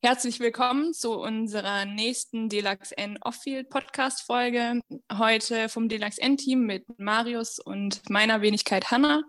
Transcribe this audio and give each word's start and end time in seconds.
Herzlich 0.00 0.38
willkommen 0.38 0.94
zu 0.94 1.18
unserer 1.18 1.84
nächsten 1.84 2.48
Delax 2.48 2.92
N 2.92 3.18
Off-Field 3.20 3.68
Podcast 3.68 4.22
Folge. 4.22 4.80
Heute 5.12 5.68
vom 5.68 5.88
Delax 5.88 6.18
N 6.18 6.36
Team 6.36 6.66
mit 6.66 6.84
Marius 7.00 7.58
und 7.58 8.08
meiner 8.08 8.40
Wenigkeit 8.40 8.92
Hanna. 8.92 9.24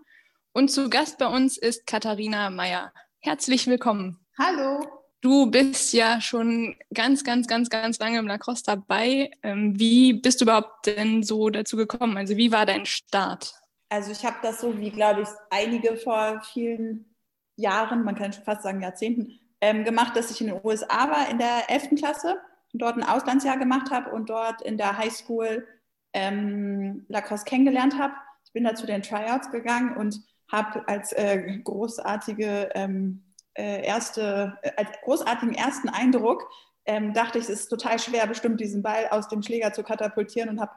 Und 0.52 0.70
zu 0.70 0.88
Gast 0.88 1.18
bei 1.18 1.26
uns 1.26 1.58
ist 1.58 1.88
Katharina 1.88 2.50
Meyer. 2.50 2.92
Herzlich 3.18 3.66
willkommen. 3.66 4.24
Hallo. 4.38 4.86
Du 5.20 5.50
bist 5.50 5.92
ja 5.92 6.20
schon 6.20 6.76
ganz, 6.94 7.24
ganz, 7.24 7.48
ganz, 7.48 7.68
ganz 7.68 7.98
lange 7.98 8.20
im 8.20 8.28
Lacrosse 8.28 8.62
dabei. 8.64 9.32
Ähm, 9.42 9.76
wie 9.76 10.12
bist 10.12 10.40
du 10.40 10.44
überhaupt 10.44 10.86
denn 10.86 11.24
so 11.24 11.50
dazu 11.50 11.76
gekommen? 11.76 12.16
Also 12.16 12.36
wie 12.36 12.52
war 12.52 12.64
dein 12.64 12.86
Start? 12.86 13.54
Also 13.88 14.12
ich 14.12 14.24
habe 14.24 14.36
das 14.40 14.60
so 14.60 14.78
wie, 14.78 14.90
glaube 14.90 15.22
ich, 15.22 15.28
einige 15.50 15.96
vor 15.96 16.40
vielen 16.52 17.12
Jahren, 17.56 18.04
man 18.04 18.14
kann 18.14 18.32
schon 18.32 18.44
fast 18.44 18.62
sagen 18.62 18.80
Jahrzehnten, 18.80 19.39
ähm, 19.60 19.84
gemacht, 19.84 20.16
dass 20.16 20.30
ich 20.30 20.40
in 20.40 20.48
den 20.48 20.60
USA 20.64 21.10
war 21.10 21.28
in 21.30 21.38
der 21.38 21.68
11. 21.68 21.96
Klasse 21.96 22.36
und 22.72 22.82
dort 22.82 22.96
ein 22.96 23.04
Auslandsjahr 23.04 23.58
gemacht 23.58 23.90
habe 23.90 24.10
und 24.10 24.30
dort 24.30 24.62
in 24.62 24.78
der 24.78 24.96
High 24.96 25.12
School 25.12 25.66
ähm, 26.12 27.04
Lacrosse 27.08 27.44
kennengelernt 27.44 27.98
habe. 27.98 28.14
Ich 28.44 28.52
bin 28.52 28.64
da 28.64 28.74
zu 28.74 28.86
den 28.86 29.02
Tryouts 29.02 29.50
gegangen 29.50 29.96
und 29.96 30.20
habe 30.50 30.86
als 30.88 31.12
äh, 31.12 31.58
großartige 31.62 32.70
ähm, 32.74 33.22
äh, 33.54 33.84
erste, 33.84 34.58
äh, 34.62 34.72
als 34.76 34.90
großartigen 35.04 35.54
ersten 35.54 35.88
Eindruck 35.88 36.48
ähm, 36.86 37.12
dachte 37.12 37.38
ich, 37.38 37.44
es 37.44 37.50
ist 37.50 37.68
total 37.68 37.98
schwer, 37.98 38.26
bestimmt 38.26 38.60
diesen 38.60 38.82
Ball 38.82 39.08
aus 39.10 39.28
dem 39.28 39.42
Schläger 39.42 39.72
zu 39.72 39.82
katapultieren 39.82 40.48
und 40.48 40.60
habe 40.60 40.72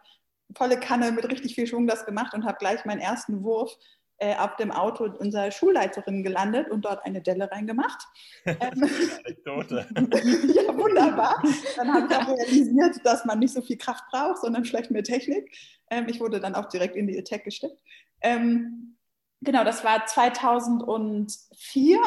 volle 0.56 0.80
Kanne 0.80 1.12
mit 1.12 1.28
richtig 1.30 1.56
viel 1.56 1.66
Schwung 1.66 1.88
das 1.88 2.06
gemacht 2.06 2.34
und 2.34 2.46
habe 2.46 2.58
gleich 2.60 2.86
meinen 2.86 3.00
ersten 3.00 3.44
Wurf 3.44 3.76
äh, 4.18 4.36
auf 4.36 4.56
dem 4.56 4.72
Auto 4.72 5.06
unserer 5.06 5.52
Schulleiterin 5.52 6.24
gelandet 6.24 6.70
und 6.70 6.86
dort 6.86 7.06
eine 7.06 7.22
Delle 7.22 7.52
reingemacht. 7.52 8.08
Ähm, 8.46 8.58
ja, 10.54 10.78
wunderbar. 10.78 11.42
Dann 11.78 11.94
habe 11.94 12.08
ich 12.10 12.18
auch 12.18 12.28
realisiert, 12.28 12.98
dass 13.06 13.24
man 13.24 13.40
nicht 13.40 13.54
so 13.54 13.62
viel 13.62 13.78
Kraft 13.78 14.04
braucht, 14.12 14.42
sondern 14.42 14.66
vielleicht 14.66 14.92
mehr 14.92 15.04
Technik. 15.04 15.50
Ähm, 15.90 16.08
ich 16.10 16.20
wurde 16.20 16.42
dann 16.42 16.54
auch 16.54 16.66
direkt 16.66 16.98
in 16.98 17.08
die 17.08 17.18
Attack 17.18 17.46
gesteckt. 17.46 17.78
Ähm, 18.22 18.98
genau, 19.40 19.64
das 19.64 19.86
war 19.86 20.06
2004 20.06 22.00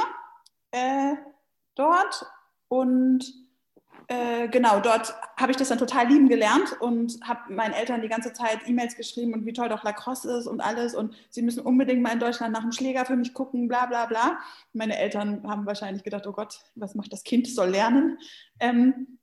äh, 0.73 1.15
dort 1.75 2.27
und 2.69 3.46
äh, 4.09 4.49
genau, 4.49 4.79
dort 4.81 5.15
habe 5.37 5.51
ich 5.51 5.57
das 5.57 5.69
dann 5.69 5.79
total 5.79 6.07
lieben 6.07 6.29
gelernt 6.29 6.81
und 6.81 7.19
habe 7.23 7.53
meinen 7.53 7.75
Eltern 7.75 8.03
die 8.03 8.09
ganze 8.09 8.33
Zeit 8.33 8.61
E-Mails 8.67 8.97
geschrieben 8.97 9.35
und 9.35 9.47
wie 9.47 9.53
toll 9.53 9.69
doch 9.69 9.83
Lacrosse 9.83 10.39
ist 10.39 10.47
und 10.47 10.61
alles 10.61 10.95
und 10.95 11.15
sie 11.31 11.43
müssen 11.43 11.61
unbedingt 11.61 12.03
mal 12.03 12.13
in 12.13 12.21
Deutschland 12.21 12.53
nach 12.53 12.63
einem 12.63 12.73
Schläger 12.73 13.05
für 13.05 13.17
mich 13.17 13.35
gucken, 13.35 13.67
bla 13.67 13.87
bla 13.87 14.07
bla. 14.07 14.39
Meine 14.73 14.97
Eltern 14.97 15.43
haben 15.49 15.67
wahrscheinlich 15.67 16.05
gedacht, 16.05 16.27
oh 16.27 16.33
Gott, 16.33 16.61
was 16.77 16.95
macht 16.95 17.13
das 17.13 17.25
Kind, 17.25 17.49
soll 17.49 17.71
lernen. 17.71 18.19
Ähm, 18.61 19.19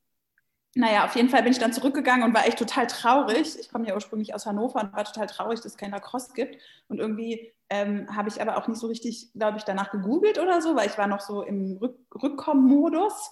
naja, 0.76 1.06
auf 1.06 1.16
jeden 1.16 1.30
Fall 1.30 1.44
bin 1.44 1.52
ich 1.52 1.60
dann 1.60 1.72
zurückgegangen 1.72 2.26
und 2.26 2.34
war 2.34 2.48
echt 2.48 2.58
total 2.58 2.88
traurig. 2.88 3.60
Ich 3.60 3.70
komme 3.70 3.88
ja 3.88 3.94
ursprünglich 3.94 4.34
aus 4.34 4.46
Hannover 4.46 4.82
und 4.82 4.94
war 4.94 5.06
total 5.06 5.28
traurig, 5.28 5.62
dass 5.62 5.74
es 5.74 5.78
kein 5.78 5.92
Lacrosse 5.92 6.34
gibt. 6.34 6.58
Und 6.88 7.00
irgendwie 7.00 7.54
ähm, 7.70 8.14
habe 8.14 8.28
ich 8.28 8.42
aber 8.42 8.58
auch 8.58 8.68
nicht 8.68 8.80
so 8.80 8.88
richtig, 8.88 9.32
glaube 9.34 9.60
ich, 9.60 9.64
danach 9.64 9.92
gegoogelt 9.92 10.40
oder 10.40 10.62
so, 10.62 10.76
weil 10.76 10.88
ich 10.88 10.98
war 10.98 11.08
noch 11.08 11.22
so 11.22 11.44
im 11.44 11.78
Rück 11.78 11.96
Rückkommen-Modus. 12.22 13.32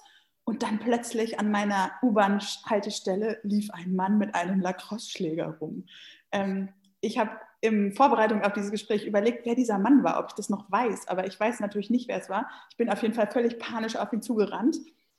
Und 0.51 0.63
dann 0.63 0.79
plötzlich 0.79 1.39
an 1.39 1.49
meiner 1.49 1.93
U-Bahn-Haltestelle 2.01 3.39
lief 3.43 3.71
ein 3.71 3.95
Mann 3.95 4.17
mit 4.17 4.35
einem 4.35 4.59
Lacrosse-Schläger 4.59 5.59
rum. 5.61 5.85
Ähm, 6.33 6.73
ich 6.99 7.17
habe 7.17 7.31
in 7.61 7.93
Vorbereitung 7.93 8.43
auf 8.43 8.51
dieses 8.51 8.69
Gespräch 8.69 9.05
überlegt, 9.05 9.45
wer 9.45 9.55
dieser 9.55 9.79
Mann 9.79 10.03
war, 10.03 10.19
ob 10.19 10.25
ich 10.27 10.33
das 10.33 10.49
noch 10.49 10.69
weiß. 10.69 11.07
Aber 11.07 11.25
ich 11.25 11.39
weiß 11.39 11.61
natürlich 11.61 11.89
nicht, 11.89 12.09
wer 12.09 12.19
es 12.19 12.27
war. 12.27 12.49
Ich 12.69 12.75
bin 12.75 12.89
auf 12.89 13.01
jeden 13.01 13.13
Fall 13.13 13.31
völlig 13.31 13.59
panisch 13.59 13.95
auf 13.95 14.11
ihn 14.11 14.21
zugerannt 14.21 14.75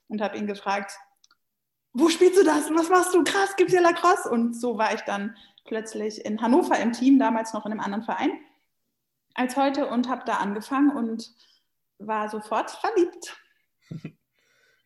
und 0.09 0.21
habe 0.21 0.37
ihn 0.37 0.47
gefragt, 0.47 0.93
wo 1.95 2.11
spielst 2.11 2.39
du 2.39 2.45
das? 2.45 2.71
Was 2.71 2.91
machst 2.91 3.15
du? 3.15 3.25
Krass, 3.25 3.57
gibt 3.57 3.71
es 3.71 3.75
hier 3.75 3.83
Lacrosse? 3.83 4.29
Und 4.29 4.53
so 4.53 4.77
war 4.77 4.93
ich 4.93 5.01
dann 5.01 5.35
plötzlich 5.65 6.27
in 6.27 6.43
Hannover 6.43 6.79
im 6.79 6.93
Team, 6.93 7.19
damals 7.19 7.55
noch 7.55 7.65
in 7.65 7.73
einem 7.73 7.81
anderen 7.81 8.05
Verein 8.05 8.33
als 9.33 9.57
heute 9.57 9.87
und 9.87 10.11
habe 10.11 10.25
da 10.27 10.35
angefangen 10.35 10.95
und 10.95 11.33
war 11.97 12.29
sofort 12.29 12.71
verliebt. 12.71 13.35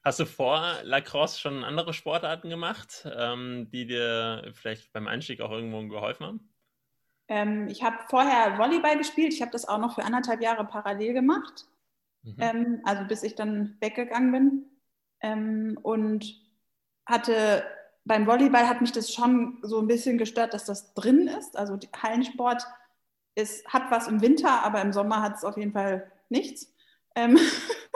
Hast 0.06 0.20
du 0.20 0.24
vor 0.24 0.62
Lacrosse 0.84 1.40
schon 1.40 1.64
andere 1.64 1.92
Sportarten 1.92 2.48
gemacht, 2.48 3.08
ähm, 3.12 3.68
die 3.72 3.88
dir 3.88 4.52
vielleicht 4.54 4.92
beim 4.92 5.08
Einstieg 5.08 5.40
auch 5.40 5.50
irgendwo 5.50 5.82
geholfen 5.88 6.26
haben? 6.26 6.54
Ähm, 7.26 7.66
ich 7.66 7.82
habe 7.82 7.96
vorher 8.08 8.56
Volleyball 8.56 8.98
gespielt. 8.98 9.32
Ich 9.32 9.42
habe 9.42 9.50
das 9.50 9.66
auch 9.66 9.78
noch 9.78 9.96
für 9.96 10.04
anderthalb 10.04 10.40
Jahre 10.40 10.64
parallel 10.64 11.12
gemacht. 11.12 11.66
Mhm. 12.22 12.36
Ähm, 12.38 12.80
also 12.84 13.02
bis 13.08 13.24
ich 13.24 13.34
dann 13.34 13.78
weggegangen 13.80 14.30
bin. 14.30 14.64
Ähm, 15.22 15.76
und 15.82 16.40
hatte 17.04 17.64
beim 18.04 18.28
Volleyball 18.28 18.68
hat 18.68 18.82
mich 18.82 18.92
das 18.92 19.12
schon 19.12 19.58
so 19.62 19.80
ein 19.80 19.88
bisschen 19.88 20.18
gestört, 20.18 20.54
dass 20.54 20.66
das 20.66 20.94
drin 20.94 21.26
ist. 21.26 21.56
Also 21.56 21.80
Hallensport 22.00 22.62
ist, 23.34 23.66
hat 23.66 23.90
was 23.90 24.06
im 24.06 24.20
Winter, 24.20 24.62
aber 24.62 24.80
im 24.82 24.92
Sommer 24.92 25.20
hat 25.20 25.34
es 25.34 25.44
auf 25.44 25.56
jeden 25.56 25.72
Fall 25.72 26.12
nichts. 26.28 26.72
Ähm, 27.16 27.40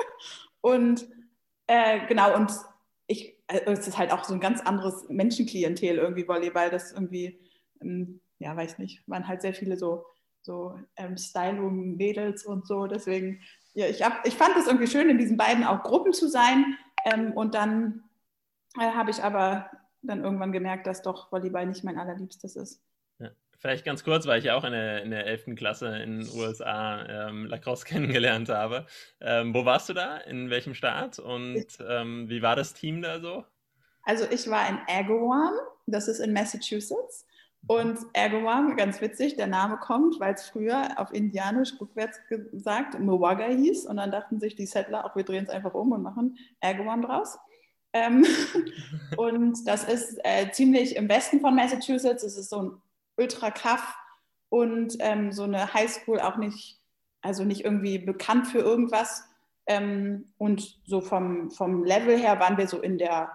und 0.61 1.07
äh, 1.71 2.05
genau, 2.09 2.35
und 2.35 2.51
ich, 3.07 3.39
äh, 3.47 3.61
es 3.67 3.87
ist 3.87 3.97
halt 3.97 4.13
auch 4.13 4.25
so 4.25 4.35
ein 4.35 4.41
ganz 4.41 4.61
anderes 4.61 5.09
Menschenklientel 5.09 5.99
irgendwie 5.99 6.27
Volleyball, 6.27 6.69
das 6.69 6.91
irgendwie, 6.91 7.39
ähm, 7.81 8.21
ja, 8.41 8.57
weiß 8.57 8.79
nicht, 8.79 9.07
waren 9.07 9.29
halt 9.29 9.41
sehr 9.41 9.55
viele 9.55 9.77
so, 9.77 10.05
so 10.43 10.77
ähm, 10.97 11.17
Stylo-Mädels 11.17 12.45
und 12.45 12.67
so. 12.67 12.89
Deswegen, 12.89 13.41
ja, 13.75 13.87
ich, 13.87 14.03
hab, 14.03 14.27
ich 14.27 14.35
fand 14.35 14.57
es 14.57 14.67
irgendwie 14.67 14.89
schön, 14.89 15.09
in 15.09 15.19
diesen 15.19 15.37
beiden 15.37 15.63
auch 15.63 15.85
Gruppen 15.85 16.13
zu 16.13 16.29
sein. 16.29 16.77
Ähm, 17.05 17.35
und 17.35 17.55
dann 17.55 18.03
äh, 18.77 18.91
habe 18.91 19.13
ich 19.13 19.23
aber 19.23 19.71
dann 20.03 20.25
irgendwann 20.25 20.51
gemerkt, 20.51 20.89
dass 20.89 21.03
doch 21.03 21.31
Volleyball 21.31 21.67
nicht 21.67 21.85
mein 21.85 21.99
allerliebstes 21.99 22.57
ist. 22.57 22.83
Vielleicht 23.61 23.85
ganz 23.85 24.05
kurz, 24.05 24.27
weil 24.27 24.39
ich 24.39 24.47
ja 24.47 24.57
auch 24.57 24.65
in 24.65 24.73
der, 24.73 25.03
in 25.03 25.11
der 25.11 25.27
11. 25.27 25.55
Klasse 25.55 25.99
in 25.99 26.21
den 26.21 26.29
USA 26.35 27.29
ähm, 27.29 27.45
Lacrosse 27.45 27.85
kennengelernt 27.87 28.49
habe. 28.49 28.87
Ähm, 29.21 29.53
wo 29.53 29.67
warst 29.67 29.91
du 29.91 29.93
da? 29.93 30.17
In 30.17 30.49
welchem 30.49 30.73
Staat? 30.73 31.19
Und 31.19 31.67
ähm, 31.87 32.31
wie 32.31 32.41
war 32.41 32.57
das 32.57 32.73
Team 32.73 33.03
da 33.03 33.21
so? 33.21 33.45
Also 34.03 34.25
ich 34.31 34.49
war 34.49 34.67
in 34.67 34.79
Agawam, 34.89 35.53
das 35.87 36.09
ist 36.09 36.21
in 36.21 36.33
Massachusetts. 36.33 37.27
Und 37.67 37.99
Agawam, 38.17 38.77
ganz 38.77 39.03
witzig, 39.03 39.37
der 39.37 39.47
Name 39.47 39.77
kommt, 39.77 40.19
weil 40.19 40.33
es 40.33 40.49
früher 40.49 40.99
auf 40.99 41.13
Indianisch 41.13 41.79
rückwärts 41.79 42.19
gesagt 42.29 42.99
Mowaga 42.99 43.45
hieß. 43.45 43.85
Und 43.85 43.99
dann 43.99 44.11
dachten 44.11 44.41
sich 44.41 44.57
die 44.57 44.65
Settler, 44.65 45.05
auch 45.05 45.15
wir 45.17 45.25
drehen 45.25 45.45
es 45.45 45.51
einfach 45.51 45.75
um 45.75 45.93
und 45.93 46.03
machen 46.03 46.39
Agawam 46.63 47.03
draus. 47.03 47.39
Ähm, 47.93 48.25
und 49.19 49.67
das 49.67 49.85
ist 49.85 50.19
äh, 50.25 50.51
ziemlich 50.51 50.97
im 50.97 51.11
Westen 51.11 51.41
von 51.43 51.55
Massachusetts. 51.55 52.23
Es 52.23 52.39
ist 52.39 52.49
so 52.49 52.63
ein 52.63 52.83
ultra 53.21 53.51
tough 53.51 53.95
und 54.49 54.97
ähm, 55.01 55.31
so 55.31 55.45
eine 55.45 55.73
Highschool 55.73 56.21
auch 56.21 56.37
nicht, 56.37 56.81
also 57.21 57.45
nicht 57.45 57.65
irgendwie 57.65 57.99
bekannt 57.99 58.49
für 58.49 58.59
irgendwas. 58.59 59.25
Ähm, 59.67 60.33
und 60.39 60.81
so 60.87 61.01
vom, 61.01 61.51
vom 61.51 61.85
Level 61.85 62.19
her 62.19 62.41
waren 62.41 62.57
wir 62.57 62.67
so 62.67 62.81
in 62.81 62.99
der, 62.99 63.31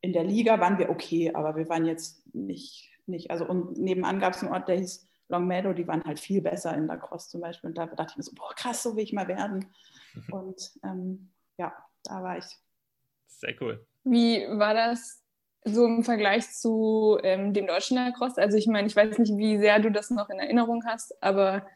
in 0.00 0.12
der 0.12 0.24
Liga, 0.24 0.60
waren 0.60 0.78
wir 0.78 0.90
okay, 0.90 1.32
aber 1.34 1.56
wir 1.56 1.68
waren 1.68 1.86
jetzt 1.86 2.22
nicht, 2.34 2.90
nicht 3.06 3.30
also 3.30 3.46
und 3.46 3.78
nebenan 3.78 4.20
gab 4.20 4.34
es 4.34 4.42
einen 4.42 4.52
Ort, 4.52 4.68
der 4.68 4.78
hieß 4.78 5.08
Long 5.28 5.46
Meadow, 5.46 5.72
die 5.72 5.86
waren 5.86 6.04
halt 6.04 6.20
viel 6.20 6.42
besser 6.42 6.74
in 6.74 6.86
Lacrosse 6.86 7.30
zum 7.30 7.40
Beispiel. 7.40 7.68
Und 7.68 7.78
da 7.78 7.86
dachte 7.86 8.10
ich 8.10 8.16
mir 8.16 8.22
so, 8.24 8.34
boah, 8.34 8.52
krass, 8.54 8.82
so 8.82 8.96
will 8.96 9.04
ich 9.04 9.12
mal 9.12 9.28
werden. 9.28 9.72
Und 10.30 10.72
ähm, 10.82 11.30
ja, 11.56 11.72
da 12.02 12.22
war 12.22 12.38
ich. 12.38 12.58
Sehr 13.28 13.54
cool. 13.60 13.86
Wie 14.02 14.44
war 14.58 14.74
das 14.74 15.19
so 15.64 15.86
im 15.86 16.04
Vergleich 16.04 16.50
zu 16.50 17.18
ähm, 17.22 17.52
dem 17.52 17.66
deutschen 17.66 17.96
Lacrosse? 17.96 18.40
Also 18.40 18.56
ich 18.56 18.66
meine, 18.66 18.86
ich 18.88 18.96
weiß 18.96 19.18
nicht, 19.18 19.36
wie 19.36 19.58
sehr 19.58 19.78
du 19.78 19.90
das 19.90 20.10
noch 20.10 20.30
in 20.30 20.38
Erinnerung 20.38 20.84
hast, 20.86 21.22
aber 21.22 21.66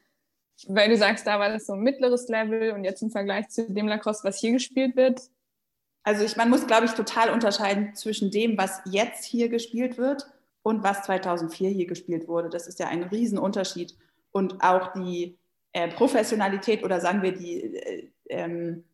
weil 0.68 0.88
du 0.88 0.96
sagst, 0.96 1.26
da 1.26 1.38
war 1.38 1.50
das 1.50 1.66
so 1.66 1.72
ein 1.72 1.80
mittleres 1.80 2.28
Level 2.28 2.72
und 2.72 2.84
jetzt 2.84 3.02
im 3.02 3.10
Vergleich 3.10 3.48
zu 3.48 3.70
dem 3.70 3.88
Lacrosse, 3.88 4.24
was 4.24 4.38
hier 4.38 4.52
gespielt 4.52 4.96
wird. 4.96 5.20
Also 6.04 6.24
ich, 6.24 6.36
man 6.36 6.50
muss, 6.50 6.66
glaube 6.66 6.86
ich, 6.86 6.92
total 6.92 7.30
unterscheiden 7.30 7.94
zwischen 7.94 8.30
dem, 8.30 8.56
was 8.58 8.80
jetzt 8.84 9.24
hier 9.24 9.48
gespielt 9.48 9.98
wird 9.98 10.26
und 10.62 10.82
was 10.82 11.02
2004 11.02 11.70
hier 11.70 11.86
gespielt 11.86 12.28
wurde. 12.28 12.50
Das 12.50 12.66
ist 12.66 12.78
ja 12.78 12.88
ein 12.88 13.02
Riesenunterschied. 13.02 13.96
Und 14.30 14.62
auch 14.62 14.92
die 14.92 15.38
äh, 15.72 15.88
Professionalität 15.88 16.84
oder 16.84 17.00
sagen 17.00 17.22
wir 17.22 17.32
die, 17.32 17.76
äh, 17.76 18.08
ähm, 18.28 18.84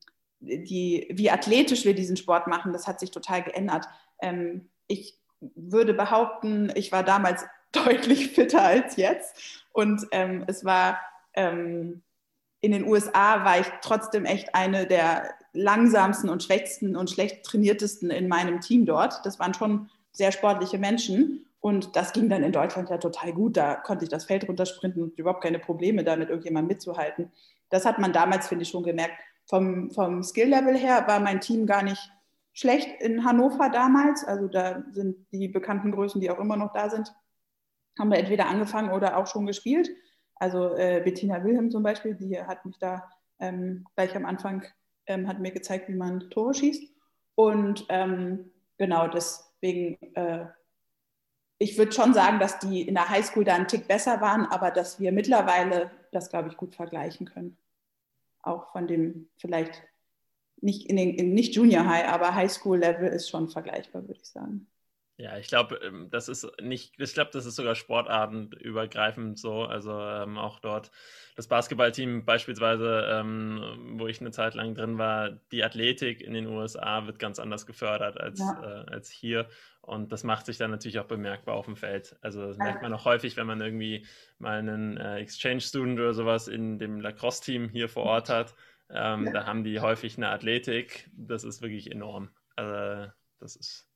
die, 0.41 1.09
wie 1.11 1.31
athletisch 1.31 1.85
wir 1.85 1.94
diesen 1.94 2.17
Sport 2.17 2.47
machen, 2.47 2.73
das 2.73 2.87
hat 2.87 3.00
sich 3.00 3.11
total 3.11 3.43
geändert. 3.43 3.87
Ähm, 4.23 4.70
ich 4.91 5.19
würde 5.41 5.95
behaupten, 5.95 6.71
ich 6.75 6.93
war 6.93 7.03
damals 7.03 7.45
deutlich 7.73 8.33
fitter 8.33 8.63
als 8.63 8.97
jetzt. 8.97 9.65
Und 9.73 10.07
ähm, 10.11 10.45
es 10.49 10.65
war 10.65 10.99
ähm, 11.35 12.03
in 12.61 12.73
den 12.73 12.87
USA 12.87 13.45
war 13.45 13.61
ich 13.61 13.67
trotzdem 13.81 14.25
echt 14.25 14.55
eine 14.55 14.87
der 14.87 15.31
langsamsten 15.53 16.29
und 16.29 16.43
schwächsten 16.43 16.95
und 16.95 17.11
schlecht 17.11 17.45
trainiertesten 17.45 18.11
in 18.11 18.29
meinem 18.29 18.61
Team 18.61 18.85
dort. 18.85 19.25
Das 19.25 19.39
waren 19.39 19.55
schon 19.55 19.89
sehr 20.13 20.33
sportliche 20.33 20.79
Menschen. 20.79 21.47
Und 21.61 21.95
das 21.97 22.13
ging 22.13 22.29
dann 22.29 22.43
in 22.43 22.53
Deutschland 22.53 22.91
ja 22.91 22.99
total 22.99 23.33
gut. 23.33 23.57
Da 23.57 23.77
konnte 23.77 24.05
ich 24.05 24.11
das 24.11 24.25
Feld 24.25 24.49
runtersprinten 24.49 25.03
und 25.03 25.19
überhaupt 25.19 25.43
keine 25.43 25.59
Probleme 25.59 26.05
damit, 26.05 26.29
irgendjemand 26.29 26.69
mitzuhalten. 26.69 27.31
Das 27.71 27.85
hat 27.85 27.99
man 27.99 28.13
damals, 28.13 28.49
finde 28.49 28.63
ich, 28.63 28.71
schon 28.71 28.83
gemerkt. 28.83 29.15
Vom, 29.47 29.91
vom 29.91 30.23
Skill-Level 30.23 30.77
her 30.77 31.05
war 31.07 31.21
mein 31.21 31.41
Team 31.41 31.67
gar 31.67 31.83
nicht 31.83 32.11
schlecht 32.52 33.00
in 33.00 33.25
Hannover 33.25 33.70
damals. 33.70 34.25
Also 34.25 34.49
da 34.49 34.82
sind 34.91 35.26
die 35.32 35.49
bekannten 35.49 35.93
Größen, 35.93 36.20
die 36.20 36.31
auch 36.31 36.38
immer 36.38 36.56
noch 36.56 36.73
da 36.73 36.91
sind, 36.91 37.14
haben 37.99 38.11
da 38.11 38.17
entweder 38.17 38.47
angefangen 38.47 38.91
oder 38.91 39.17
auch 39.17 39.26
schon 39.26 39.47
gespielt. 39.47 39.91
Also 40.37 40.75
äh, 40.76 41.02
Bettina 41.05 41.44
Wilhelm 41.44 41.70
zum 41.70 41.82
Beispiel, 41.82 42.14
die 42.14 42.41
hat 42.41 42.64
mich 42.64 42.79
da 42.79 43.11
ähm, 43.38 43.87
gleich 43.94 44.17
am 44.17 44.25
Anfang, 44.25 44.64
ähm, 45.06 45.29
hat 45.29 45.38
mir 45.38 45.50
gezeigt, 45.50 45.88
wie 45.88 45.94
man 45.94 46.31
Tore 46.31 46.55
schießt. 46.55 46.85
Und 47.35 47.87
ähm, 47.88 48.50
genau 48.79 49.08
deswegen, 49.08 49.99
äh, 50.14 50.46
ich 51.58 51.76
würde 51.76 51.93
schon 51.93 52.14
sagen, 52.14 52.38
dass 52.38 52.58
die 52.58 52.82
in 52.82 52.94
der 52.94 53.08
Highschool 53.11 53.44
da 53.44 53.55
einen 53.55 53.69
Tick 53.69 53.87
besser 53.87 54.20
waren, 54.20 54.46
aber 54.46 54.70
dass 54.70 54.99
wir 54.99 55.12
mittlerweile 55.12 55.91
das, 56.11 56.31
glaube 56.31 56.49
ich, 56.49 56.56
gut 56.56 56.75
vergleichen 56.75 57.26
können. 57.26 57.58
Auch 58.43 58.73
von 58.73 58.87
dem 58.87 59.29
vielleicht 59.37 59.82
nicht 60.62 60.89
in 60.89 60.97
den 60.97 61.15
in 61.15 61.35
nicht 61.35 61.55
Junior 61.55 61.87
High, 61.87 62.09
aber 62.09 62.35
Highschool 62.35 62.79
Level 62.79 63.09
ist 63.09 63.29
schon 63.29 63.49
vergleichbar, 63.49 64.07
würde 64.07 64.21
ich 64.21 64.29
sagen. 64.29 64.67
Ja, 65.21 65.37
ich 65.37 65.49
glaube, 65.49 65.79
ähm, 65.85 66.09
das 66.11 66.31
ist 66.31 66.47
nicht, 66.62 66.95
ich 66.99 67.12
glaube, 67.12 67.31
das 67.31 67.45
ist 67.45 67.57
sogar 67.57 67.75
sportartenübergreifend 67.75 69.39
so. 69.39 69.65
Also 69.65 69.93
ähm, 69.93 70.39
auch 70.39 70.61
dort 70.61 70.91
das 71.37 71.47
Basketballteam 71.47 72.25
beispielsweise, 72.25 73.07
ähm, 73.11 73.97
wo 73.99 74.07
ich 74.07 74.21
eine 74.23 74.31
Zeit 74.31 74.55
lang 74.55 74.75
drin 74.75 74.97
war, 74.97 75.31
die 75.53 75.62
Athletik 75.62 76.23
in 76.23 76.33
den 76.33 76.47
USA 76.47 77.06
wird 77.06 77.19
ganz 77.19 77.39
anders 77.39 77.67
gefördert 77.67 78.19
als, 78.19 78.41
ja. 78.41 78.63
äh, 78.63 78.91
als 78.91 79.11
hier. 79.11 79.47
Und 79.83 80.11
das 80.11 80.25
macht 80.25 80.47
sich 80.47 80.56
dann 80.56 80.71
natürlich 80.71 80.99
auch 80.99 81.06
bemerkbar 81.06 81.55
auf 81.56 81.67
dem 81.67 81.77
Feld. 81.77 82.17
Also 82.23 82.47
das 82.47 82.56
merkt 82.56 82.81
man 82.81 82.95
auch 82.95 83.05
häufig, 83.05 83.37
wenn 83.37 83.47
man 83.47 83.61
irgendwie 83.61 84.06
mal 84.39 84.59
einen 84.59 84.97
äh, 84.97 85.19
Exchange-Student 85.19 86.01
oder 86.01 86.15
sowas 86.15 86.49
in 86.49 86.79
dem 86.79 86.99
Lacrosse-Team 86.99 87.69
hier 87.69 87.91
vor 87.91 88.05
Ort 88.05 88.31
hat. 88.31 88.55
Ähm, 88.93 89.27
ja. 89.27 89.33
Da 89.33 89.47
haben 89.47 89.65
die 89.65 89.81
häufig 89.81 90.17
eine 90.17 90.31
Athletik. 90.31 91.11
Das 91.13 91.45
ist 91.45 91.63
wirklich 91.63 91.91
enorm. 91.91 92.31
Also 92.57 93.11
das 93.39 93.57
ist 93.57 93.91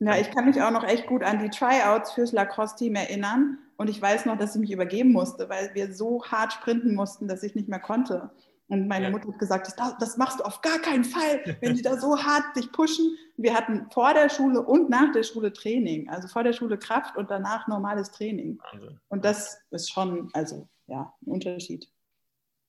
ja, 0.00 0.18
ich 0.18 0.30
kann 0.30 0.46
mich 0.46 0.60
auch 0.60 0.70
noch 0.70 0.84
echt 0.84 1.06
gut 1.06 1.22
an 1.22 1.38
die 1.38 1.50
Tryouts 1.50 2.12
fürs 2.12 2.32
Lacrosse-Team 2.32 2.94
erinnern. 2.94 3.58
Und 3.76 3.88
ich 3.88 4.00
weiß 4.00 4.26
noch, 4.26 4.36
dass 4.36 4.54
ich 4.54 4.60
mich 4.60 4.72
übergeben 4.72 5.12
musste, 5.12 5.48
weil 5.48 5.74
wir 5.74 5.92
so 5.92 6.24
hart 6.24 6.52
sprinten 6.52 6.94
mussten, 6.94 7.28
dass 7.28 7.42
ich 7.42 7.54
nicht 7.54 7.68
mehr 7.68 7.80
konnte. 7.80 8.30
Und 8.68 8.88
meine 8.88 9.06
ja. 9.06 9.10
Mutter 9.10 9.28
hat 9.28 9.38
gesagt, 9.38 9.66
das, 9.66 9.96
das, 9.98 10.16
machst 10.16 10.40
du 10.40 10.44
auf 10.44 10.62
gar 10.62 10.78
keinen 10.78 11.04
Fall, 11.04 11.56
wenn 11.60 11.74
die 11.74 11.82
da 11.82 11.98
so 11.98 12.18
hart 12.18 12.56
dich 12.56 12.72
pushen. 12.72 13.16
Wir 13.36 13.54
hatten 13.54 13.90
vor 13.90 14.14
der 14.14 14.30
Schule 14.30 14.62
und 14.62 14.90
nach 14.90 15.12
der 15.12 15.22
Schule 15.22 15.52
Training. 15.52 16.08
Also 16.08 16.28
vor 16.28 16.44
der 16.44 16.52
Schule 16.52 16.78
Kraft 16.78 17.16
und 17.16 17.30
danach 17.30 17.68
normales 17.68 18.10
Training. 18.10 18.58
Wahnsinn. 18.72 19.00
Und 19.08 19.24
das 19.24 19.58
ist 19.70 19.92
schon, 19.92 20.30
also 20.32 20.68
ja, 20.86 21.14
ein 21.26 21.32
Unterschied. 21.32 21.88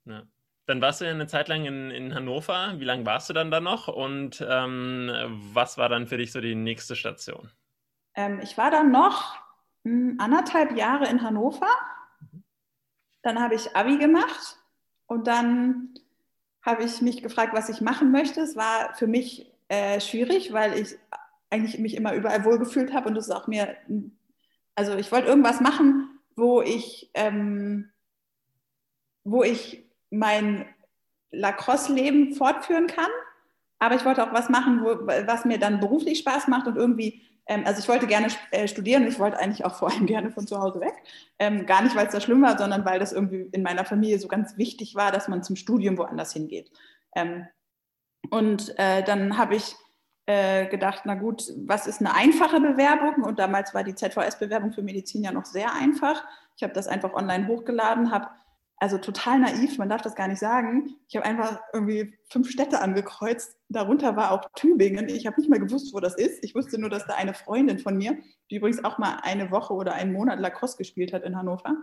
Ja. 0.06 0.24
Dann 0.66 0.82
warst 0.82 1.02
du 1.02 1.06
ja 1.06 1.12
eine 1.12 1.28
Zeit 1.28 1.48
lang 1.48 1.66
in, 1.66 1.92
in 1.92 2.16
Hannover. 2.16 2.74
Wie 2.78 2.86
lange 2.86 3.06
warst 3.06 3.30
du 3.30 3.34
dann 3.34 3.52
da 3.52 3.60
noch? 3.60 3.88
Und 3.88 4.46
ähm, 4.48 5.12
was 5.54 5.78
war 5.78 5.90
dann 5.90 6.08
für 6.08 6.18
dich 6.18 6.32
so 6.32 6.42
die 6.42 6.56
nächste 6.56 6.96
Station? 6.96 7.52
Ähm, 8.16 8.40
ich 8.42 8.58
war 8.58 8.72
dann 8.72 8.92
noch 8.92 9.36
mh, 9.84 9.92
hm, 10.12 10.18
anderthalb 10.20 10.76
Jahre 10.76 11.08
in 11.08 11.22
Hannover. 11.22 11.70
Dann 13.22 13.40
habe 13.40 13.56
ich 13.56 13.76
Abi 13.76 13.98
gemacht 13.98 14.58
und 15.08 15.28
dann 15.28 15.94
habe 16.64 16.84
ich 16.84 17.02
mich 17.02 17.22
gefragt, 17.22 17.54
was 17.54 17.70
ich 17.70 17.82
machen 17.82 18.12
möchte. 18.12 18.42
Es 18.42 18.56
war 18.56 18.96
für 18.96 19.08
mich 19.08 19.52
äh, 19.68 20.00
schwierig, 20.00 20.52
weil 20.52 20.80
ich 20.80 20.98
eigentlich 21.52 21.78
mich 21.78 21.96
immer 21.96 22.14
überall 22.14 22.44
wohlgefühlt 22.44 22.94
habe 22.94 23.10
und 23.10 23.18
es 23.18 23.30
auch 23.30 23.48
mir, 23.48 23.76
also 24.74 24.96
ich 24.96 25.12
wollte 25.12 25.28
irgendwas 25.28 25.62
machen, 25.62 26.20
wo 26.36 26.62
ich, 26.62 27.12
ähm, 27.14 27.92
wo 29.24 29.44
ich 29.44 29.85
mein 30.18 30.66
Lacrosse-Leben 31.32 32.34
fortführen 32.34 32.88
kann. 32.88 33.10
Aber 33.80 33.96
ich 33.96 34.06
wollte 34.06 34.24
auch 34.24 34.34
was 34.34 34.50
machen, 34.50 34.82
wo, 34.84 35.06
was 35.28 35.46
mir 35.46 35.60
dann 35.60 35.80
beruflich 35.80 36.20
Spaß 36.20 36.48
macht 36.48 36.68
und 36.68 36.78
irgendwie, 36.78 37.22
ähm, 37.46 37.64
also 37.66 37.80
ich 37.80 37.88
wollte 37.88 38.08
gerne 38.08 38.28
äh, 38.52 38.68
studieren 38.68 39.06
ich 39.06 39.20
wollte 39.20 39.38
eigentlich 39.38 39.66
auch 39.66 39.76
vor 39.76 39.92
allem 39.92 40.06
gerne 40.08 40.32
von 40.32 40.48
zu 40.48 40.60
Hause 40.60 40.80
weg. 40.80 40.96
Ähm, 41.40 41.66
gar 41.66 41.84
nicht, 41.84 41.96
weil 41.96 42.08
es 42.08 42.14
da 42.14 42.22
schlimm 42.22 42.42
war, 42.42 42.58
sondern 42.58 42.86
weil 42.86 43.00
das 43.00 43.12
irgendwie 43.12 43.50
in 43.52 43.64
meiner 43.64 43.86
Familie 43.86 44.20
so 44.20 44.28
ganz 44.28 44.58
wichtig 44.58 44.96
war, 44.96 45.12
dass 45.12 45.28
man 45.28 45.44
zum 45.44 45.56
Studium 45.56 45.98
woanders 45.98 46.34
hingeht. 46.34 46.72
Ähm, 47.16 47.48
und 48.32 48.74
äh, 48.80 49.04
dann 49.04 49.38
habe 49.38 49.56
ich 49.56 49.76
äh, 50.26 50.68
gedacht, 50.68 51.02
na 51.06 51.16
gut, 51.16 51.52
was 51.68 51.86
ist 51.86 52.00
eine 52.00 52.16
einfache 52.16 52.60
Bewerbung? 52.60 53.24
Und 53.24 53.38
damals 53.38 53.74
war 53.74 53.84
die 53.84 53.94
ZVS-Bewerbung 53.94 54.72
für 54.72 54.82
Medizin 54.82 55.24
ja 55.24 55.32
noch 55.32 55.46
sehr 55.46 55.74
einfach. 55.74 56.24
Ich 56.56 56.64
habe 56.64 56.74
das 56.74 56.88
einfach 56.88 57.14
online 57.14 57.48
hochgeladen, 57.48 58.12
habe 58.12 58.30
also 58.78 58.98
total 58.98 59.40
naiv, 59.40 59.78
man 59.78 59.88
darf 59.88 60.02
das 60.02 60.16
gar 60.16 60.28
nicht 60.28 60.40
sagen. 60.40 60.96
Ich 61.08 61.16
habe 61.16 61.26
einfach 61.26 61.62
irgendwie 61.74 62.14
fünf 62.30 62.50
Städte 62.50 62.82
angekreuzt. 62.82 63.58
Darunter 63.70 64.18
war 64.18 64.32
auch 64.32 64.50
Tübingen. 64.56 65.08
Ich 65.08 65.26
habe 65.26 65.40
nicht 65.40 65.50
mal 65.50 65.60
gewusst, 65.60 65.94
wo 65.94 66.00
das 66.02 66.16
ist. 66.16 66.44
Ich 66.44 66.56
wusste 66.56 66.80
nur, 66.80 66.90
dass 66.90 67.08
da 67.08 67.16
eine 67.16 67.34
Freundin 67.34 67.80
von 67.80 67.98
mir, 67.98 68.18
die 68.52 68.58
übrigens 68.58 68.84
auch 68.84 68.98
mal 68.98 69.20
eine 69.24 69.50
Woche 69.50 69.74
oder 69.74 69.94
einen 69.94 70.12
Monat 70.12 70.40
Lacrosse 70.40 70.78
gespielt 70.78 71.14
hat 71.14 71.24
in 71.24 71.38
Hannover, 71.38 71.78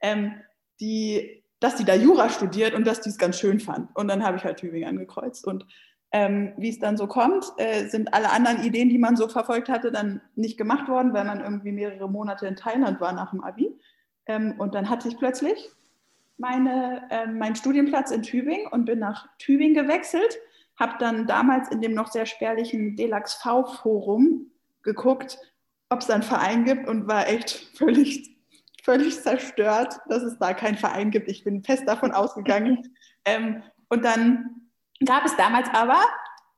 ähm, 0.00 0.34
die, 0.80 1.44
dass 1.60 1.76
die 1.76 1.84
da 1.84 1.94
Jura 1.94 2.28
studiert 2.28 2.74
und 2.74 2.86
dass 2.86 3.00
die 3.00 3.10
es 3.10 3.18
ganz 3.18 3.38
schön 3.38 3.60
fand. 3.60 3.94
Und 3.94 4.08
dann 4.08 4.24
habe 4.24 4.36
ich 4.36 4.44
halt 4.44 4.58
Tübingen 4.58 4.88
angekreuzt. 4.88 5.46
Und 5.46 5.64
ähm, 6.10 6.54
wie 6.56 6.70
es 6.70 6.80
dann 6.80 6.96
so 6.96 7.06
kommt, 7.06 7.52
äh, 7.56 7.86
sind 7.86 8.12
alle 8.12 8.30
anderen 8.32 8.64
Ideen, 8.64 8.88
die 8.88 8.98
man 8.98 9.16
so 9.16 9.28
verfolgt 9.28 9.68
hatte, 9.68 9.92
dann 9.92 10.20
nicht 10.34 10.58
gemacht 10.58 10.88
worden, 10.88 11.14
weil 11.14 11.24
man 11.24 11.40
irgendwie 11.40 11.72
mehrere 11.72 12.10
Monate 12.10 12.48
in 12.48 12.56
Thailand 12.56 13.00
war 13.00 13.12
nach 13.12 13.30
dem 13.30 13.44
Abi. 13.44 13.78
Ähm, 14.26 14.56
und 14.58 14.74
dann 14.74 14.90
hatte 14.90 15.06
ich 15.06 15.16
plötzlich 15.18 15.70
meine, 16.42 17.06
äh, 17.10 17.26
meinen 17.26 17.54
Studienplatz 17.54 18.10
in 18.10 18.22
Tübingen 18.22 18.66
und 18.66 18.84
bin 18.84 18.98
nach 18.98 19.28
Tübingen 19.38 19.74
gewechselt. 19.74 20.36
Habe 20.78 20.94
dann 20.98 21.26
damals 21.26 21.70
in 21.70 21.80
dem 21.80 21.94
noch 21.94 22.10
sehr 22.10 22.26
spärlichen 22.26 22.96
DLAX-V-Forum 22.96 24.50
geguckt, 24.82 25.38
ob 25.88 26.00
es 26.00 26.10
einen 26.10 26.24
Verein 26.24 26.64
gibt 26.64 26.88
und 26.88 27.06
war 27.06 27.28
echt 27.28 27.50
völlig, 27.74 28.36
völlig 28.82 29.22
zerstört, 29.22 30.00
dass 30.08 30.22
es 30.22 30.36
da 30.38 30.52
keinen 30.52 30.76
Verein 30.76 31.12
gibt. 31.12 31.28
Ich 31.28 31.44
bin 31.44 31.62
fest 31.62 31.84
davon 31.86 32.10
ausgegangen. 32.10 32.94
ähm, 33.24 33.62
und 33.88 34.04
dann 34.04 34.68
gab 35.06 35.24
es 35.24 35.36
damals 35.36 35.68
aber, 35.72 36.00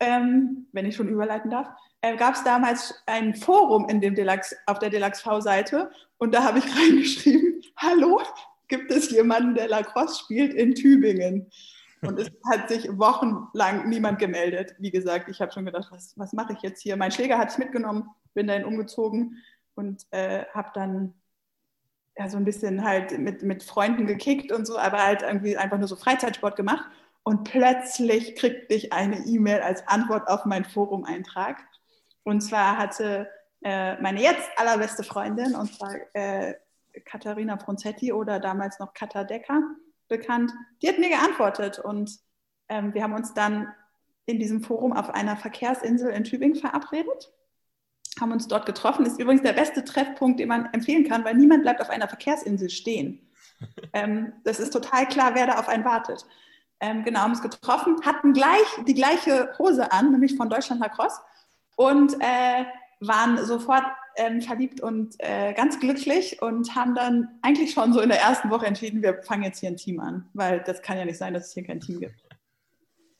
ähm, 0.00 0.66
wenn 0.72 0.86
ich 0.86 0.96
schon 0.96 1.08
überleiten 1.08 1.50
darf, 1.50 1.68
äh, 2.00 2.16
gab 2.16 2.34
es 2.34 2.42
damals 2.42 3.02
ein 3.06 3.34
Forum 3.34 3.88
in 3.90 4.00
dem 4.00 4.14
Deluxe, 4.14 4.56
auf 4.66 4.78
der 4.78 4.88
Deluxe 4.88 5.22
V-Seite 5.22 5.90
und 6.16 6.34
da 6.34 6.42
habe 6.42 6.60
ich 6.60 6.64
reingeschrieben, 6.78 7.60
hallo, 7.76 8.22
gibt 8.68 8.90
es 8.90 9.10
jemanden, 9.10 9.54
der 9.54 9.68
Lacrosse 9.68 10.20
spielt 10.20 10.54
in 10.54 10.74
Tübingen. 10.74 11.50
Und 12.02 12.18
es 12.18 12.30
hat 12.50 12.68
sich 12.68 12.86
wochenlang 12.98 13.88
niemand 13.88 14.18
gemeldet. 14.18 14.74
Wie 14.78 14.90
gesagt, 14.90 15.28
ich 15.28 15.40
habe 15.40 15.52
schon 15.52 15.64
gedacht, 15.64 15.88
was, 15.90 16.12
was 16.16 16.32
mache 16.32 16.52
ich 16.52 16.62
jetzt 16.62 16.82
hier? 16.82 16.96
Mein 16.96 17.10
Schläger 17.10 17.38
hatte 17.38 17.52
ich 17.52 17.58
mitgenommen, 17.58 18.10
bin 18.34 18.46
dahin 18.46 18.64
umgezogen 18.64 19.38
und 19.74 20.06
äh, 20.10 20.44
habe 20.52 20.70
dann 20.74 21.14
ja, 22.16 22.28
so 22.28 22.36
ein 22.36 22.44
bisschen 22.44 22.84
halt 22.84 23.18
mit, 23.18 23.42
mit 23.42 23.62
Freunden 23.62 24.06
gekickt 24.06 24.52
und 24.52 24.66
so, 24.66 24.78
aber 24.78 25.04
halt 25.04 25.22
irgendwie 25.22 25.56
einfach 25.56 25.78
nur 25.78 25.88
so 25.88 25.96
Freizeitsport 25.96 26.56
gemacht. 26.56 26.84
Und 27.22 27.44
plötzlich 27.44 28.36
kriegte 28.36 28.74
ich 28.74 28.92
eine 28.92 29.24
E-Mail 29.26 29.60
als 29.60 29.86
Antwort 29.88 30.28
auf 30.28 30.44
meinen 30.44 30.66
Forum-Eintrag. 30.66 31.56
Und 32.22 32.42
zwar 32.42 32.76
hatte 32.76 33.28
äh, 33.62 34.00
meine 34.00 34.20
jetzt 34.20 34.48
allerbeste 34.56 35.02
Freundin, 35.02 35.54
und 35.54 35.74
zwar 35.74 35.94
äh, 36.12 36.54
Katharina 37.04 37.58
Fronzetti 37.58 38.12
oder 38.12 38.40
damals 38.40 38.78
noch 38.78 38.94
Katha 38.94 39.24
Decker 39.24 39.62
bekannt, 40.08 40.52
die 40.82 40.88
hat 40.88 40.98
mir 40.98 41.08
geantwortet 41.08 41.78
und 41.78 42.18
ähm, 42.68 42.94
wir 42.94 43.02
haben 43.02 43.14
uns 43.14 43.34
dann 43.34 43.72
in 44.26 44.38
diesem 44.38 44.62
Forum 44.62 44.92
auf 44.92 45.10
einer 45.10 45.36
Verkehrsinsel 45.36 46.10
in 46.10 46.24
Tübingen 46.24 46.56
verabredet, 46.56 47.32
haben 48.20 48.32
uns 48.32 48.48
dort 48.48 48.64
getroffen. 48.64 49.04
Ist 49.06 49.20
übrigens 49.20 49.42
der 49.42 49.52
beste 49.52 49.84
Treffpunkt, 49.84 50.40
den 50.40 50.48
man 50.48 50.66
empfehlen 50.72 51.06
kann, 51.06 51.24
weil 51.24 51.34
niemand 51.34 51.62
bleibt 51.62 51.80
auf 51.80 51.90
einer 51.90 52.08
Verkehrsinsel 52.08 52.70
stehen. 52.70 53.30
ähm, 53.92 54.32
das 54.44 54.60
ist 54.60 54.72
total 54.72 55.06
klar, 55.06 55.34
wer 55.34 55.46
da 55.46 55.58
auf 55.58 55.68
einen 55.68 55.84
wartet. 55.84 56.24
Ähm, 56.80 57.04
genau, 57.04 57.20
haben 57.20 57.30
uns 57.30 57.42
getroffen, 57.42 57.96
hatten 58.04 58.32
gleich 58.32 58.66
die 58.86 58.94
gleiche 58.94 59.54
Hose 59.58 59.92
an, 59.92 60.10
nämlich 60.10 60.36
von 60.36 60.48
Deutschland 60.48 60.80
Lacrosse 60.80 61.20
und 61.76 62.14
äh, 62.20 62.64
waren 63.00 63.44
sofort 63.44 63.84
ähm, 64.16 64.40
verliebt 64.40 64.80
und 64.80 65.14
äh, 65.18 65.52
ganz 65.54 65.80
glücklich 65.80 66.40
und 66.42 66.74
haben 66.74 66.94
dann 66.94 67.28
eigentlich 67.42 67.72
schon 67.72 67.92
so 67.92 68.00
in 68.00 68.08
der 68.08 68.20
ersten 68.20 68.50
Woche 68.50 68.66
entschieden, 68.66 69.02
wir 69.02 69.22
fangen 69.22 69.42
jetzt 69.42 69.60
hier 69.60 69.70
ein 69.70 69.76
Team 69.76 70.00
an, 70.00 70.28
weil 70.34 70.60
das 70.60 70.82
kann 70.82 70.98
ja 70.98 71.04
nicht 71.04 71.18
sein, 71.18 71.34
dass 71.34 71.48
es 71.48 71.52
hier 71.52 71.64
kein 71.64 71.80
Team 71.80 72.00
gibt. 72.00 72.24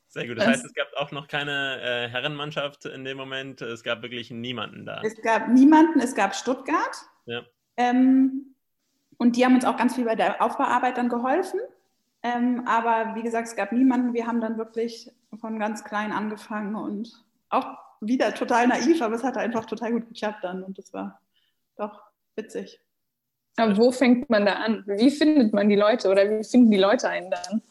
Sehr 0.08 0.28
gut. 0.28 0.38
Das 0.38 0.46
heißt, 0.46 0.64
es 0.64 0.74
gab 0.74 0.86
auch 0.96 1.10
noch 1.10 1.26
keine 1.26 1.80
äh, 1.82 2.08
Herrenmannschaft 2.08 2.84
in 2.86 3.04
dem 3.04 3.16
Moment. 3.16 3.60
Es 3.62 3.82
gab 3.82 4.02
wirklich 4.02 4.30
niemanden 4.30 4.86
da. 4.86 5.00
Es 5.02 5.20
gab 5.22 5.48
niemanden. 5.48 5.98
Es 5.98 6.14
gab 6.14 6.36
Stuttgart. 6.36 6.96
Ja. 7.26 7.42
Ähm, 7.76 8.54
und 9.18 9.34
die 9.34 9.44
haben 9.44 9.56
uns 9.56 9.64
auch 9.64 9.76
ganz 9.76 9.96
viel 9.96 10.04
bei 10.04 10.14
der 10.14 10.40
Aufbauarbeit 10.40 10.98
dann 10.98 11.08
geholfen. 11.08 11.58
Ähm, 12.22 12.62
aber 12.66 13.16
wie 13.16 13.22
gesagt, 13.22 13.48
es 13.48 13.56
gab 13.56 13.72
niemanden. 13.72 14.14
Wir 14.14 14.28
haben 14.28 14.40
dann 14.40 14.56
wirklich 14.56 15.10
von 15.40 15.58
ganz 15.58 15.82
klein 15.82 16.12
angefangen 16.12 16.76
und 16.76 17.24
auch 17.48 17.66
wieder 18.00 18.34
total 18.34 18.68
naiv, 18.68 19.00
aber 19.02 19.14
es 19.14 19.24
hat 19.24 19.36
einfach 19.36 19.64
total 19.64 19.92
gut 19.92 20.08
geklappt 20.08 20.42
dann 20.42 20.62
und 20.62 20.78
das 20.78 20.92
war 20.92 21.20
doch 21.76 22.00
witzig. 22.36 22.80
Aber 23.56 23.76
wo 23.76 23.92
fängt 23.92 24.28
man 24.30 24.46
da 24.46 24.54
an? 24.54 24.82
Wie 24.86 25.10
findet 25.10 25.52
man 25.52 25.68
die 25.68 25.76
Leute 25.76 26.08
oder 26.10 26.28
wie 26.28 26.44
finden 26.44 26.70
die 26.70 26.78
Leute 26.78 27.08
einen 27.08 27.30
dann? 27.30 27.62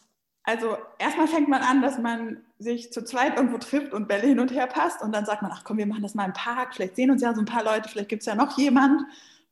also 0.44 0.76
erstmal 0.98 1.26
fängt 1.26 1.48
man 1.48 1.62
an, 1.62 1.82
dass 1.82 1.98
man 1.98 2.44
sich 2.58 2.92
zu 2.92 3.02
zweit 3.02 3.36
irgendwo 3.36 3.58
trifft 3.58 3.92
und 3.92 4.08
Bälle 4.08 4.26
hin 4.26 4.38
und 4.38 4.52
her 4.52 4.66
passt 4.66 5.02
und 5.02 5.12
dann 5.12 5.24
sagt 5.24 5.42
man, 5.42 5.50
ach 5.52 5.64
komm, 5.64 5.78
wir 5.78 5.86
machen 5.86 6.02
das 6.02 6.14
mal 6.14 6.26
im 6.26 6.34
Park, 6.34 6.74
vielleicht 6.74 6.96
sehen 6.96 7.10
uns 7.10 7.22
ja 7.22 7.34
so 7.34 7.40
ein 7.40 7.46
paar 7.46 7.64
Leute, 7.64 7.88
vielleicht 7.88 8.10
gibt 8.10 8.22
es 8.22 8.26
ja 8.26 8.34
noch 8.34 8.56
jemand 8.58 9.02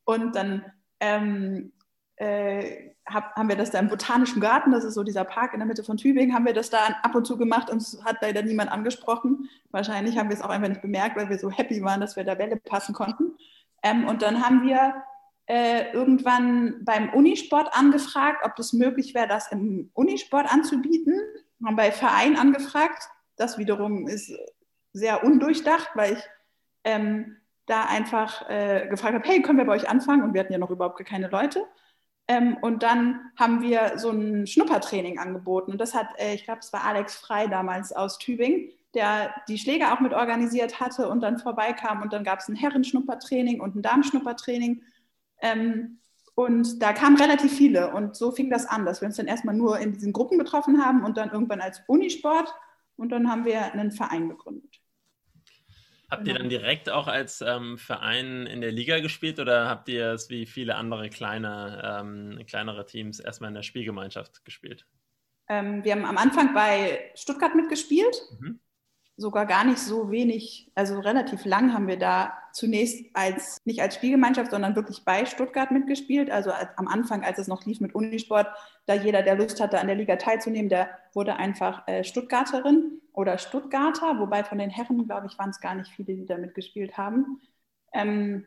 und 0.04 0.36
dann 0.36 0.64
ähm, 1.00 1.72
äh, 2.22 2.94
hab, 3.04 3.34
haben 3.34 3.48
wir 3.48 3.56
das 3.56 3.72
da 3.72 3.80
im 3.80 3.88
Botanischen 3.88 4.40
Garten, 4.40 4.70
das 4.70 4.84
ist 4.84 4.94
so 4.94 5.02
dieser 5.02 5.24
Park 5.24 5.54
in 5.54 5.58
der 5.58 5.66
Mitte 5.66 5.82
von 5.82 5.96
Tübingen, 5.96 6.34
haben 6.34 6.46
wir 6.46 6.54
das 6.54 6.70
da 6.70 6.78
ab 7.02 7.14
und 7.16 7.26
zu 7.26 7.36
gemacht 7.36 7.68
und 7.68 7.82
es 7.82 8.00
hat 8.04 8.18
leider 8.22 8.42
niemand 8.42 8.70
angesprochen. 8.70 9.48
Wahrscheinlich 9.72 10.16
haben 10.16 10.28
wir 10.28 10.36
es 10.36 10.42
auch 10.42 10.50
einfach 10.50 10.68
nicht 10.68 10.82
bemerkt, 10.82 11.16
weil 11.16 11.28
wir 11.28 11.38
so 11.38 11.50
happy 11.50 11.82
waren, 11.82 12.00
dass 12.00 12.14
wir 12.14 12.22
da 12.22 12.36
Bälle 12.36 12.56
passen 12.56 12.94
konnten. 12.94 13.36
Ähm, 13.82 14.06
und 14.06 14.22
dann 14.22 14.46
haben 14.46 14.62
wir 14.62 15.02
äh, 15.46 15.90
irgendwann 15.92 16.84
beim 16.84 17.10
Unisport 17.12 17.76
angefragt, 17.76 18.44
ob 18.44 18.56
es 18.56 18.72
möglich 18.72 19.14
wäre, 19.14 19.26
das 19.26 19.50
im 19.50 19.90
Unisport 19.94 20.52
anzubieten. 20.52 21.20
Haben 21.64 21.76
bei 21.76 21.90
Verein 21.90 22.36
angefragt. 22.36 23.02
Das 23.36 23.58
wiederum 23.58 24.06
ist 24.06 24.32
sehr 24.92 25.24
undurchdacht, 25.24 25.90
weil 25.94 26.12
ich 26.12 26.22
ähm, 26.84 27.36
da 27.66 27.86
einfach 27.86 28.48
äh, 28.48 28.86
gefragt 28.88 29.14
habe, 29.14 29.28
hey, 29.28 29.42
können 29.42 29.58
wir 29.58 29.64
bei 29.64 29.74
euch 29.74 29.88
anfangen? 29.88 30.22
Und 30.22 30.34
wir 30.34 30.40
hatten 30.40 30.52
ja 30.52 30.58
noch 30.60 30.70
überhaupt 30.70 31.04
keine 31.04 31.28
Leute. 31.28 31.66
Ähm, 32.28 32.56
und 32.60 32.82
dann 32.82 33.20
haben 33.36 33.62
wir 33.62 33.98
so 33.98 34.10
ein 34.10 34.46
Schnuppertraining 34.46 35.18
angeboten. 35.18 35.72
Und 35.72 35.80
das 35.80 35.94
hat, 35.94 36.08
äh, 36.18 36.34
ich 36.34 36.44
glaube, 36.44 36.60
es 36.60 36.72
war 36.72 36.84
Alex 36.84 37.16
Frei 37.16 37.46
damals 37.46 37.92
aus 37.92 38.18
Tübingen, 38.18 38.70
der 38.94 39.34
die 39.48 39.58
Schläge 39.58 39.92
auch 39.92 40.00
mit 40.00 40.12
organisiert 40.12 40.80
hatte 40.80 41.08
und 41.08 41.20
dann 41.20 41.38
vorbeikam. 41.38 42.02
Und 42.02 42.12
dann 42.12 42.24
gab 42.24 42.38
es 42.38 42.48
ein 42.48 42.56
Herrenschnuppertraining 42.56 43.60
und 43.60 43.74
ein 43.76 43.82
Damenschnuppertraining. 43.82 44.82
Ähm, 45.40 45.98
und 46.34 46.80
da 46.82 46.92
kamen 46.92 47.16
relativ 47.16 47.56
viele. 47.56 47.92
Und 47.92 48.16
so 48.16 48.30
fing 48.30 48.50
das 48.50 48.66
an, 48.66 48.86
dass 48.86 49.00
wir 49.00 49.06
uns 49.06 49.16
dann 49.16 49.26
erstmal 49.26 49.54
nur 49.54 49.78
in 49.78 49.92
diesen 49.92 50.12
Gruppen 50.12 50.38
getroffen 50.38 50.84
haben 50.84 51.04
und 51.04 51.16
dann 51.16 51.30
irgendwann 51.30 51.60
als 51.60 51.82
Unisport. 51.86 52.54
Und 52.96 53.10
dann 53.10 53.30
haben 53.30 53.44
wir 53.44 53.72
einen 53.72 53.90
Verein 53.90 54.28
gegründet. 54.28 54.81
Habt 56.12 56.28
ihr 56.28 56.34
dann 56.34 56.48
direkt 56.48 56.90
auch 56.90 57.08
als 57.08 57.40
ähm, 57.40 57.78
Verein 57.78 58.46
in 58.46 58.60
der 58.60 58.70
Liga 58.70 59.00
gespielt 59.00 59.40
oder 59.40 59.68
habt 59.68 59.88
ihr 59.88 60.12
es 60.12 60.28
wie 60.28 60.46
viele 60.46 60.76
andere 60.76 61.08
kleine, 61.08 62.00
ähm, 62.00 62.46
kleinere 62.46 62.84
Teams 62.84 63.18
erstmal 63.18 63.48
in 63.48 63.54
der 63.54 63.62
Spielgemeinschaft 63.62 64.44
gespielt? 64.44 64.86
Ähm, 65.48 65.82
wir 65.84 65.92
haben 65.92 66.04
am 66.04 66.18
Anfang 66.18 66.54
bei 66.54 67.10
Stuttgart 67.14 67.54
mitgespielt. 67.54 68.14
Mhm 68.38 68.60
sogar 69.16 69.46
gar 69.46 69.64
nicht 69.64 69.78
so 69.78 70.10
wenig, 70.10 70.70
also 70.74 70.98
relativ 70.98 71.44
lang 71.44 71.72
haben 71.72 71.86
wir 71.86 71.98
da 71.98 72.32
zunächst 72.52 73.04
als, 73.14 73.58
nicht 73.64 73.80
als 73.80 73.94
Spielgemeinschaft, 73.94 74.50
sondern 74.50 74.76
wirklich 74.76 75.04
bei 75.04 75.26
Stuttgart 75.26 75.70
mitgespielt. 75.70 76.30
Also 76.30 76.50
am 76.76 76.88
Anfang, 76.88 77.22
als 77.22 77.38
es 77.38 77.48
noch 77.48 77.64
lief 77.64 77.80
mit 77.80 77.94
Unisport, 77.94 78.46
da 78.86 78.94
jeder, 78.94 79.22
der 79.22 79.36
Lust 79.36 79.60
hatte, 79.60 79.78
an 79.80 79.86
der 79.86 79.96
Liga 79.96 80.16
teilzunehmen, 80.16 80.68
der 80.68 80.90
wurde 81.12 81.36
einfach 81.36 81.86
äh, 81.86 82.04
Stuttgarterin 82.04 83.00
oder 83.12 83.38
Stuttgarter, 83.38 84.18
wobei 84.18 84.44
von 84.44 84.58
den 84.58 84.70
Herren, 84.70 85.06
glaube 85.06 85.26
ich, 85.26 85.38
waren 85.38 85.50
es 85.50 85.60
gar 85.60 85.74
nicht 85.74 85.90
viele, 85.90 86.14
die 86.14 86.26
da 86.26 86.38
mitgespielt 86.38 86.96
haben. 86.96 87.40
Ähm, 87.92 88.46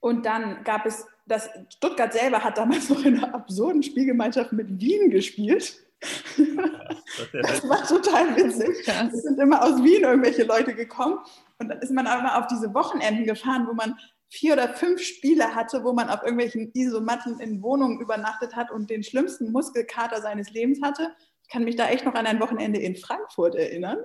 und 0.00 0.26
dann 0.26 0.62
gab 0.64 0.86
es, 0.86 1.06
das 1.26 1.50
Stuttgart 1.70 2.12
selber 2.12 2.44
hat 2.44 2.58
damals 2.58 2.88
noch 2.90 3.04
in 3.04 3.18
einer 3.18 3.34
absurden 3.34 3.82
Spielgemeinschaft 3.82 4.52
mit 4.52 4.80
Wien 4.80 5.10
gespielt. 5.10 5.84
Das 6.00 7.68
war 7.68 7.86
total 7.86 8.36
witzig. 8.36 8.86
Es 8.86 9.22
sind 9.22 9.40
immer 9.40 9.62
aus 9.62 9.82
Wien 9.82 10.02
irgendwelche 10.02 10.44
Leute 10.44 10.74
gekommen 10.74 11.18
und 11.58 11.68
dann 11.68 11.78
ist 11.80 11.90
man 11.90 12.06
aber 12.06 12.38
auf 12.38 12.46
diese 12.46 12.72
Wochenenden 12.74 13.24
gefahren, 13.24 13.66
wo 13.68 13.74
man 13.74 13.96
vier 14.30 14.52
oder 14.52 14.68
fünf 14.68 15.02
Spiele 15.02 15.54
hatte, 15.54 15.84
wo 15.84 15.92
man 15.92 16.08
auf 16.10 16.22
irgendwelchen 16.22 16.70
Isomatten 16.74 17.40
in 17.40 17.62
Wohnungen 17.62 18.00
übernachtet 18.00 18.54
hat 18.54 18.70
und 18.70 18.90
den 18.90 19.02
schlimmsten 19.02 19.50
Muskelkater 19.52 20.20
seines 20.20 20.50
Lebens 20.50 20.80
hatte. 20.82 21.14
Ich 21.42 21.48
kann 21.48 21.64
mich 21.64 21.76
da 21.76 21.88
echt 21.88 22.04
noch 22.04 22.14
an 22.14 22.26
ein 22.26 22.40
Wochenende 22.40 22.78
in 22.78 22.94
Frankfurt 22.94 23.54
erinnern, 23.54 23.98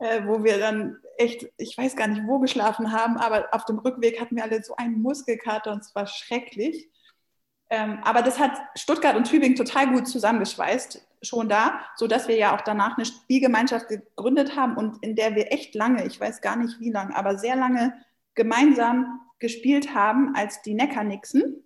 äh, 0.00 0.22
wo 0.26 0.42
wir 0.42 0.58
dann 0.58 0.96
echt, 1.18 1.48
ich 1.56 1.78
weiß 1.78 1.94
gar 1.94 2.08
nicht, 2.08 2.22
wo 2.26 2.40
geschlafen 2.40 2.90
haben, 2.90 3.16
aber 3.16 3.48
auf 3.52 3.64
dem 3.64 3.78
Rückweg 3.78 4.20
hatten 4.20 4.34
wir 4.34 4.42
alle 4.42 4.62
so 4.62 4.74
einen 4.74 5.00
Muskelkater 5.00 5.72
und 5.72 5.82
es 5.82 5.94
war 5.94 6.08
schrecklich. 6.08 6.90
Ähm, 7.70 8.00
aber 8.02 8.22
das 8.22 8.40
hat 8.40 8.52
Stuttgart 8.74 9.16
und 9.16 9.24
Tübingen 9.24 9.56
total 9.56 9.92
gut 9.92 10.08
zusammengeschweißt, 10.08 11.06
schon 11.22 11.48
da, 11.48 11.80
sodass 11.96 12.26
wir 12.26 12.36
ja 12.36 12.56
auch 12.56 12.62
danach 12.62 12.96
eine 12.96 13.06
Spielgemeinschaft 13.06 13.88
gegründet 13.88 14.56
haben 14.56 14.76
und 14.76 15.02
in 15.04 15.14
der 15.14 15.36
wir 15.36 15.52
echt 15.52 15.74
lange, 15.76 16.04
ich 16.04 16.20
weiß 16.20 16.40
gar 16.40 16.56
nicht 16.56 16.80
wie 16.80 16.90
lange, 16.90 17.14
aber 17.14 17.38
sehr 17.38 17.54
lange 17.54 17.94
gemeinsam 18.34 19.20
gespielt 19.38 19.94
haben 19.94 20.34
als 20.34 20.62
die 20.62 20.74
Neckar-Nixen 20.74 21.62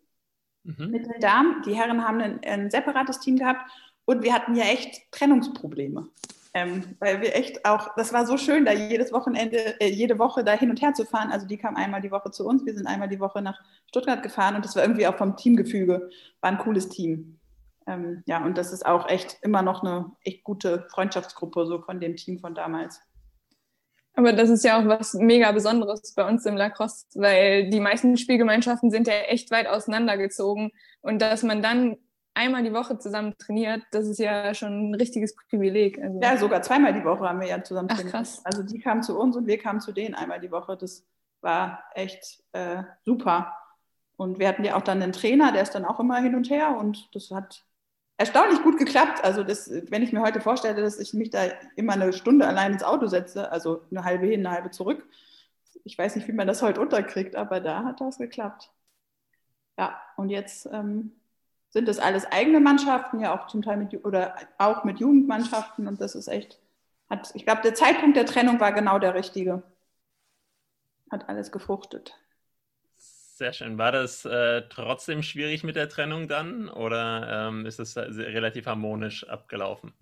mhm. 0.64 0.90
mit 0.90 1.06
den 1.06 1.20
Damen. 1.20 1.62
Die 1.62 1.74
Herren 1.74 2.06
haben 2.06 2.20
ein, 2.20 2.40
ein 2.44 2.70
separates 2.70 3.20
Team 3.20 3.38
gehabt 3.38 3.70
und 4.04 4.22
wir 4.22 4.34
hatten 4.34 4.54
ja 4.54 4.64
echt 4.64 5.10
Trennungsprobleme. 5.10 6.08
Ähm, 6.56 6.96
weil 7.00 7.20
wir 7.20 7.34
echt 7.34 7.64
auch, 7.64 7.96
das 7.96 8.12
war 8.12 8.26
so 8.26 8.36
schön, 8.36 8.64
da 8.64 8.72
jedes 8.72 9.12
Wochenende, 9.12 9.80
äh, 9.80 9.88
jede 9.88 10.20
Woche 10.20 10.44
da 10.44 10.52
hin 10.52 10.70
und 10.70 10.80
her 10.80 10.94
zu 10.94 11.04
fahren. 11.04 11.32
Also 11.32 11.48
die 11.48 11.56
kam 11.56 11.74
einmal 11.74 12.00
die 12.00 12.12
Woche 12.12 12.30
zu 12.30 12.46
uns, 12.46 12.64
wir 12.64 12.74
sind 12.74 12.86
einmal 12.86 13.08
die 13.08 13.18
Woche 13.18 13.42
nach 13.42 13.60
Stuttgart 13.88 14.22
gefahren 14.22 14.54
und 14.54 14.64
das 14.64 14.76
war 14.76 14.84
irgendwie 14.84 15.08
auch 15.08 15.16
vom 15.16 15.36
Teamgefüge, 15.36 16.08
war 16.40 16.50
ein 16.52 16.58
cooles 16.58 16.88
Team. 16.88 17.40
Ähm, 17.88 18.22
ja, 18.26 18.44
und 18.44 18.56
das 18.56 18.72
ist 18.72 18.86
auch 18.86 19.08
echt 19.08 19.38
immer 19.42 19.62
noch 19.62 19.82
eine 19.82 20.12
echt 20.22 20.44
gute 20.44 20.86
Freundschaftsgruppe, 20.90 21.66
so 21.66 21.82
von 21.82 22.00
dem 22.00 22.14
Team 22.14 22.38
von 22.38 22.54
damals. 22.54 23.00
Aber 24.14 24.32
das 24.32 24.48
ist 24.48 24.64
ja 24.64 24.80
auch 24.80 24.86
was 24.86 25.14
mega 25.14 25.50
Besonderes 25.50 26.14
bei 26.14 26.26
uns 26.26 26.46
im 26.46 26.56
Lacrosse, 26.56 27.06
weil 27.14 27.68
die 27.70 27.80
meisten 27.80 28.16
Spielgemeinschaften 28.16 28.92
sind 28.92 29.08
ja 29.08 29.14
echt 29.14 29.50
weit 29.50 29.66
auseinandergezogen. 29.66 30.70
Und 31.02 31.20
dass 31.20 31.42
man 31.42 31.62
dann 31.62 31.96
einmal 32.34 32.62
die 32.62 32.72
Woche 32.72 32.98
zusammen 32.98 33.34
trainiert, 33.38 33.82
das 33.92 34.06
ist 34.06 34.18
ja 34.18 34.52
schon 34.54 34.90
ein 34.90 34.94
richtiges 34.94 35.34
Privileg. 35.34 36.00
Also 36.00 36.20
ja, 36.20 36.36
sogar 36.36 36.62
zweimal 36.62 36.92
die 36.92 37.04
Woche 37.04 37.28
haben 37.28 37.40
wir 37.40 37.48
ja 37.48 37.62
zusammen 37.62 37.88
Ach, 37.90 37.96
trainiert. 37.96 38.14
Krass. 38.14 38.40
Also 38.44 38.62
die 38.62 38.80
kamen 38.80 39.02
zu 39.02 39.18
uns 39.18 39.36
und 39.36 39.46
wir 39.46 39.58
kamen 39.58 39.80
zu 39.80 39.92
denen 39.92 40.14
einmal 40.14 40.40
die 40.40 40.50
Woche. 40.50 40.76
Das 40.76 41.06
war 41.40 41.84
echt 41.94 42.42
äh, 42.52 42.82
super. 43.04 43.54
Und 44.16 44.38
wir 44.38 44.48
hatten 44.48 44.64
ja 44.64 44.76
auch 44.76 44.82
dann 44.82 45.02
einen 45.02 45.12
Trainer, 45.12 45.52
der 45.52 45.62
ist 45.62 45.74
dann 45.74 45.84
auch 45.84 45.98
immer 45.98 46.20
hin 46.20 46.34
und 46.34 46.50
her 46.50 46.76
und 46.76 47.08
das 47.14 47.30
hat 47.30 47.64
erstaunlich 48.16 48.62
gut 48.62 48.78
geklappt. 48.78 49.24
Also 49.24 49.42
das, 49.42 49.70
wenn 49.70 50.02
ich 50.02 50.12
mir 50.12 50.20
heute 50.20 50.40
vorstelle, 50.40 50.82
dass 50.82 50.98
ich 50.98 51.14
mich 51.14 51.30
da 51.30 51.44
immer 51.76 51.94
eine 51.94 52.12
Stunde 52.12 52.46
allein 52.46 52.72
ins 52.72 52.84
Auto 52.84 53.06
setze, 53.06 53.50
also 53.50 53.82
eine 53.90 54.04
halbe 54.04 54.26
hin, 54.26 54.46
eine 54.46 54.54
halbe 54.54 54.70
zurück. 54.70 55.06
Ich 55.84 55.98
weiß 55.98 56.16
nicht, 56.16 56.28
wie 56.28 56.32
man 56.32 56.46
das 56.46 56.62
heute 56.62 56.80
unterkriegt, 56.80 57.36
aber 57.36 57.60
da 57.60 57.84
hat 57.84 58.00
das 58.00 58.18
geklappt. 58.18 58.70
Ja, 59.76 60.00
und 60.16 60.30
jetzt 60.30 60.66
ähm, 60.72 61.12
sind 61.74 61.88
das 61.88 61.98
alles 61.98 62.24
eigene 62.24 62.60
Mannschaften, 62.60 63.18
ja 63.18 63.34
auch 63.34 63.48
zum 63.48 63.60
Teil 63.60 63.76
mit 63.76 64.04
oder 64.04 64.36
auch 64.58 64.84
mit 64.84 65.00
Jugendmannschaften 65.00 65.88
und 65.88 66.00
das 66.00 66.14
ist 66.14 66.28
echt, 66.28 66.60
hat, 67.10 67.32
ich 67.34 67.44
glaube, 67.44 67.62
der 67.62 67.74
Zeitpunkt 67.74 68.16
der 68.16 68.26
Trennung 68.26 68.60
war 68.60 68.72
genau 68.72 69.00
der 69.00 69.14
richtige. 69.14 69.64
Hat 71.10 71.28
alles 71.28 71.50
gefruchtet. 71.50 72.16
Sehr 72.96 73.52
schön. 73.52 73.76
War 73.76 73.90
das 73.90 74.24
äh, 74.24 74.62
trotzdem 74.68 75.24
schwierig 75.24 75.64
mit 75.64 75.74
der 75.74 75.88
Trennung 75.88 76.28
dann 76.28 76.68
oder 76.68 77.48
ähm, 77.48 77.66
ist 77.66 77.80
es 77.80 77.96
relativ 77.96 78.66
harmonisch 78.66 79.28
abgelaufen? 79.28 79.92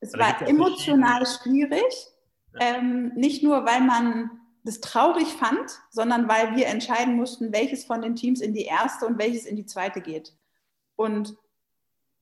Es 0.00 0.12
oder 0.12 0.24
war 0.24 0.42
emotional 0.42 1.24
schwierig. 1.24 2.10
Ja. 2.52 2.76
Ähm, 2.76 3.14
nicht 3.14 3.42
nur, 3.42 3.64
weil 3.64 3.80
man 3.80 4.30
das 4.64 4.82
traurig 4.82 5.28
fand, 5.28 5.80
sondern 5.88 6.28
weil 6.28 6.56
wir 6.56 6.66
entscheiden 6.66 7.16
mussten, 7.16 7.54
welches 7.54 7.86
von 7.86 8.02
den 8.02 8.16
Teams 8.16 8.42
in 8.42 8.52
die 8.52 8.64
erste 8.64 9.06
und 9.06 9.18
welches 9.18 9.46
in 9.46 9.56
die 9.56 9.64
zweite 9.64 10.02
geht. 10.02 10.34
Und 10.96 11.36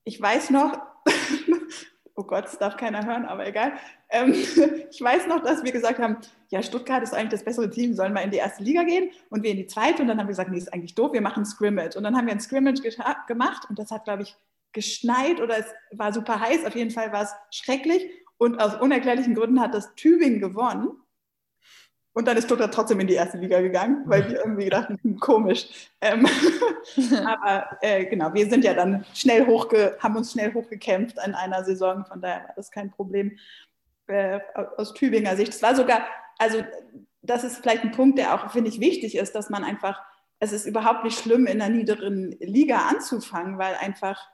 ich 0.05 0.21
weiß 0.21 0.51
noch, 0.51 0.79
oh 2.15 2.25
Gott, 2.25 2.45
das 2.45 2.59
darf 2.59 2.77
keiner 2.77 3.05
hören, 3.07 3.25
aber 3.25 3.47
egal. 3.47 3.73
Ähm, 4.11 4.33
ich 4.91 5.01
weiß 5.01 5.27
noch, 5.27 5.43
dass 5.43 5.65
wir 5.65 5.73
gesagt 5.73 5.99
haben, 5.99 6.19
ja, 6.51 6.63
Stuttgart 6.63 7.03
ist 7.03 7.15
eigentlich 7.15 7.31
das 7.31 7.45
bessere 7.45 7.71
Team, 7.71 7.95
sollen 7.95 8.13
wir 8.13 8.23
in 8.23 8.31
die 8.31 8.37
erste 8.37 8.63
Liga 8.63 8.85
gehen 8.85 9.11
und 9.31 9.43
wir 9.43 9.51
in 9.51 9.57
die 9.57 9.67
zweite. 9.67 10.03
Und 10.03 10.09
dann 10.09 10.19
haben 10.19 10.27
wir 10.27 10.33
gesagt, 10.33 10.51
nee, 10.51 10.59
ist 10.59 10.73
eigentlich 10.73 10.95
doof, 10.95 11.13
wir 11.13 11.23
machen 11.23 11.45
Scrimmage. 11.45 11.97
Und 11.97 12.05
dann 12.05 12.17
haben 12.17 12.27
wir 12.27 12.33
ein 12.33 12.41
Scrimmage 12.41 12.83
gemacht 13.27 13.67
und 13.69 13.79
das 13.79 13.91
hat, 13.91 14.05
glaube 14.05 14.23
ich, 14.23 14.37
geschneit 14.73 15.41
oder 15.41 15.59
es 15.59 15.67
war 15.93 16.13
super 16.13 16.41
heiß. 16.41 16.65
Auf 16.67 16.75
jeden 16.75 16.91
Fall 16.91 17.13
war 17.13 17.23
es 17.23 17.35
schrecklich. 17.51 18.11
Und 18.37 18.61
aus 18.61 18.75
unerklärlichen 18.81 19.35
Gründen 19.35 19.61
hat 19.61 19.75
das 19.75 19.95
Tübingen 19.95 20.41
gewonnen. 20.41 20.91
Und 22.15 22.29
dann 22.29 22.37
ist 22.37 22.45
Stuttgart 22.45 22.73
trotzdem 22.73 23.01
in 23.01 23.09
die 23.09 23.15
erste 23.15 23.39
Liga 23.39 23.61
gegangen, 23.61 24.05
weil 24.07 24.29
wir 24.31 24.39
irgendwie 24.39 24.71
dachten, 24.71 24.99
hm, 25.03 25.19
komisch. 25.19 25.91
Ähm, 26.01 26.27
aber 27.27 27.77
äh, 27.83 28.07
genau, 28.07 28.33
wir 28.33 28.49
sind 28.49 28.65
ja 28.65 28.73
dann 28.73 29.05
schnell 29.15 29.47
hochge, 29.47 29.97
haben 29.99 30.17
uns 30.17 30.33
schnell 30.33 30.55
hochgekämpft 30.55 31.17
in 31.27 31.35
einer 31.35 31.65
Saison, 31.65 32.05
von 32.07 32.21
daher 32.21 32.45
war 32.45 32.55
das 32.55 32.71
kein 32.71 32.91
Problem 32.93 33.37
äh, 34.07 34.39
aus 34.77 34.95
Tübinger 34.95 35.37
Sicht. 35.37 35.55
Es 35.55 35.63
war 35.63 35.75
sogar, 35.75 36.07
also 36.39 36.63
das 37.23 37.43
ist 37.43 37.59
vielleicht 37.59 37.83
ein 37.83 37.93
Punkt, 37.93 38.19
der 38.19 38.35
auch, 38.35 38.53
finde 38.53 38.71
ich, 38.71 38.79
wichtig 38.79 39.17
ist, 39.17 39.35
dass 39.35 39.51
man 39.51 39.65
einfach, 39.65 40.01
es 40.39 40.53
ist 40.53 40.67
überhaupt 40.67 41.03
nicht 41.03 41.19
schlimm, 41.19 41.47
in 41.47 41.61
einer 41.61 41.75
niederen 41.75 42.31
Liga 42.39 42.87
anzufangen, 42.89 43.59
weil 43.59 43.75
einfach 43.75 44.29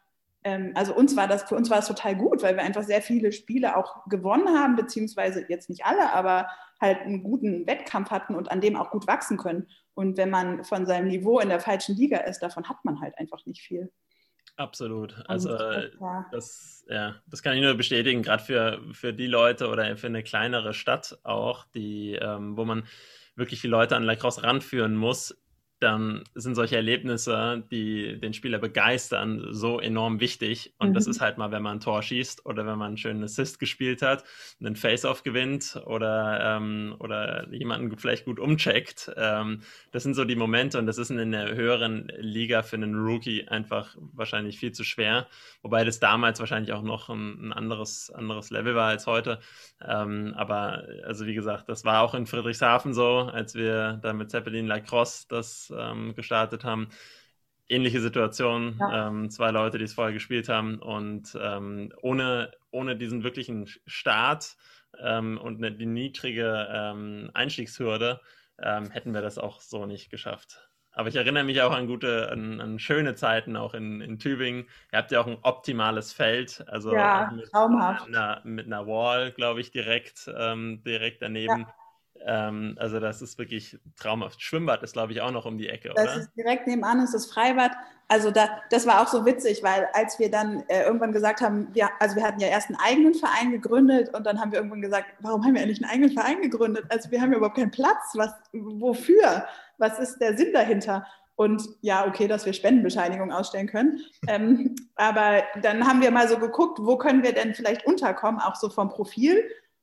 ähm, 0.44 0.73
also 0.75 0.94
uns 0.94 1.16
war 1.16 1.28
das, 1.28 1.44
für 1.44 1.56
uns 1.56 1.70
war 1.70 1.78
es 1.78 1.87
total 1.87 2.16
gut, 2.16 2.42
weil 2.42 2.56
wir 2.56 2.62
einfach 2.62 2.82
sehr 2.82 3.02
viele 3.02 3.32
Spiele 3.32 3.76
auch 3.76 4.06
gewonnen 4.06 4.49
haben, 4.49 4.76
beziehungsweise 4.76 5.44
jetzt 5.49 5.68
nicht 5.68 5.85
alle, 5.85 6.12
aber 6.12 6.49
halt 6.80 7.00
einen 7.00 7.23
guten 7.23 7.66
Wettkampf 7.66 8.11
hatten 8.11 8.35
und 8.35 8.50
an 8.50 8.61
dem 8.61 8.76
auch 8.76 8.90
gut 8.90 9.06
wachsen 9.06 9.37
können. 9.37 9.68
Und 9.94 10.16
wenn 10.16 10.30
man 10.30 10.64
von 10.64 10.87
seinem 10.87 11.09
Niveau 11.09 11.40
in 11.40 11.50
der 11.50 11.61
falschen 11.61 11.94
Liga 11.94 12.18
ist, 12.18 12.40
davon 12.40 12.68
hat 12.68 12.85
man 12.85 13.00
halt 13.00 13.18
einfach 13.18 13.44
nicht 13.44 13.61
viel. 13.61 13.92
Absolut. 14.56 15.23
Also 15.26 15.56
das, 16.32 16.85
ja, 16.88 17.16
das 17.26 17.42
kann 17.42 17.54
ich 17.54 17.62
nur 17.62 17.75
bestätigen, 17.75 18.23
gerade 18.23 18.42
für, 18.42 18.80
für 18.92 19.12
die 19.12 19.26
Leute 19.26 19.68
oder 19.68 19.97
für 19.97 20.06
eine 20.06 20.23
kleinere 20.23 20.75
Stadt 20.75 21.18
auch, 21.23 21.64
die, 21.75 22.14
ähm, 22.14 22.56
wo 22.56 22.64
man 22.64 22.85
wirklich 23.37 23.61
die 23.61 23.68
Leute 23.68 23.97
an 23.97 24.02
Lacrosse 24.02 24.42
ranführen 24.42 24.97
muss, 24.97 25.39
dann 25.80 26.25
sind 26.34 26.54
solche 26.54 26.76
Erlebnisse, 26.76 27.64
die 27.70 28.20
den 28.20 28.34
Spieler 28.34 28.58
begeistern, 28.58 29.49
so 29.50 29.80
enorm 29.80 30.20
wichtig. 30.20 30.75
Und 30.78 30.90
mhm. 30.90 30.94
das 30.94 31.06
ist 31.06 31.20
halt 31.20 31.38
mal, 31.38 31.50
wenn 31.50 31.62
man 31.62 31.78
ein 31.78 31.80
Tor 31.80 32.02
schießt 32.02 32.44
oder 32.44 32.66
wenn 32.66 32.78
man 32.78 32.88
einen 32.88 32.96
schönen 32.99 33.25
Assist 33.25 33.58
gespielt 33.58 34.02
hat, 34.02 34.25
einen 34.60 34.76
Face-Off 34.76 35.22
gewinnt 35.22 35.80
oder, 35.87 36.56
ähm, 36.56 36.94
oder 36.99 37.50
jemanden 37.52 37.96
vielleicht 37.96 38.26
gut 38.26 38.38
umcheckt. 38.38 39.10
Ähm, 39.16 39.62
das 39.90 40.02
sind 40.02 40.14
so 40.14 40.25
die 40.25 40.37
Momente 40.37 40.78
und 40.78 40.87
das 40.87 40.99
ist 40.99 41.10
in 41.10 41.32
der 41.32 41.54
höheren 41.54 42.12
Liga 42.18 42.62
für 42.62 42.76
einen 42.76 42.94
Rookie 42.94 43.49
einfach 43.49 43.96
wahrscheinlich 44.12 44.58
viel 44.58 44.72
zu 44.72 44.84
schwer. 44.84 45.28
Wobei 45.62 45.84
das 45.84 45.99
damals 45.99 46.40
wahrscheinlich 46.40 46.75
auch 46.75 46.82
noch 46.82 47.08
ein, 47.08 47.49
ein 47.49 47.52
anderes, 47.54 48.10
anderes 48.10 48.50
Level 48.50 48.75
war 48.75 48.88
als 48.88 49.06
heute. 49.06 49.40
Ähm, 49.82 50.34
aber 50.37 50.84
also 51.04 51.25
wie 51.25 51.34
gesagt, 51.34 51.70
das 51.70 51.87
war 51.87 52.02
auch 52.02 52.14
in 52.14 52.26
Friedrichshafen 52.26 52.92
so, 52.92 53.30
als 53.32 53.54
wir 53.54 53.99
da 54.02 54.12
mit 54.12 54.30
Zeppelin 54.30 54.66
Lacrosse 54.66 55.26
das 55.28 55.69
ähm, 55.76 56.14
gestartet 56.14 56.64
haben. 56.64 56.88
Ähnliche 57.68 58.00
Situation, 58.00 58.76
ja. 58.80 59.08
ähm, 59.08 59.30
zwei 59.30 59.50
Leute, 59.50 59.78
die 59.78 59.84
es 59.84 59.94
vorher 59.94 60.12
gespielt 60.12 60.48
haben 60.48 60.80
und 60.80 61.38
ähm, 61.40 61.92
ohne, 62.02 62.50
ohne 62.70 62.96
diesen 62.96 63.22
wirklichen 63.22 63.68
Start 63.86 64.56
ähm, 64.98 65.38
und 65.38 65.58
eine, 65.58 65.70
die 65.70 65.86
niedrige 65.86 66.68
ähm, 66.72 67.30
Einstiegshürde 67.34 68.20
hätten 68.62 69.14
wir 69.14 69.22
das 69.22 69.38
auch 69.38 69.62
so 69.62 69.86
nicht 69.86 70.10
geschafft. 70.10 70.70
Aber 70.92 71.08
ich 71.08 71.16
erinnere 71.16 71.44
mich 71.44 71.62
auch 71.62 71.72
an 71.72 71.86
gute, 71.86 72.30
an, 72.30 72.60
an, 72.60 72.78
schöne 72.78 73.14
Zeiten 73.14 73.56
auch 73.56 73.74
in, 73.74 74.00
in 74.00 74.18
Tübingen. 74.18 74.66
Ihr 74.92 74.98
habt 74.98 75.12
ja 75.12 75.20
auch 75.20 75.26
ein 75.26 75.38
optimales 75.42 76.12
Feld, 76.12 76.64
also 76.66 76.92
ja, 76.92 77.30
mit, 77.34 77.50
traumhaft. 77.50 78.08
Einer, 78.08 78.40
mit 78.44 78.66
einer 78.66 78.86
Wall, 78.86 79.30
glaube 79.30 79.60
ich, 79.60 79.70
direkt, 79.70 80.30
ähm, 80.36 80.82
direkt 80.84 81.22
daneben. 81.22 81.60
Ja. 81.60 81.74
Ähm, 82.26 82.76
also 82.78 83.00
das 83.00 83.22
ist 83.22 83.38
wirklich 83.38 83.78
traumhaft. 83.96 84.42
Schwimmbad 84.42 84.82
ist, 84.82 84.92
glaube 84.92 85.12
ich, 85.12 85.20
auch 85.20 85.30
noch 85.30 85.46
um 85.46 85.58
die 85.58 85.68
Ecke, 85.68 85.92
das 85.94 86.04
oder? 86.04 86.16
Ist 86.16 86.30
direkt 86.36 86.66
nebenan, 86.66 87.02
ist 87.02 87.14
das 87.14 87.26
Freibad. 87.26 87.72
Also 88.08 88.30
da, 88.30 88.48
das 88.70 88.86
war 88.86 89.02
auch 89.02 89.06
so 89.06 89.24
witzig, 89.24 89.62
weil 89.62 89.88
als 89.92 90.18
wir 90.18 90.30
dann 90.30 90.64
äh, 90.68 90.82
irgendwann 90.82 91.12
gesagt 91.12 91.40
haben, 91.40 91.68
wir, 91.72 91.88
also 92.00 92.16
wir 92.16 92.24
hatten 92.24 92.40
ja 92.40 92.48
erst 92.48 92.68
einen 92.68 92.78
eigenen 92.84 93.14
Verein 93.14 93.52
gegründet 93.52 94.12
und 94.14 94.26
dann 94.26 94.40
haben 94.40 94.50
wir 94.50 94.58
irgendwann 94.58 94.82
gesagt, 94.82 95.06
warum 95.20 95.44
haben 95.44 95.54
wir 95.54 95.62
eigentlich 95.62 95.82
einen 95.82 95.90
eigenen 95.90 96.12
Verein 96.12 96.42
gegründet? 96.42 96.84
Also 96.88 97.10
wir 97.10 97.20
haben 97.20 97.30
ja 97.30 97.38
überhaupt 97.38 97.56
keinen 97.56 97.70
Platz. 97.70 98.14
Was, 98.14 98.32
wofür? 98.52 99.46
Was 99.78 99.98
ist 100.00 100.18
der 100.18 100.36
Sinn 100.36 100.52
dahinter? 100.52 101.06
Und 101.36 101.62
ja, 101.80 102.06
okay, 102.06 102.28
dass 102.28 102.44
wir 102.44 102.52
Spendenbescheinigung 102.52 103.32
ausstellen 103.32 103.66
können. 103.66 104.00
ähm, 104.28 104.74
aber 104.96 105.42
dann 105.62 105.86
haben 105.86 106.02
wir 106.02 106.10
mal 106.10 106.28
so 106.28 106.36
geguckt, 106.36 106.78
wo 106.82 106.98
können 106.98 107.22
wir 107.22 107.32
denn 107.32 107.54
vielleicht 107.54 107.86
unterkommen, 107.86 108.40
auch 108.40 108.56
so 108.56 108.68
vom 108.68 108.90
Profil. 108.90 109.42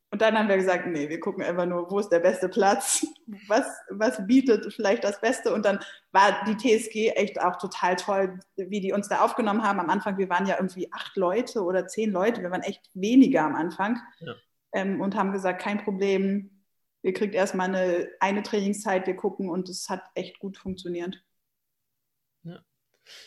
Und 0.10 0.22
dann 0.22 0.38
haben 0.38 0.48
wir 0.48 0.56
gesagt, 0.56 0.88
nee, 0.88 1.10
wir 1.10 1.20
gucken 1.20 1.44
einfach 1.44 1.66
nur, 1.66 1.92
wo 1.92 2.00
ist 2.00 2.10
der 2.10 2.22
beste 2.22 2.48
Platz, 2.48 3.06
was, 3.48 3.66
was 3.90 4.26
bietet 4.26 4.74
vielleicht 4.74 5.04
das 5.04 5.20
Beste. 5.20 5.54
Und 5.54 5.66
dann 5.66 5.80
war 6.12 6.46
die 6.46 6.56
TSG 6.56 7.10
echt 7.10 7.42
auch 7.42 7.58
total 7.58 7.98
toll, 7.98 8.40
wie 8.56 8.80
die 8.80 8.94
uns 8.94 9.10
da 9.10 9.20
aufgenommen 9.20 9.64
haben. 9.64 9.82
Am 9.82 9.90
Anfang, 9.90 10.18
wir 10.18 10.30
waren 10.30 10.48
ja 10.48 10.56
irgendwie 10.56 10.92
acht 10.94 11.18
Leute 11.18 11.62
oder 11.62 11.88
zehn 11.88 12.12
Leute, 12.12 12.42
wir 12.42 12.52
waren 12.52 12.64
echt 12.64 12.90
weniger 12.94 13.44
am 13.44 13.56
Anfang 13.56 14.00
ja. 14.20 14.34
ähm, 14.74 15.02
und 15.02 15.16
haben 15.16 15.34
gesagt, 15.34 15.62
kein 15.62 15.84
Problem, 15.84 16.64
ihr 17.02 17.14
kriegt 17.14 17.36
erstmal 17.36 17.68
eine, 17.68 18.08
eine 18.22 18.44
Trainingszeit, 18.44 19.08
wir 19.08 19.16
gucken 19.16 19.50
und 19.50 19.68
es 19.68 19.90
hat 19.90 20.04
echt 20.16 20.40
gut 20.40 20.58
funktioniert. 20.58 21.22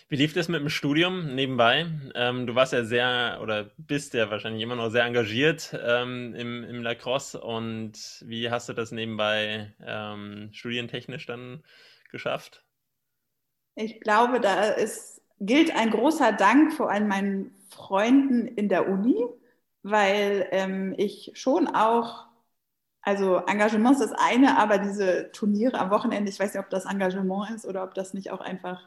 Wie 0.09 0.17
lief 0.17 0.33
das 0.33 0.49
mit 0.49 0.61
dem 0.61 0.69
Studium 0.69 1.35
nebenbei? 1.35 1.87
Ähm, 2.15 2.47
du 2.47 2.55
warst 2.55 2.73
ja 2.73 2.85
sehr 2.85 3.39
oder 3.43 3.71
bist 3.79 4.15
ja 4.15 4.31
wahrscheinlich 4.31 4.63
immer 4.63 4.77
noch 4.77 4.91
sehr 4.91 5.05
engagiert 5.05 5.77
ähm, 5.83 6.35
im, 6.35 6.65
im 6.65 6.83
Lacrosse 6.83 7.41
und 7.41 8.25
wie 8.27 8.51
hast 8.51 8.69
du 8.69 8.73
das 8.73 8.93
nebenbei 8.93 9.73
ähm, 9.85 10.51
studientechnisch 10.53 11.27
dann 11.27 11.63
geschafft? 12.11 12.65
Ich 13.75 14.01
glaube, 14.01 14.41
da 14.41 14.65
ist, 14.65 15.23
gilt 15.41 15.75
ein 15.75 15.91
großer 15.91 16.33
Dank 16.33 16.73
vor 16.73 16.91
allem 16.91 17.09
meinen 17.09 17.55
Freunden 17.71 18.49
in 18.49 18.69
der 18.69 18.89
Uni, 18.89 19.17
weil 19.83 20.49
ähm, 20.51 20.95
ich 20.99 21.33
schon 21.35 21.69
auch 21.69 22.31
also 23.03 23.39
Engagement 23.47 23.99
ist 23.99 24.11
das 24.11 24.13
eine, 24.13 24.59
aber 24.59 24.79
diese 24.79 25.31
Turniere 25.33 25.79
am 25.79 25.91
Wochenende, 25.91 26.31
ich 26.31 26.39
weiß 26.39 26.53
nicht, 26.53 26.63
ob 26.63 26.71
das 26.71 26.85
Engagement 26.85 27.51
ist 27.55 27.65
oder 27.67 27.83
ob 27.83 27.95
das 27.95 28.13
nicht 28.13 28.31
auch 28.31 28.41
einfach 28.41 28.83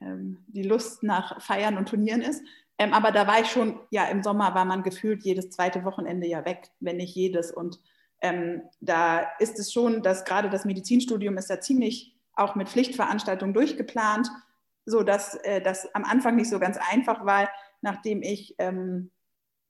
die 0.00 0.62
Lust 0.62 1.02
nach 1.02 1.40
Feiern 1.40 1.78
und 1.78 1.88
Turnieren 1.88 2.20
ist. 2.20 2.42
Ähm, 2.78 2.92
aber 2.92 3.12
da 3.12 3.26
war 3.26 3.40
ich 3.40 3.50
schon, 3.50 3.78
ja, 3.90 4.06
im 4.06 4.22
Sommer 4.22 4.54
war 4.54 4.64
man 4.64 4.82
gefühlt 4.82 5.22
jedes 5.22 5.50
zweite 5.50 5.84
Wochenende 5.84 6.26
ja 6.26 6.44
weg, 6.44 6.70
wenn 6.80 6.96
nicht 6.96 7.14
jedes. 7.14 7.52
Und 7.52 7.80
ähm, 8.20 8.62
da 8.80 9.20
ist 9.38 9.58
es 9.58 9.72
schon, 9.72 10.02
dass 10.02 10.24
gerade 10.24 10.50
das 10.50 10.64
Medizinstudium 10.64 11.36
ist 11.38 11.50
da 11.50 11.60
ziemlich 11.60 12.16
auch 12.34 12.56
mit 12.56 12.68
Pflichtveranstaltungen 12.68 13.54
durchgeplant, 13.54 14.28
sodass 14.86 15.36
äh, 15.36 15.60
das 15.60 15.94
am 15.94 16.04
Anfang 16.04 16.34
nicht 16.36 16.50
so 16.50 16.58
ganz 16.58 16.78
einfach 16.90 17.24
war. 17.24 17.48
Nachdem 17.80 18.22
ich 18.22 18.56
ähm, 18.58 19.10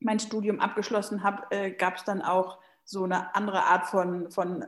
mein 0.00 0.18
Studium 0.18 0.60
abgeschlossen 0.60 1.22
habe, 1.22 1.44
äh, 1.50 1.70
gab 1.72 1.96
es 1.96 2.04
dann 2.04 2.22
auch 2.22 2.58
so 2.84 3.04
eine 3.04 3.34
andere 3.34 3.64
Art 3.64 3.86
von, 3.86 4.30
von 4.30 4.64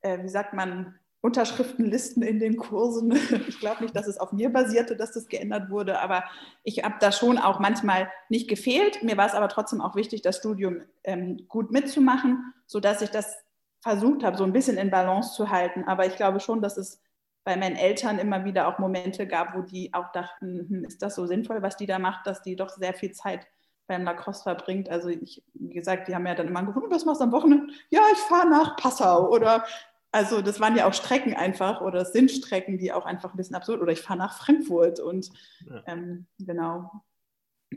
äh, 0.00 0.22
wie 0.22 0.28
sagt 0.28 0.54
man, 0.54 0.98
Unterschriftenlisten 1.24 2.22
in 2.22 2.38
den 2.38 2.58
Kursen. 2.58 3.14
Ich 3.48 3.58
glaube 3.58 3.82
nicht, 3.82 3.96
dass 3.96 4.06
es 4.06 4.18
auf 4.18 4.32
mir 4.32 4.52
basierte, 4.52 4.94
dass 4.94 5.12
das 5.12 5.26
geändert 5.26 5.70
wurde, 5.70 6.00
aber 6.00 6.24
ich 6.64 6.84
habe 6.84 6.96
da 7.00 7.12
schon 7.12 7.38
auch 7.38 7.60
manchmal 7.60 8.10
nicht 8.28 8.46
gefehlt. 8.46 9.02
Mir 9.02 9.16
war 9.16 9.26
es 9.26 9.32
aber 9.32 9.48
trotzdem 9.48 9.80
auch 9.80 9.96
wichtig, 9.96 10.20
das 10.20 10.36
Studium 10.36 10.82
ähm, 11.02 11.46
gut 11.48 11.70
mitzumachen, 11.70 12.52
sodass 12.66 13.00
ich 13.00 13.08
das 13.08 13.38
versucht 13.80 14.22
habe, 14.22 14.36
so 14.36 14.44
ein 14.44 14.52
bisschen 14.52 14.76
in 14.76 14.90
Balance 14.90 15.34
zu 15.34 15.48
halten. 15.48 15.84
Aber 15.84 16.04
ich 16.04 16.16
glaube 16.16 16.40
schon, 16.40 16.60
dass 16.60 16.76
es 16.76 17.00
bei 17.42 17.56
meinen 17.56 17.76
Eltern 17.76 18.18
immer 18.18 18.44
wieder 18.44 18.68
auch 18.68 18.78
Momente 18.78 19.26
gab, 19.26 19.56
wo 19.56 19.62
die 19.62 19.94
auch 19.94 20.12
dachten, 20.12 20.66
hm, 20.68 20.84
ist 20.84 21.00
das 21.00 21.14
so 21.14 21.24
sinnvoll, 21.26 21.62
was 21.62 21.78
die 21.78 21.86
da 21.86 21.98
macht, 21.98 22.26
dass 22.26 22.42
die 22.42 22.54
doch 22.54 22.68
sehr 22.68 22.92
viel 22.92 23.12
Zeit 23.12 23.46
beim 23.86 24.04
Lacrosse 24.04 24.42
verbringt. 24.42 24.90
Also 24.90 25.08
ich, 25.08 25.42
wie 25.54 25.72
gesagt, 25.72 26.08
die 26.08 26.14
haben 26.14 26.26
ja 26.26 26.34
dann 26.34 26.48
immer 26.48 26.64
gefunden, 26.64 26.90
was 26.90 27.06
machst 27.06 27.22
du 27.22 27.24
am 27.24 27.32
Wochenende? 27.32 27.72
Ja, 27.88 28.02
ich 28.12 28.18
fahre 28.18 28.50
nach 28.50 28.76
Passau 28.76 29.30
oder 29.30 29.64
also 30.14 30.42
das 30.42 30.60
waren 30.60 30.76
ja 30.76 30.86
auch 30.86 30.94
Strecken 30.94 31.34
einfach 31.34 31.80
oder 31.80 32.02
es 32.02 32.12
sind 32.12 32.30
Strecken, 32.30 32.78
die 32.78 32.92
auch 32.92 33.04
einfach 33.04 33.34
ein 33.34 33.36
bisschen 33.36 33.56
absurd 33.56 33.82
oder 33.82 33.90
ich 33.90 34.00
fahre 34.00 34.20
nach 34.20 34.38
Frankfurt 34.38 35.00
und 35.00 35.28
ja. 35.68 35.82
ähm, 35.86 36.26
genau. 36.38 37.02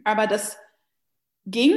Aber 0.03 0.27
das 0.27 0.59
ging, 1.47 1.75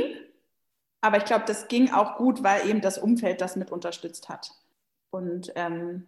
aber 1.00 1.16
ich 1.16 1.24
glaube, 1.24 1.46
das 1.46 1.68
ging 1.68 1.90
auch 1.90 2.18
gut, 2.18 2.42
weil 2.42 2.68
eben 2.68 2.82
das 2.82 2.98
Umfeld 2.98 3.40
das 3.40 3.56
mit 3.56 3.70
unterstützt 3.72 4.28
hat. 4.28 4.52
Und 5.08 5.50
ähm, 5.54 6.06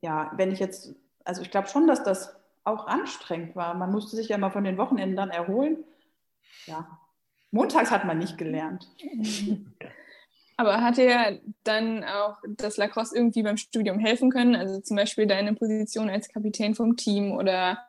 ja, 0.00 0.32
wenn 0.36 0.50
ich 0.50 0.58
jetzt, 0.58 0.94
also 1.22 1.42
ich 1.42 1.50
glaube 1.50 1.68
schon, 1.68 1.86
dass 1.86 2.02
das 2.02 2.34
auch 2.64 2.86
anstrengend 2.86 3.54
war. 3.56 3.74
Man 3.74 3.92
musste 3.92 4.16
sich 4.16 4.28
ja 4.28 4.38
mal 4.38 4.50
von 4.50 4.64
den 4.64 4.78
Wochenenden 4.78 5.16
dann 5.16 5.30
erholen. 5.30 5.84
Ja, 6.64 6.98
montags 7.50 7.90
hat 7.90 8.06
man 8.06 8.16
nicht 8.16 8.38
gelernt. 8.38 8.88
Aber 10.62 10.80
hat 10.80 10.96
dir 10.96 11.40
dann 11.64 12.04
auch 12.04 12.36
das 12.46 12.76
Lacrosse 12.76 13.16
irgendwie 13.16 13.42
beim 13.42 13.56
Studium 13.56 13.98
helfen 13.98 14.30
können? 14.30 14.54
Also 14.54 14.80
zum 14.80 14.96
Beispiel 14.96 15.26
deine 15.26 15.54
Position 15.54 16.08
als 16.08 16.28
Kapitän 16.28 16.76
vom 16.76 16.96
Team 16.96 17.32
oder 17.32 17.84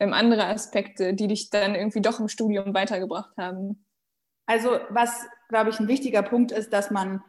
ähm, 0.00 0.14
andere 0.14 0.46
Aspekte, 0.46 1.12
die 1.12 1.28
dich 1.28 1.50
dann 1.50 1.74
irgendwie 1.74 2.00
doch 2.00 2.20
im 2.20 2.28
Studium 2.28 2.72
weitergebracht 2.72 3.36
haben? 3.36 3.84
Also 4.46 4.70
was, 4.88 5.26
glaube 5.50 5.68
ich, 5.68 5.78
ein 5.78 5.86
wichtiger 5.86 6.22
Punkt 6.22 6.50
ist, 6.50 6.72
dass 6.72 6.90
man, 6.90 7.22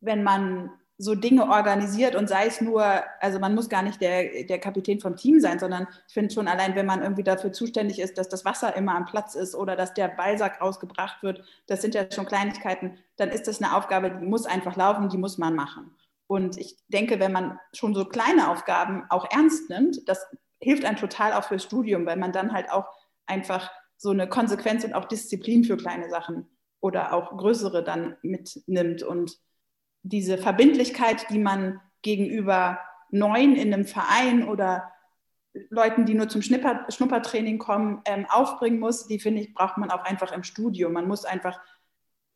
wenn 0.00 0.24
man 0.24 0.68
so 0.96 1.14
Dinge 1.14 1.48
organisiert 1.50 2.14
und 2.14 2.28
sei 2.28 2.46
es 2.46 2.60
nur, 2.60 2.84
also 3.20 3.40
man 3.40 3.54
muss 3.54 3.68
gar 3.68 3.82
nicht 3.82 4.00
der, 4.00 4.44
der 4.44 4.60
Kapitän 4.60 5.00
vom 5.00 5.16
Team 5.16 5.40
sein, 5.40 5.58
sondern 5.58 5.88
ich 6.06 6.14
finde 6.14 6.32
schon 6.32 6.46
allein, 6.46 6.76
wenn 6.76 6.86
man 6.86 7.02
irgendwie 7.02 7.24
dafür 7.24 7.52
zuständig 7.52 7.98
ist, 7.98 8.16
dass 8.16 8.28
das 8.28 8.44
Wasser 8.44 8.76
immer 8.76 8.94
am 8.94 9.04
Platz 9.04 9.34
ist 9.34 9.56
oder 9.56 9.74
dass 9.74 9.94
der 9.94 10.08
Ballsack 10.08 10.60
rausgebracht 10.60 11.22
wird, 11.22 11.42
das 11.66 11.82
sind 11.82 11.94
ja 11.94 12.06
schon 12.10 12.26
Kleinigkeiten, 12.26 12.98
dann 13.16 13.30
ist 13.30 13.48
das 13.48 13.60
eine 13.60 13.76
Aufgabe, 13.76 14.10
die 14.10 14.24
muss 14.24 14.46
einfach 14.46 14.76
laufen, 14.76 15.08
die 15.08 15.18
muss 15.18 15.36
man 15.36 15.56
machen. 15.56 15.90
Und 16.28 16.58
ich 16.58 16.76
denke, 16.88 17.18
wenn 17.18 17.32
man 17.32 17.58
schon 17.72 17.94
so 17.94 18.04
kleine 18.04 18.50
Aufgaben 18.50 19.04
auch 19.10 19.26
ernst 19.30 19.68
nimmt, 19.70 20.08
das 20.08 20.26
hilft 20.60 20.84
einem 20.84 20.96
total 20.96 21.32
auch 21.32 21.44
fürs 21.44 21.64
Studium, 21.64 22.06
weil 22.06 22.16
man 22.16 22.32
dann 22.32 22.52
halt 22.52 22.70
auch 22.70 22.86
einfach 23.26 23.70
so 23.96 24.10
eine 24.10 24.28
Konsequenz 24.28 24.84
und 24.84 24.94
auch 24.94 25.06
Disziplin 25.06 25.64
für 25.64 25.76
kleine 25.76 26.08
Sachen 26.08 26.48
oder 26.80 27.12
auch 27.12 27.36
größere 27.36 27.82
dann 27.82 28.16
mitnimmt 28.22 29.02
und 29.02 29.38
diese 30.04 30.38
Verbindlichkeit, 30.38 31.28
die 31.30 31.38
man 31.38 31.80
gegenüber 32.02 32.78
Neuen 33.10 33.56
in 33.56 33.72
einem 33.72 33.86
Verein 33.86 34.46
oder 34.46 34.92
Leuten, 35.70 36.04
die 36.04 36.14
nur 36.14 36.28
zum 36.28 36.42
Schnipper, 36.42 36.84
Schnuppertraining 36.88 37.58
kommen, 37.58 38.02
ähm, 38.04 38.26
aufbringen 38.28 38.78
muss, 38.78 39.06
die 39.06 39.18
finde 39.18 39.40
ich, 39.40 39.54
braucht 39.54 39.78
man 39.78 39.90
auch 39.90 40.04
einfach 40.04 40.32
im 40.32 40.42
Studium. 40.42 40.92
Man 40.92 41.08
muss 41.08 41.24
einfach, 41.24 41.60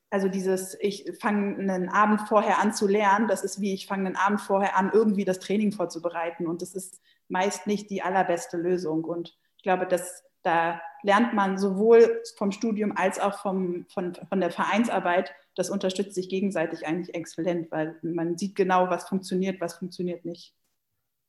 also 0.09 0.29
dieses, 0.29 0.77
ich 0.81 1.13
fange 1.21 1.59
einen 1.59 1.89
Abend 1.89 2.23
vorher 2.23 2.59
an 2.59 2.73
zu 2.73 2.87
lernen, 2.87 3.29
das 3.29 3.45
ist 3.45 3.61
wie, 3.61 3.75
ich 3.75 3.87
fange 3.87 4.07
einen 4.07 4.17
Abend 4.17 4.41
vorher 4.41 4.77
an, 4.77 4.91
irgendwie 4.93 5.25
das 5.25 5.41
Training 5.41 5.73
vorzubereiten. 5.73 6.47
Und 6.47 6.63
das 6.63 6.75
ist 6.75 7.01
meist 7.29 7.67
nicht 7.67 7.91
die 7.91 8.03
allerbeste 8.03 8.57
Lösung. 8.57 9.05
Und 9.05 9.37
ich 9.57 9.63
glaube, 9.63 9.87
dass 9.87 10.25
da 10.43 10.81
lernt 11.03 11.35
man 11.35 11.59
sowohl 11.59 12.23
vom 12.37 12.53
Studium 12.53 12.97
als 12.97 13.19
auch 13.19 13.41
vom, 13.41 13.87
von, 13.89 14.15
von 14.29 14.41
der 14.41 14.51
Vereinsarbeit. 14.51 15.33
Das 15.55 15.71
unterstützt 15.71 16.15
sich 16.15 16.29
gegenseitig 16.29 16.87
eigentlich 16.87 17.15
exzellent, 17.15 17.71
weil 17.71 17.99
man 18.03 18.37
sieht 18.37 18.55
genau, 18.55 18.91
was 18.91 19.09
funktioniert, 19.09 19.61
was 19.61 19.75
funktioniert 19.75 20.25
nicht. 20.25 20.55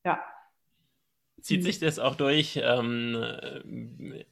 Ja. 0.05 0.21
Zieht 1.41 1.63
sich 1.63 1.79
das 1.79 1.99
auch 1.99 2.15
durch 2.15 2.60
ähm, 2.62 3.15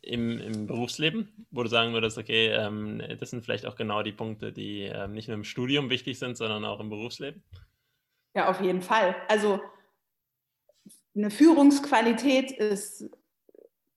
im, 0.02 0.40
im, 0.40 0.68
Berufsleben, 0.68 1.48
wo 1.52 1.64
du 1.64 1.70
sagen 1.70 1.94
würdest, 1.94 2.18
okay, 2.18 2.48
ähm, 2.48 3.02
das 3.20 3.30
sind 3.30 3.46
vielleicht 3.46 3.66
auch 3.66 3.76
genau 3.76 4.04
die 4.04 4.12
Punkte, 4.12 4.52
die 4.52 4.84
ähm, 4.84 5.14
nicht 5.14 5.30
nur 5.30 5.36
im 5.36 5.46
Studium 5.46 5.90
wichtig 5.90 6.20
sind, 6.20 6.36
sondern 6.36 6.66
auch 6.66 6.82
im 6.82 6.90
Berufsleben? 6.90 7.44
Ja, 8.36 8.50
auf 8.50 8.60
jeden 8.60 8.82
Fall. 8.82 9.16
Also 9.30 9.62
eine 11.16 11.32
Führungsqualität 11.32 12.52
ist 12.52 13.10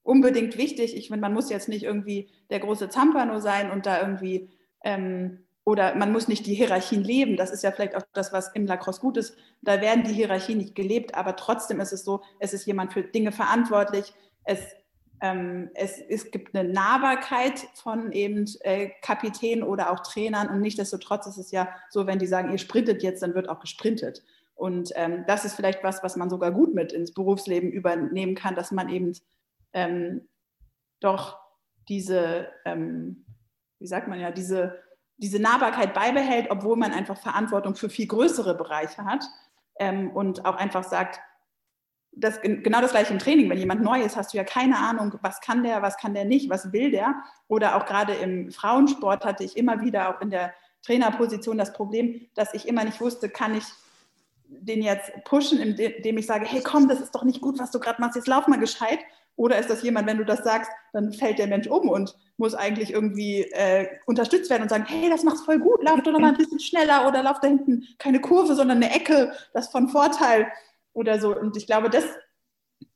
unbedingt 0.03 0.57
wichtig. 0.59 0.97
Ich 0.97 1.09
finde, 1.09 1.21
man 1.21 1.35
muss 1.35 1.51
jetzt 1.51 1.69
nicht 1.69 1.85
irgendwie 1.85 2.29
der 2.51 2.61
große 2.61 2.89
Zampano 2.89 3.39
sein 3.41 3.71
und 3.71 3.87
da 3.87 4.01
irgendwie 4.01 4.51
ähm, 4.85 5.45
oder 5.65 5.95
man 5.95 6.11
muss 6.11 6.27
nicht 6.27 6.47
die 6.47 6.55
Hierarchien 6.55 7.05
leben. 7.05 7.37
Das 7.37 7.51
ist 7.51 7.63
ja 7.63 7.71
vielleicht 7.71 7.95
auch 7.95 8.03
das, 8.13 8.33
was 8.33 8.49
im 8.55 8.67
Lacrosse 8.67 9.01
gut 9.01 9.17
ist. 9.17 9.37
Da 9.63 9.81
werden 9.81 10.05
die 10.05 10.13
Hierarchien 10.13 10.59
nicht 10.59 10.75
gelebt, 10.75 11.15
aber 11.15 11.37
trotzdem 11.37 11.81
ist 11.81 11.93
es 11.93 12.05
so, 12.05 12.23
es 12.39 12.53
ist 12.53 12.67
jemand 12.67 12.93
für 12.93 13.03
Dinge 13.03 13.31
verantwortlich. 13.31 14.13
Es, 14.45 14.61
ähm, 15.21 15.71
es, 15.75 16.01
es 16.01 16.31
gibt 16.31 16.57
eine 16.57 16.69
Nahbarkeit 16.69 17.61
von 17.75 18.11
eben 18.13 18.47
äh, 18.61 18.91
Kapitänen 19.03 19.63
oder 19.63 19.93
auch 19.93 20.01
Trainern 20.01 20.49
und 20.49 20.61
nichtsdestotrotz 20.61 21.27
ist 21.27 21.37
es 21.37 21.51
ja 21.51 21.69
so, 21.91 22.07
wenn 22.07 22.19
die 22.19 22.27
sagen, 22.27 22.51
ihr 22.51 22.59
sprintet 22.59 23.03
jetzt, 23.03 23.23
dann 23.23 23.35
wird 23.35 23.49
auch 23.49 23.61
gesprintet. 23.61 24.25
Und 24.55 24.93
ähm, 24.95 25.25
das 25.27 25.45
ist 25.45 25.55
vielleicht 25.55 25.85
was, 25.85 26.03
was 26.03 26.17
man 26.17 26.31
sogar 26.31 26.51
gut 26.53 26.75
mit 26.75 26.93
ins 26.93 27.15
Berufsleben 27.15 27.71
übernehmen 27.71 28.35
kann, 28.35 28.55
dass 28.55 28.73
man 28.73 28.89
eben 28.89 29.15
ähm, 29.73 30.29
doch 31.01 31.39
diese, 31.89 32.49
ähm, 32.65 33.25
wie 33.79 33.87
sagt 33.87 34.09
man 34.09 34.21
ja, 34.21 34.31
diese 34.31 34.83
diese 35.21 35.39
Nahbarkeit 35.39 35.93
beibehält, 35.93 36.51
obwohl 36.51 36.77
man 36.77 36.93
einfach 36.93 37.19
Verantwortung 37.19 37.75
für 37.77 37.91
viel 37.91 38.07
größere 38.07 38.55
Bereiche 38.55 39.05
hat 39.05 39.25
ähm, 39.79 40.11
und 40.11 40.47
auch 40.47 40.57
einfach 40.57 40.83
sagt, 40.83 41.21
das, 42.13 42.41
genau 42.41 42.81
das 42.81 42.91
gleiche 42.91 43.13
im 43.13 43.19
Training. 43.19 43.49
Wenn 43.49 43.59
jemand 43.59 43.83
neu 43.83 44.01
ist, 44.03 44.17
hast 44.17 44.33
du 44.33 44.39
ja 44.39 44.45
keine 44.45 44.79
Ahnung, 44.79 45.17
was 45.23 45.41
kann 45.41 45.63
der, 45.63 45.81
was 45.83 45.97
kann 45.97 46.15
der 46.15 46.25
nicht, 46.25 46.51
was 46.51 46.73
will 46.73 46.91
der. 46.91 47.15
Oder 47.47 47.77
auch 47.77 47.87
gerade 47.87 48.15
im 48.15 48.51
Frauensport 48.51 49.25
hatte 49.25 49.45
ich 49.45 49.57
immer 49.57 49.81
wieder 49.81 50.09
auch 50.09 50.21
in 50.21 50.31
der 50.31 50.53
Trainerposition 50.83 51.59
das 51.59 51.73
Problem, 51.73 52.27
dass 52.35 52.55
ich 52.55 52.67
immer 52.67 52.85
nicht 52.85 53.01
wusste, 53.01 53.29
kann 53.29 53.55
ich 53.55 53.65
den 54.49 54.83
jetzt 54.83 55.13
pushen, 55.25 55.61
indem 55.61 56.19
ich 56.19 56.27
sage, 56.27 56.47
hey 56.47 56.63
komm, 56.63 56.89
das 56.89 57.01
ist 57.01 57.15
doch 57.15 57.23
nicht 57.23 57.41
gut, 57.41 57.61
was 57.61 57.71
du 57.71 57.79
gerade 57.79 58.01
machst, 58.01 58.17
jetzt 58.17 58.27
lauf 58.27 58.49
mal 58.49 58.59
gescheit. 58.59 58.99
Oder 59.37 59.59
ist 59.59 59.71
das 59.71 59.83
jemand, 59.83 60.07
wenn 60.07 60.19
du 60.19 60.25
das 60.25 60.45
sagst, 60.45 60.71
dann 60.93 61.13
fällt 61.13 61.39
der 61.39 61.47
Mensch 61.47 61.67
um 61.67 61.89
und 61.89 62.15
muss 62.37 62.55
eigentlich 62.55 62.93
irgendwie 62.93 63.43
äh, 63.53 63.89
unterstützt 64.07 64.51
werden 64.51 64.63
und 64.63 64.69
sagen, 64.69 64.85
hey, 64.87 65.09
das 65.09 65.25
machst 65.25 65.45
voll 65.45 65.59
gut, 65.59 65.83
lauf 65.83 66.03
doch 66.03 66.13
noch 66.13 66.21
mal 66.21 66.29
ein 66.29 66.37
bisschen 66.37 66.61
schneller 66.61 67.09
oder 67.09 67.23
lauf 67.23 67.41
da 67.41 67.49
hinten 67.49 67.87
keine 67.99 68.21
Kurve, 68.21 68.55
sondern 68.55 68.83
eine 68.83 68.95
Ecke, 68.95 69.33
das 69.53 69.71
von 69.71 69.89
Vorteil 69.89 70.49
oder 70.93 71.21
so. 71.21 71.37
Und 71.37 71.57
ich 71.57 71.67
glaube, 71.67 71.91
das, 71.91 72.05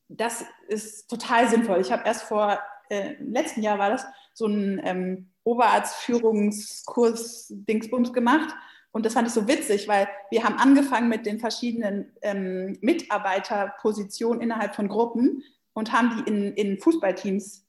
das 0.09 0.45
ist 0.69 1.09
total 1.09 1.49
sinnvoll. 1.49 1.81
Ich 1.81 1.93
habe 1.93 2.03
erst 2.05 2.25
vor, 2.25 2.59
äh, 2.89 3.15
im 3.15 3.33
letzten 3.33 3.63
Jahr 3.63 3.79
war 3.79 3.91
das, 3.91 4.05
so 4.35 4.47
einen 4.47 4.81
ähm, 4.85 5.31
Oberarztführungskurs 5.45 7.47
Dingsbums 7.51 8.13
gemacht. 8.13 8.55
Und 8.93 9.07
das 9.07 9.15
fand 9.15 9.29
ich 9.29 9.35
so 9.35 9.49
witzig, 9.49 9.89
weil 9.89 10.09
wir 10.31 10.45
haben 10.45 10.57
angefangen 10.57 11.09
mit 11.09 11.27
den 11.27 11.41
verschiedenen 11.41 12.13
ähm, 12.23 12.79
Mitarbeiterpositionen 12.81 14.41
innerhalb 14.41 14.75
von 14.75 14.89
Gruppen 14.89 15.43
und 15.75 15.93
haben 15.93 16.17
die 16.17 16.31
in, 16.31 16.55
in 16.55 16.79
Fußballteams 16.79 17.67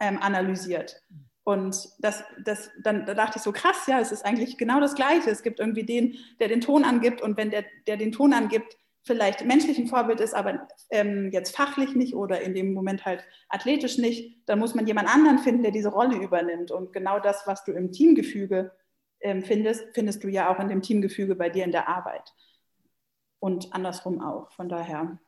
ähm, 0.00 0.18
analysiert. 0.20 1.02
Und 1.44 1.88
das, 1.98 2.24
das, 2.44 2.70
dann 2.82 3.04
da 3.04 3.14
dachte 3.14 3.36
ich 3.36 3.42
so, 3.42 3.52
krass, 3.52 3.86
ja, 3.86 4.00
es 4.00 4.12
ist 4.12 4.24
eigentlich 4.24 4.56
genau 4.56 4.80
das 4.80 4.94
Gleiche. 4.94 5.30
Es 5.30 5.42
gibt 5.42 5.60
irgendwie 5.60 5.84
den, 5.84 6.16
der 6.40 6.48
den 6.48 6.60
Ton 6.60 6.84
angibt 6.84 7.20
und 7.20 7.36
wenn 7.36 7.50
der, 7.50 7.64
der 7.86 7.96
den 7.96 8.12
Ton 8.12 8.32
angibt, 8.32 8.78
vielleicht 9.02 9.44
menschlich 9.44 9.78
ein 9.78 9.86
Vorbild 9.86 10.20
ist, 10.20 10.34
aber 10.34 10.66
ähm, 10.90 11.30
jetzt 11.30 11.54
fachlich 11.54 11.94
nicht 11.94 12.14
oder 12.14 12.40
in 12.40 12.54
dem 12.54 12.72
Moment 12.72 13.04
halt 13.04 13.22
athletisch 13.50 13.98
nicht, 13.98 14.40
dann 14.46 14.58
muss 14.58 14.74
man 14.74 14.86
jemand 14.86 15.14
anderen 15.14 15.38
finden, 15.38 15.62
der 15.62 15.72
diese 15.72 15.90
Rolle 15.90 16.16
übernimmt. 16.16 16.70
Und 16.70 16.94
genau 16.94 17.20
das, 17.20 17.46
was 17.46 17.64
du 17.64 17.72
im 17.72 17.92
Teamgefüge 17.92 18.72
ähm, 19.20 19.42
findest, 19.42 19.84
findest 19.92 20.24
du 20.24 20.28
ja 20.28 20.48
auch 20.48 20.58
in 20.58 20.68
dem 20.68 20.80
Teamgefüge 20.80 21.34
bei 21.34 21.50
dir 21.50 21.64
in 21.64 21.72
der 21.72 21.88
Arbeit. 21.88 22.32
Und 23.38 23.74
andersrum 23.74 24.22
auch. 24.22 24.50
Von 24.52 24.70
daher 24.70 25.18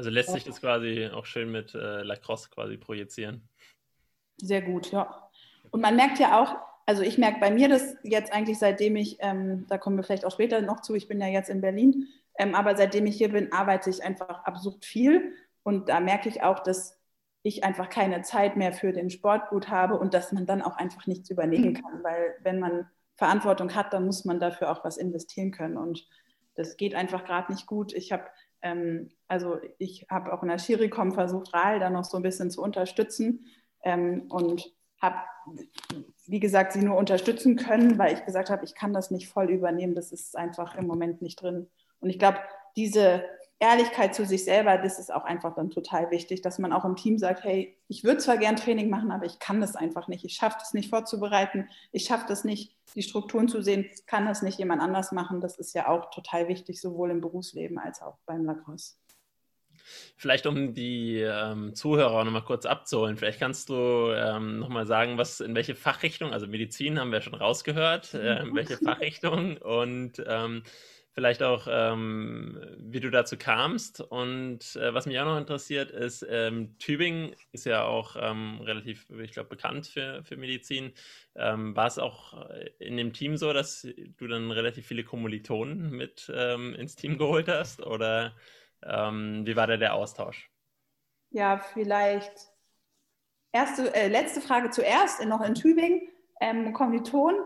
also 0.00 0.08
lässt 0.08 0.30
sich 0.30 0.44
das 0.44 0.62
quasi 0.62 1.10
auch 1.12 1.26
schön 1.26 1.52
mit 1.52 1.74
äh, 1.74 2.02
Lacrosse 2.02 2.48
quasi 2.48 2.78
projizieren. 2.78 3.46
Sehr 4.38 4.62
gut, 4.62 4.92
ja. 4.92 5.28
Und 5.72 5.82
man 5.82 5.94
merkt 5.94 6.18
ja 6.18 6.40
auch, 6.40 6.56
also 6.86 7.02
ich 7.02 7.18
merke 7.18 7.38
bei 7.38 7.50
mir 7.50 7.68
das 7.68 7.96
jetzt 8.02 8.32
eigentlich 8.32 8.58
seitdem 8.58 8.96
ich, 8.96 9.18
ähm, 9.20 9.66
da 9.68 9.76
kommen 9.76 9.98
wir 9.98 10.02
vielleicht 10.02 10.24
auch 10.24 10.32
später 10.32 10.62
noch 10.62 10.80
zu, 10.80 10.94
ich 10.94 11.06
bin 11.06 11.20
ja 11.20 11.26
jetzt 11.26 11.50
in 11.50 11.60
Berlin, 11.60 12.08
ähm, 12.38 12.54
aber 12.54 12.78
seitdem 12.78 13.04
ich 13.04 13.18
hier 13.18 13.28
bin, 13.30 13.52
arbeite 13.52 13.90
ich 13.90 14.02
einfach 14.02 14.42
absurd 14.44 14.86
viel. 14.86 15.34
Und 15.64 15.90
da 15.90 16.00
merke 16.00 16.30
ich 16.30 16.42
auch, 16.42 16.60
dass 16.60 16.98
ich 17.42 17.62
einfach 17.62 17.90
keine 17.90 18.22
Zeit 18.22 18.56
mehr 18.56 18.72
für 18.72 18.92
den 18.92 19.10
Sport 19.10 19.50
gut 19.50 19.68
habe 19.68 19.98
und 19.98 20.14
dass 20.14 20.32
man 20.32 20.46
dann 20.46 20.62
auch 20.62 20.78
einfach 20.78 21.06
nichts 21.06 21.28
übernehmen 21.28 21.74
kann, 21.74 22.02
weil 22.02 22.36
wenn 22.42 22.58
man 22.58 22.88
Verantwortung 23.16 23.74
hat, 23.74 23.92
dann 23.92 24.06
muss 24.06 24.24
man 24.24 24.40
dafür 24.40 24.70
auch 24.70 24.82
was 24.82 24.96
investieren 24.96 25.50
können. 25.50 25.76
Und 25.76 26.08
das 26.54 26.78
geht 26.78 26.94
einfach 26.94 27.26
gerade 27.26 27.52
nicht 27.52 27.66
gut. 27.66 27.92
Ich 27.92 28.12
habe 28.12 28.24
ähm, 28.62 29.10
also 29.28 29.58
ich 29.78 30.06
habe 30.10 30.32
auch 30.32 30.42
in 30.42 30.48
der 30.48 30.58
Schiricom 30.58 31.12
versucht, 31.12 31.54
RAL 31.54 31.80
da 31.80 31.90
noch 31.90 32.04
so 32.04 32.16
ein 32.16 32.22
bisschen 32.22 32.50
zu 32.50 32.62
unterstützen 32.62 33.46
ähm, 33.82 34.26
und 34.28 34.74
habe, 35.00 35.16
wie 36.26 36.40
gesagt, 36.40 36.72
sie 36.72 36.82
nur 36.82 36.96
unterstützen 36.96 37.56
können, 37.56 37.98
weil 37.98 38.14
ich 38.14 38.24
gesagt 38.24 38.50
habe, 38.50 38.64
ich 38.64 38.74
kann 38.74 38.92
das 38.92 39.10
nicht 39.10 39.28
voll 39.28 39.50
übernehmen. 39.50 39.94
Das 39.94 40.12
ist 40.12 40.36
einfach 40.36 40.76
im 40.76 40.86
Moment 40.86 41.22
nicht 41.22 41.40
drin. 41.40 41.68
Und 42.00 42.10
ich 42.10 42.18
glaube, 42.18 42.38
diese 42.76 43.24
Ehrlichkeit 43.60 44.14
zu 44.14 44.24
sich 44.24 44.44
selber, 44.44 44.78
das 44.78 44.98
ist 44.98 45.12
auch 45.12 45.24
einfach 45.24 45.54
dann 45.54 45.70
total 45.70 46.10
wichtig, 46.10 46.40
dass 46.40 46.58
man 46.58 46.72
auch 46.72 46.86
im 46.86 46.96
Team 46.96 47.18
sagt, 47.18 47.44
hey, 47.44 47.76
ich 47.88 48.04
würde 48.04 48.18
zwar 48.18 48.38
gern 48.38 48.56
Training 48.56 48.88
machen, 48.88 49.10
aber 49.10 49.26
ich 49.26 49.38
kann 49.38 49.60
das 49.60 49.76
einfach 49.76 50.08
nicht. 50.08 50.24
Ich 50.24 50.34
schaffe 50.34 50.56
das 50.58 50.72
nicht 50.72 50.88
vorzubereiten. 50.88 51.68
Ich 51.92 52.04
schaffe 52.04 52.24
das 52.26 52.42
nicht, 52.42 52.74
die 52.94 53.02
Strukturen 53.02 53.48
zu 53.48 53.60
sehen. 53.60 53.90
Kann 54.06 54.24
das 54.24 54.40
nicht 54.40 54.58
jemand 54.58 54.80
anders 54.80 55.12
machen? 55.12 55.42
Das 55.42 55.58
ist 55.58 55.74
ja 55.74 55.88
auch 55.88 56.10
total 56.10 56.48
wichtig, 56.48 56.80
sowohl 56.80 57.10
im 57.10 57.20
Berufsleben 57.20 57.78
als 57.78 58.00
auch 58.00 58.16
beim 58.24 58.46
Lacrosse. 58.46 58.94
Vielleicht 60.16 60.46
um 60.46 60.72
die 60.72 61.18
ähm, 61.18 61.74
Zuhörer 61.74 62.24
nochmal 62.24 62.44
kurz 62.44 62.64
abzuholen, 62.66 63.16
vielleicht 63.16 63.40
kannst 63.40 63.68
du 63.68 64.12
ähm, 64.14 64.58
nochmal 64.58 64.86
sagen, 64.86 65.18
was 65.18 65.40
in 65.40 65.54
welche 65.54 65.74
Fachrichtung, 65.74 66.32
also 66.32 66.46
Medizin 66.46 66.98
haben 66.98 67.12
wir 67.12 67.20
schon 67.20 67.34
rausgehört, 67.34 68.14
äh, 68.14 68.42
in 68.42 68.54
welche 68.54 68.76
Fachrichtung 68.76 69.56
und 69.56 70.22
ähm, 70.26 70.62
vielleicht 71.12 71.42
auch, 71.42 71.66
ähm, 71.70 72.60
wie 72.78 73.00
du 73.00 73.10
dazu 73.10 73.36
kamst. 73.36 74.00
Und 74.00 74.76
äh, 74.76 74.94
was 74.94 75.06
mich 75.06 75.18
auch 75.18 75.24
noch 75.24 75.38
interessiert, 75.38 75.90
ist, 75.90 76.26
ähm, 76.28 76.76
Tübingen 76.78 77.34
ist 77.52 77.66
ja 77.66 77.84
auch 77.84 78.16
ähm, 78.18 78.60
relativ, 78.62 79.08
ich 79.10 79.32
glaube, 79.32 79.48
bekannt 79.48 79.86
für, 79.86 80.22
für 80.24 80.36
Medizin. 80.36 80.92
Ähm, 81.34 81.74
war 81.76 81.86
es 81.86 81.98
auch 81.98 82.48
in 82.78 82.96
dem 82.96 83.12
Team 83.12 83.36
so, 83.36 83.52
dass 83.52 83.86
du 84.16 84.26
dann 84.26 84.50
relativ 84.50 84.86
viele 84.86 85.04
Kommilitonen 85.04 85.90
mit 85.90 86.30
ähm, 86.34 86.74
ins 86.74 86.96
Team 86.96 87.18
geholt 87.18 87.48
hast? 87.48 87.84
Oder 87.84 88.34
ähm, 88.82 89.46
wie 89.46 89.56
war 89.56 89.66
da 89.66 89.76
der 89.76 89.94
Austausch? 89.94 90.50
Ja, 91.30 91.58
vielleicht 91.58 92.32
erste, 93.52 93.94
äh, 93.94 94.08
letzte 94.08 94.40
Frage 94.40 94.70
zuerst, 94.70 95.24
noch 95.26 95.42
in 95.42 95.54
Tübingen. 95.54 96.02
Ähm, 96.40 96.72
Kommilitonen 96.72 97.40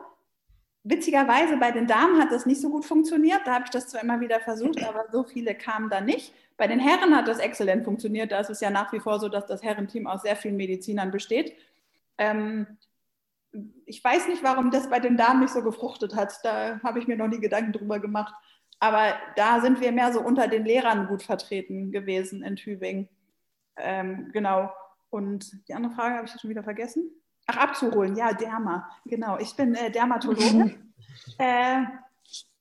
Witzigerweise 0.87 1.57
bei 1.57 1.71
den 1.71 1.87
Damen 1.87 2.21
hat 2.21 2.31
das 2.31 2.45
nicht 2.45 2.61
so 2.61 2.69
gut 2.69 2.85
funktioniert. 2.85 3.41
Da 3.47 3.55
habe 3.55 3.65
ich 3.65 3.71
das 3.71 3.89
zwar 3.89 4.03
immer 4.03 4.21
wieder 4.21 4.39
versucht, 4.41 4.85
aber 4.85 5.07
so 5.11 5.25
viele 5.25 5.55
kamen 5.55 5.89
da 5.89 6.03
nicht. 6.03 6.35
Bei 6.59 6.67
den 6.67 6.79
Herren 6.79 7.17
hat 7.17 7.27
das 7.27 7.39
exzellent 7.39 7.85
funktioniert. 7.85 8.31
Da 8.33 8.41
ist 8.41 8.51
es 8.51 8.61
ja 8.61 8.69
nach 8.69 8.93
wie 8.93 9.01
vor 9.01 9.19
so, 9.19 9.31
dass 9.31 9.47
das 9.47 9.63
Herrenteam 9.63 10.07
aus 10.07 10.23
sehr 10.23 10.37
vielen 10.37 10.59
Medizinern 10.59 11.11
besteht. 11.11 11.57
Ähm, 12.19 12.79
ich 13.87 14.03
weiß 14.05 14.29
nicht, 14.29 14.43
warum 14.43 14.71
das 14.71 14.91
bei 14.91 15.01
den 15.01 15.17
Damen 15.17 15.41
nicht 15.41 15.55
so 15.55 15.63
gefruchtet 15.63 16.15
hat. 16.15 16.39
Da 16.43 16.81
habe 16.83 16.99
ich 16.99 17.07
mir 17.07 17.17
noch 17.17 17.29
nie 17.29 17.41
Gedanken 17.41 17.73
drüber 17.73 17.99
gemacht. 17.99 18.35
Aber 18.79 19.15
da 19.37 19.63
sind 19.63 19.81
wir 19.81 19.91
mehr 19.91 20.13
so 20.13 20.21
unter 20.21 20.49
den 20.49 20.67
Lehrern 20.67 21.07
gut 21.07 21.23
vertreten 21.23 21.93
gewesen 21.93 22.43
in 22.43 22.57
Tübingen. 22.57 23.09
Ähm, 23.77 24.31
genau. 24.33 24.71
Und 25.09 25.67
die 25.69 25.75
andere 25.75 25.95
Frage 25.95 26.17
habe 26.17 26.27
ich 26.27 26.39
schon 26.39 26.51
wieder 26.51 26.65
vergessen. 26.65 27.11
Ach, 27.47 27.57
abzuholen, 27.57 28.17
ja, 28.17 28.33
Derma, 28.33 28.91
genau. 29.05 29.39
Ich 29.39 29.55
bin 29.55 29.75
äh, 29.75 29.91
Dermatologe. 29.91 30.75
äh, 31.39 31.83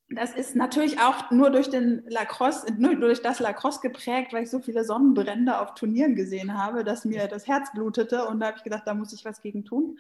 das 0.10 0.34
ist 0.34 0.56
natürlich 0.56 1.00
auch 1.00 1.32
nur 1.32 1.50
durch 1.50 1.70
den 1.70 2.04
Lacrosse, 2.08 2.68
nur 2.78 2.96
durch 2.96 3.22
das 3.22 3.40
Lacrosse 3.40 3.80
geprägt, 3.82 4.34
weil 4.34 4.44
ich 4.44 4.50
so 4.50 4.60
viele 4.60 4.84
Sonnenbrände 4.84 5.60
auf 5.60 5.74
Turnieren 5.74 6.16
gesehen 6.16 6.58
habe, 6.58 6.84
dass 6.84 7.06
mir 7.06 7.28
das 7.28 7.48
Herz 7.48 7.72
blutete 7.74 8.28
und 8.28 8.40
da 8.40 8.48
habe 8.48 8.58
ich 8.58 8.64
gedacht, 8.64 8.84
da 8.86 8.94
muss 8.94 9.14
ich 9.14 9.26
was 9.26 9.42
gegen 9.42 9.66
tun. 9.66 9.98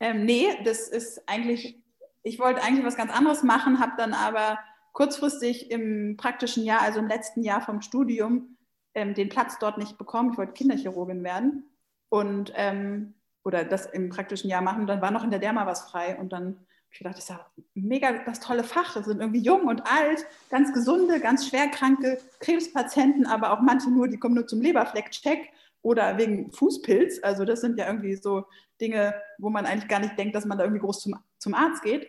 Ähm, 0.00 0.24
nee, 0.24 0.46
das 0.64 0.88
ist 0.88 1.22
eigentlich, 1.28 1.78
ich 2.22 2.38
wollte 2.38 2.62
eigentlich 2.62 2.84
was 2.84 2.96
ganz 2.96 3.12
anderes 3.12 3.42
machen, 3.42 3.80
habe 3.80 3.92
dann 3.96 4.14
aber 4.14 4.58
kurzfristig 4.92 5.70
im 5.70 6.16
praktischen 6.16 6.64
Jahr, 6.64 6.82
also 6.82 6.98
im 6.98 7.06
letzten 7.06 7.42
Jahr 7.42 7.60
vom 7.60 7.82
Studium, 7.82 8.56
ähm, 8.94 9.14
den 9.14 9.28
Platz 9.28 9.58
dort 9.58 9.78
nicht 9.78 9.98
bekommen. 9.98 10.32
Ich 10.32 10.38
wollte 10.38 10.54
Kinderchirurgin 10.54 11.22
werden 11.22 11.70
und 12.08 12.52
ähm, 12.56 13.14
oder 13.44 13.64
das 13.64 13.86
im 13.86 14.10
praktischen 14.10 14.50
Jahr 14.50 14.62
machen. 14.62 14.86
Dann 14.86 15.00
war 15.00 15.10
noch 15.10 15.24
in 15.24 15.30
der 15.30 15.38
Derma 15.38 15.66
was 15.66 15.82
frei 15.82 16.18
und 16.18 16.32
dann 16.32 16.66
ich 16.92 16.98
gedacht, 16.98 17.16
das 17.16 17.24
ist 17.24 17.30
ja 17.30 17.46
mega 17.74 18.24
das 18.24 18.40
tolle 18.40 18.64
Fach. 18.64 18.96
Es 18.96 19.06
sind 19.06 19.20
irgendwie 19.20 19.40
jung 19.40 19.66
und 19.68 19.86
alt, 19.86 20.26
ganz 20.50 20.72
gesunde, 20.72 21.20
ganz 21.20 21.48
schwerkranke 21.48 22.18
Krebspatienten, 22.40 23.26
aber 23.26 23.52
auch 23.52 23.60
manche 23.60 23.90
nur, 23.90 24.08
die 24.08 24.18
kommen 24.18 24.34
nur 24.34 24.46
zum 24.46 24.60
Leberfleck-Check 24.60 25.50
oder 25.82 26.18
wegen 26.18 26.52
Fußpilz. 26.52 27.20
Also 27.22 27.44
das 27.44 27.60
sind 27.60 27.78
ja 27.78 27.86
irgendwie 27.86 28.16
so 28.16 28.44
Dinge, 28.80 29.14
wo 29.38 29.50
man 29.50 29.66
eigentlich 29.66 29.88
gar 29.88 30.00
nicht 30.00 30.18
denkt, 30.18 30.34
dass 30.34 30.44
man 30.44 30.58
da 30.58 30.64
irgendwie 30.64 30.80
groß 30.80 31.00
zum, 31.00 31.16
zum 31.38 31.54
Arzt 31.54 31.82
geht. 31.82 32.08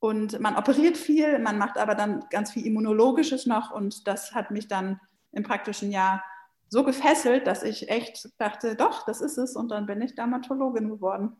Und 0.00 0.38
man 0.40 0.56
operiert 0.56 0.96
viel, 0.96 1.38
man 1.38 1.58
macht 1.58 1.78
aber 1.78 1.94
dann 1.94 2.24
ganz 2.30 2.52
viel 2.52 2.66
Immunologisches 2.66 3.46
noch 3.46 3.72
und 3.72 4.06
das 4.06 4.32
hat 4.32 4.52
mich 4.52 4.68
dann 4.68 5.00
im 5.32 5.42
praktischen 5.42 5.90
Jahr 5.90 6.22
so 6.68 6.84
gefesselt, 6.84 7.46
dass 7.46 7.62
ich 7.62 7.88
echt 7.88 8.28
dachte, 8.38 8.76
doch, 8.76 9.04
das 9.06 9.20
ist 9.20 9.38
es. 9.38 9.56
Und 9.56 9.70
dann 9.70 9.86
bin 9.86 10.00
ich 10.02 10.14
Dermatologin 10.14 10.88
geworden. 10.88 11.36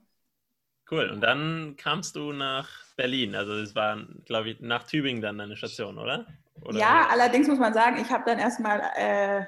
Cool. 0.91 1.11
Und 1.11 1.21
dann 1.21 1.77
kamst 1.77 2.17
du 2.17 2.33
nach 2.33 2.69
Berlin. 2.97 3.35
Also 3.35 3.53
es 3.55 3.75
war, 3.75 3.99
glaube 4.25 4.51
ich, 4.51 4.61
nach 4.61 4.85
Tübingen 4.85 5.21
dann 5.21 5.39
deine 5.39 5.57
Station, 5.57 5.99
oder? 5.99 6.27
oder? 6.63 6.79
Ja, 6.79 7.09
allerdings 7.11 7.47
muss 7.47 7.59
man 7.59 7.75
sagen, 7.75 8.01
ich 8.01 8.11
habe 8.11 8.25
dann 8.25 8.39
erstmal, 8.39 8.81
äh, 8.97 9.45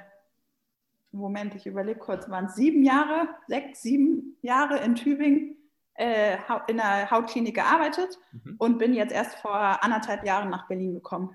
Moment, 1.13 1.55
ich 1.55 1.67
überlege 1.67 1.99
kurz, 1.99 2.29
waren 2.29 2.47
es 2.47 2.57
sieben 2.57 2.83
Jahre, 2.85 3.29
sechs, 3.49 3.83
sieben 3.83 4.37
Jahre 4.43 4.79
in 4.79 4.95
Tübingen 4.95 5.57
äh, 5.95 6.37
in 6.69 6.77
der 6.77 7.11
Hautklinik 7.11 7.55
gearbeitet 7.55 8.19
mhm. 8.33 8.57
und 8.59 8.79
bin 8.79 8.95
jetzt 8.95 9.13
erst 9.13 9.37
vor 9.37 9.83
anderthalb 9.83 10.25
Jahren 10.25 10.51
nach 10.51 10.69
Berlin 10.69 10.95
gekommen. 10.95 11.35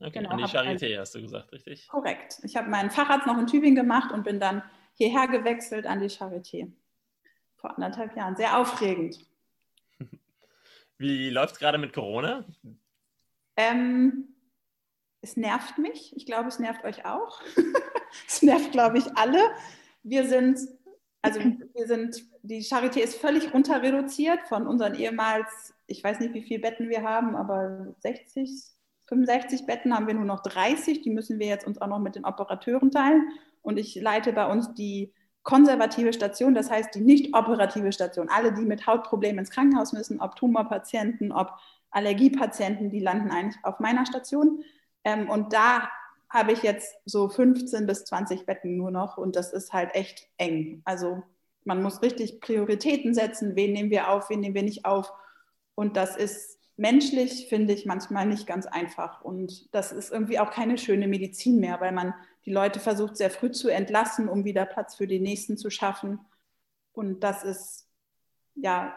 Okay, 0.00 0.20
genau, 0.20 0.30
an 0.30 0.38
die 0.38 0.44
Charité 0.44 0.94
ein, 0.94 1.00
hast 1.00 1.14
du 1.14 1.20
gesagt, 1.20 1.52
richtig? 1.52 1.88
Korrekt. 1.88 2.38
Ich 2.44 2.56
habe 2.56 2.70
meinen 2.70 2.90
Facharzt 2.90 3.26
noch 3.26 3.38
in 3.38 3.46
Tübingen 3.46 3.74
gemacht 3.74 4.12
und 4.12 4.22
bin 4.22 4.38
dann 4.38 4.62
hierher 4.94 5.26
gewechselt 5.26 5.86
an 5.86 6.00
die 6.00 6.08
Charité. 6.08 6.70
Vor 7.56 7.74
anderthalb 7.74 8.16
Jahren. 8.16 8.36
Sehr 8.36 8.58
aufregend. 8.58 9.18
Wie 10.98 11.30
läuft 11.30 11.54
es 11.54 11.58
gerade 11.58 11.78
mit 11.78 11.92
Corona? 11.92 12.44
Ähm, 13.56 14.28
es 15.20 15.36
nervt 15.36 15.78
mich. 15.78 16.16
Ich 16.16 16.26
glaube, 16.26 16.48
es 16.48 16.60
nervt 16.60 16.84
euch 16.84 17.04
auch. 17.04 17.42
es 18.28 18.42
nervt, 18.42 18.70
glaube 18.70 18.98
ich, 18.98 19.16
alle. 19.16 19.40
Wir 20.04 20.28
sind, 20.28 20.60
also 21.22 21.40
wir 21.40 21.86
sind, 21.88 22.22
die 22.42 22.62
Charité 22.62 23.00
ist 23.00 23.16
völlig 23.16 23.52
runter 23.52 23.82
reduziert 23.82 24.42
von 24.48 24.68
unseren 24.68 24.94
ehemals, 24.94 25.74
ich 25.88 26.04
weiß 26.04 26.20
nicht, 26.20 26.34
wie 26.34 26.42
viele 26.42 26.60
Betten 26.60 26.88
wir 26.88 27.02
haben, 27.02 27.34
aber 27.34 27.96
60, 27.98 28.77
65 29.08 29.66
Betten 29.66 29.94
haben 29.94 30.06
wir 30.06 30.14
nur 30.14 30.24
noch 30.24 30.40
30. 30.40 31.02
Die 31.02 31.10
müssen 31.10 31.38
wir 31.38 31.46
jetzt 31.46 31.66
uns 31.66 31.80
auch 31.80 31.86
noch 31.86 31.98
mit 31.98 32.14
den 32.14 32.24
Operateuren 32.24 32.90
teilen. 32.90 33.28
Und 33.62 33.78
ich 33.78 33.94
leite 33.96 34.32
bei 34.32 34.46
uns 34.46 34.74
die 34.74 35.12
konservative 35.42 36.12
Station, 36.12 36.54
das 36.54 36.70
heißt 36.70 36.94
die 36.94 37.00
nicht 37.00 37.34
operative 37.34 37.90
Station. 37.92 38.28
Alle, 38.28 38.52
die 38.52 38.66
mit 38.66 38.86
Hautproblemen 38.86 39.38
ins 39.38 39.50
Krankenhaus 39.50 39.92
müssen, 39.92 40.20
ob 40.20 40.36
Tumorpatienten, 40.36 41.32
ob 41.32 41.52
Allergiepatienten, 41.90 42.90
die 42.90 43.00
landen 43.00 43.30
eigentlich 43.30 43.64
auf 43.64 43.80
meiner 43.80 44.04
Station. 44.04 44.62
Ähm, 45.04 45.30
und 45.30 45.54
da 45.54 45.88
habe 46.28 46.52
ich 46.52 46.62
jetzt 46.62 46.96
so 47.06 47.30
15 47.30 47.86
bis 47.86 48.04
20 48.04 48.44
Betten 48.44 48.76
nur 48.76 48.90
noch 48.90 49.16
und 49.16 49.36
das 49.36 49.54
ist 49.54 49.72
halt 49.72 49.94
echt 49.94 50.28
eng. 50.36 50.82
Also 50.84 51.22
man 51.64 51.82
muss 51.82 52.02
richtig 52.02 52.40
Prioritäten 52.40 53.14
setzen, 53.14 53.56
wen 53.56 53.72
nehmen 53.72 53.90
wir 53.90 54.10
auf, 54.10 54.28
wen 54.28 54.40
nehmen 54.40 54.54
wir 54.54 54.62
nicht 54.62 54.84
auf. 54.84 55.12
Und 55.74 55.96
das 55.96 56.16
ist 56.16 56.57
menschlich 56.78 57.48
finde 57.48 57.74
ich 57.74 57.86
manchmal 57.86 58.26
nicht 58.26 58.46
ganz 58.46 58.66
einfach. 58.66 59.22
Und 59.22 59.72
das 59.74 59.92
ist 59.92 60.12
irgendwie 60.12 60.38
auch 60.38 60.50
keine 60.50 60.78
schöne 60.78 61.08
Medizin 61.08 61.60
mehr, 61.60 61.80
weil 61.80 61.92
man 61.92 62.14
die 62.46 62.52
Leute 62.52 62.80
versucht 62.80 63.16
sehr 63.16 63.30
früh 63.30 63.50
zu 63.50 63.68
entlassen, 63.68 64.28
um 64.28 64.44
wieder 64.44 64.64
Platz 64.64 64.94
für 64.94 65.06
die 65.06 65.20
Nächsten 65.20 65.58
zu 65.58 65.70
schaffen. 65.70 66.20
Und 66.92 67.20
das 67.20 67.42
ist 67.42 67.88
ja 68.54 68.96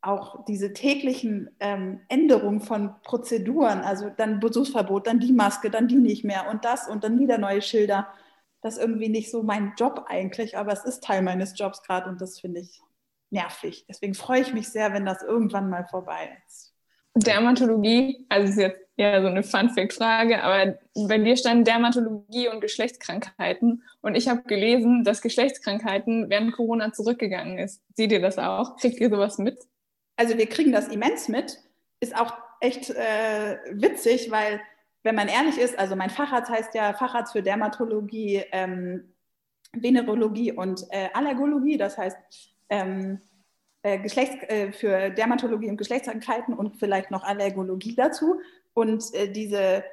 auch 0.00 0.44
diese 0.44 0.72
täglichen 0.72 1.50
ähm, 1.58 2.00
Änderungen 2.08 2.60
von 2.60 2.94
Prozeduren, 3.02 3.80
also 3.80 4.08
dann 4.08 4.38
Besuchsverbot, 4.38 5.08
dann 5.08 5.18
die 5.18 5.32
Maske, 5.32 5.68
dann 5.68 5.88
die 5.88 5.96
nicht 5.96 6.24
mehr 6.24 6.48
und 6.48 6.64
das 6.64 6.88
und 6.88 7.02
dann 7.02 7.18
wieder 7.18 7.38
neue 7.38 7.60
Schilder. 7.60 8.06
Das 8.62 8.76
ist 8.76 8.82
irgendwie 8.82 9.08
nicht 9.08 9.32
so 9.32 9.42
mein 9.42 9.74
Job 9.76 10.04
eigentlich, 10.08 10.56
aber 10.56 10.72
es 10.72 10.84
ist 10.84 11.02
Teil 11.02 11.22
meines 11.22 11.58
Jobs 11.58 11.82
gerade 11.82 12.08
und 12.08 12.20
das 12.20 12.38
finde 12.38 12.60
ich 12.60 12.80
nervig. 13.30 13.84
Deswegen 13.88 14.14
freue 14.14 14.42
ich 14.42 14.54
mich 14.54 14.68
sehr, 14.68 14.92
wenn 14.92 15.04
das 15.04 15.22
irgendwann 15.22 15.68
mal 15.68 15.84
vorbei 15.86 16.38
ist. 16.46 16.75
Dermatologie, 17.16 18.26
also 18.28 18.50
ist 18.50 18.58
jetzt 18.58 18.80
eher 18.98 19.22
so 19.22 19.28
eine 19.28 19.42
Fun-Fact-Frage, 19.42 20.42
aber 20.42 20.78
bei 21.08 21.18
dir 21.18 21.36
stand 21.36 21.66
Dermatologie 21.66 22.48
und 22.48 22.60
Geschlechtskrankheiten 22.60 23.82
und 24.02 24.14
ich 24.14 24.28
habe 24.28 24.42
gelesen, 24.42 25.02
dass 25.02 25.22
Geschlechtskrankheiten 25.22 26.28
während 26.28 26.52
Corona 26.52 26.92
zurückgegangen 26.92 27.58
ist. 27.58 27.82
Seht 27.94 28.12
ihr 28.12 28.20
das 28.20 28.38
auch? 28.38 28.76
Kriegt 28.76 29.00
ihr 29.00 29.10
sowas 29.10 29.38
mit? 29.38 29.58
Also 30.16 30.36
wir 30.36 30.46
kriegen 30.46 30.72
das 30.72 30.88
immens 30.88 31.28
mit. 31.28 31.58
Ist 32.00 32.16
auch 32.16 32.34
echt 32.60 32.90
äh, 32.90 33.56
witzig, 33.72 34.30
weil 34.30 34.60
wenn 35.02 35.14
man 35.14 35.28
ehrlich 35.28 35.58
ist, 35.58 35.78
also 35.78 35.96
mein 35.96 36.10
Facharzt 36.10 36.50
heißt 36.50 36.74
ja 36.74 36.92
Facharzt 36.92 37.32
für 37.32 37.42
Dermatologie, 37.42 38.44
ähm, 38.52 39.14
Venerologie 39.72 40.52
und 40.52 40.84
äh, 40.90 41.08
Allergologie, 41.12 41.76
das 41.76 41.96
heißt 41.96 42.16
ähm, 42.70 43.20
äh, 43.86 43.98
Geschlechts, 43.98 44.34
äh, 44.48 44.72
für 44.72 45.10
Dermatologie 45.10 45.68
und 45.70 45.76
Geschlechtskrankheiten 45.76 46.54
und 46.54 46.76
vielleicht 46.76 47.12
noch 47.12 47.22
Allergologie 47.22 47.94
dazu. 47.94 48.40
Und 48.74 49.14
äh, 49.14 49.30
diese, 49.30 49.84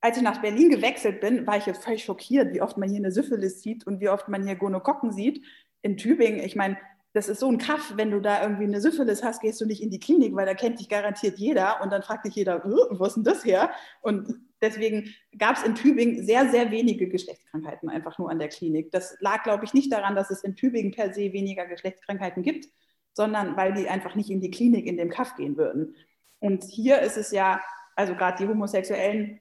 als 0.00 0.16
ich 0.16 0.22
nach 0.22 0.40
Berlin 0.40 0.70
gewechselt 0.70 1.20
bin, 1.20 1.44
war 1.44 1.56
ich 1.56 1.66
jetzt 1.66 1.82
völlig 1.82 2.04
schockiert, 2.04 2.54
wie 2.54 2.62
oft 2.62 2.76
man 2.76 2.88
hier 2.88 2.98
eine 2.98 3.10
Syphilis 3.10 3.62
sieht 3.62 3.84
und 3.84 4.00
wie 4.00 4.10
oft 4.10 4.28
man 4.28 4.46
hier 4.46 4.54
Gonokokken 4.54 5.10
sieht. 5.10 5.44
In 5.82 5.96
Tübingen, 5.96 6.38
ich 6.38 6.54
meine, 6.54 6.76
das 7.14 7.28
ist 7.28 7.40
so 7.40 7.48
ein 7.48 7.58
Kaff, 7.58 7.94
wenn 7.96 8.12
du 8.12 8.20
da 8.20 8.42
irgendwie 8.42 8.62
eine 8.62 8.80
Syphilis 8.80 9.24
hast, 9.24 9.40
gehst 9.40 9.60
du 9.60 9.66
nicht 9.66 9.82
in 9.82 9.90
die 9.90 9.98
Klinik, 9.98 10.36
weil 10.36 10.46
da 10.46 10.54
kennt 10.54 10.78
dich 10.78 10.88
garantiert 10.88 11.36
jeder 11.36 11.82
und 11.82 11.90
dann 11.90 12.04
fragt 12.04 12.26
dich 12.26 12.34
jeder, 12.36 12.62
wo 12.64 13.04
ist 13.06 13.16
denn 13.16 13.24
das 13.24 13.44
her? 13.44 13.70
Und 14.02 14.36
deswegen 14.60 15.12
gab 15.36 15.56
es 15.56 15.64
in 15.64 15.74
Tübingen 15.74 16.24
sehr, 16.24 16.48
sehr 16.50 16.70
wenige 16.70 17.08
Geschlechtskrankheiten 17.08 17.88
einfach 17.88 18.18
nur 18.18 18.30
an 18.30 18.38
der 18.38 18.48
Klinik. 18.48 18.92
Das 18.92 19.16
lag, 19.18 19.42
glaube 19.42 19.64
ich, 19.64 19.74
nicht 19.74 19.92
daran, 19.92 20.14
dass 20.14 20.30
es 20.30 20.44
in 20.44 20.54
Tübingen 20.54 20.92
per 20.92 21.12
se 21.12 21.32
weniger 21.32 21.66
Geschlechtskrankheiten 21.66 22.44
gibt, 22.44 22.68
sondern 23.16 23.56
weil 23.56 23.72
die 23.72 23.88
einfach 23.88 24.14
nicht 24.14 24.28
in 24.28 24.42
die 24.42 24.50
Klinik 24.50 24.86
in 24.86 24.98
dem 24.98 25.08
Kaff 25.08 25.36
gehen 25.36 25.56
würden. 25.56 25.96
Und 26.38 26.64
hier 26.64 27.00
ist 27.00 27.16
es 27.16 27.30
ja, 27.30 27.62
also 27.96 28.14
gerade 28.14 28.36
die 28.36 28.46
homosexuellen 28.46 29.40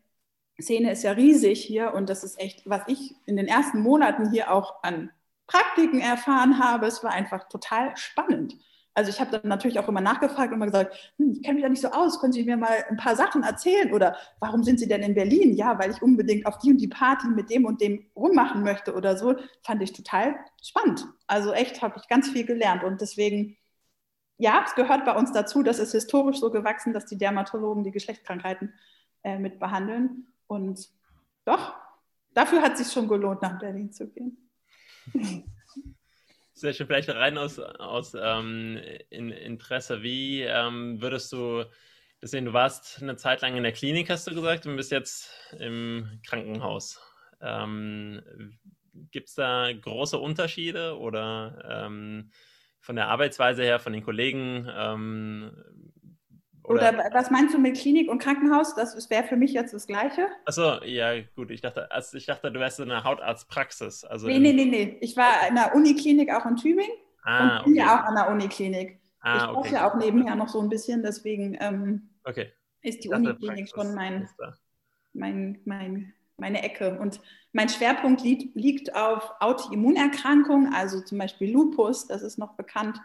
Szene 0.59 0.91
ist 0.91 1.03
ja 1.03 1.11
riesig 1.11 1.61
hier 1.61 1.93
und 1.93 2.09
das 2.09 2.23
ist 2.23 2.39
echt, 2.39 2.67
was 2.69 2.83
ich 2.87 3.13
in 3.25 3.35
den 3.35 3.47
ersten 3.47 3.81
Monaten 3.81 4.31
hier 4.31 4.49
auch 4.49 4.81
an 4.81 5.11
Praktiken 5.45 5.99
erfahren 5.99 6.57
habe, 6.57 6.85
es 6.85 7.03
war 7.03 7.11
einfach 7.11 7.49
total 7.49 7.95
spannend. 7.97 8.55
Also 8.93 9.09
ich 9.09 9.19
habe 9.19 9.31
dann 9.31 9.49
natürlich 9.49 9.77
auch 9.77 9.89
immer 9.89 9.99
nachgefragt 9.99 10.51
und 10.51 10.55
immer 10.55 10.67
gesagt, 10.67 10.95
hm, 11.17 11.33
ich 11.33 11.43
kenne 11.43 11.55
mich 11.55 11.63
da 11.63 11.69
nicht 11.69 11.81
so 11.81 11.89
aus, 11.89 12.21
können 12.21 12.31
Sie 12.31 12.45
mir 12.45 12.55
mal 12.55 12.85
ein 12.89 12.95
paar 12.95 13.17
Sachen 13.17 13.43
erzählen? 13.43 13.93
Oder 13.93 14.15
warum 14.39 14.63
sind 14.63 14.79
Sie 14.79 14.87
denn 14.87 15.01
in 15.01 15.13
Berlin? 15.13 15.53
Ja, 15.53 15.77
weil 15.77 15.91
ich 15.91 16.01
unbedingt 16.01 16.45
auf 16.45 16.59
die 16.59 16.71
und 16.71 16.77
die 16.77 16.87
Party 16.87 17.27
mit 17.27 17.49
dem 17.49 17.65
und 17.65 17.81
dem 17.81 18.05
rummachen 18.15 18.63
möchte 18.63 18.95
oder 18.95 19.17
so. 19.17 19.35
Fand 19.63 19.83
ich 19.83 19.91
total 19.91 20.35
spannend. 20.63 21.05
Also 21.27 21.51
echt 21.51 21.81
habe 21.81 21.99
ich 21.99 22.07
ganz 22.07 22.29
viel 22.29 22.45
gelernt 22.45 22.85
und 22.85 23.01
deswegen 23.01 23.57
ja, 24.37 24.63
es 24.65 24.75
gehört 24.75 25.05
bei 25.05 25.15
uns 25.15 25.31
dazu, 25.31 25.63
das 25.63 25.79
ist 25.79 25.93
historisch 25.93 26.39
so 26.39 26.51
gewachsen, 26.51 26.93
dass 26.93 27.05
die 27.05 27.17
Dermatologen 27.17 27.83
die 27.83 27.91
Geschlechtskrankheiten 27.91 28.73
äh, 29.23 29.37
mit 29.39 29.59
behandeln. 29.59 30.27
Und 30.47 30.89
doch, 31.45 31.73
dafür 32.33 32.61
hat 32.61 32.73
es 32.73 32.79
sich 32.79 32.93
schon 32.93 33.07
gelohnt, 33.07 33.41
nach 33.41 33.57
Berlin 33.59 33.91
zu 33.91 34.09
gehen. 34.09 34.49
Sehr 36.53 36.73
schön, 36.73 36.87
vielleicht 36.87 37.09
rein 37.09 37.37
aus, 37.37 37.59
aus 37.59 38.15
ähm, 38.17 38.79
in 39.09 39.29
Interesse. 39.29 40.03
Wie 40.03 40.41
ähm, 40.41 41.01
würdest 41.01 41.31
du 41.33 41.65
das 42.21 42.31
sehen? 42.31 42.45
Du 42.45 42.53
warst 42.53 43.01
eine 43.01 43.17
Zeit 43.17 43.41
lang 43.41 43.57
in 43.57 43.63
der 43.63 43.73
Klinik, 43.73 44.09
hast 44.09 44.27
du 44.27 44.33
gesagt, 44.33 44.65
und 44.65 44.77
bist 44.77 44.91
jetzt 44.91 45.29
im 45.59 46.21
Krankenhaus. 46.25 47.01
Ähm, 47.41 48.21
Gibt 49.11 49.27
es 49.27 49.35
da 49.35 49.69
große 49.73 50.17
Unterschiede 50.17 50.97
oder 50.97 51.85
ähm, 51.85 52.31
von 52.85 52.95
der 52.95 53.07
Arbeitsweise 53.07 53.63
her, 53.63 53.79
von 53.79 53.93
den 53.93 54.03
Kollegen? 54.03 54.69
Ähm, 54.77 55.51
oder, 56.63 56.89
oder, 56.89 57.09
was 57.13 57.31
meinst 57.31 57.53
du 57.53 57.57
mit 57.57 57.77
Klinik 57.77 58.09
und 58.09 58.19
Krankenhaus? 58.19 58.75
Das 58.75 59.09
wäre 59.09 59.23
für 59.23 59.35
mich 59.35 59.53
jetzt 59.53 59.73
das 59.73 59.87
Gleiche. 59.87 60.27
Achso, 60.45 60.83
ja, 60.83 61.19
gut. 61.35 61.49
Ich 61.49 61.61
dachte, 61.61 61.91
also 61.91 62.15
ich 62.15 62.27
dachte, 62.27 62.51
du 62.51 62.59
wärst 62.59 62.79
in 62.79 62.91
einer 62.91 63.03
Hautarztpraxis. 63.03 64.03
Also 64.03 64.27
nee, 64.27 64.39
nee, 64.39 64.53
nee, 64.53 64.65
nee. 64.65 64.97
Ich 65.01 65.17
war 65.17 65.47
in 65.47 65.55
der 65.55 65.75
Uniklinik 65.75 66.31
auch 66.31 66.45
in 66.45 66.57
Tübingen 66.57 66.91
ah, 67.23 67.57
und 67.57 67.65
bin 67.65 67.73
okay. 67.73 67.81
ja 67.81 67.99
auch 67.99 68.03
an 68.05 68.15
der 68.15 68.29
Uniklinik. 68.29 68.99
Ah, 69.19 69.37
ich 69.37 69.43
brauche 69.43 69.57
okay. 69.57 69.73
ja 69.73 69.89
auch 69.89 69.95
nebenher 69.95 70.35
noch 70.35 70.49
so 70.49 70.59
ein 70.59 70.69
bisschen, 70.69 71.01
deswegen 71.01 71.57
ähm, 71.59 72.09
okay. 72.23 72.51
ist 72.81 73.03
die 73.03 73.09
Uniklinik 73.09 73.69
schon 73.69 73.95
mein, 73.95 74.29
mein, 75.13 75.59
mein 75.65 76.13
meine 76.37 76.63
Ecke. 76.63 76.99
Und 76.99 77.21
mein 77.53 77.69
Schwerpunkt 77.69 78.21
liegt, 78.21 78.55
liegt 78.55 78.95
auf 78.95 79.31
Autoimmunerkrankungen, 79.39 80.73
also 80.73 81.01
zum 81.01 81.17
Beispiel 81.17 81.51
Lupus, 81.51 82.07
das 82.07 82.21
ist 82.21 82.37
noch 82.37 82.55
bekannt. 82.55 82.99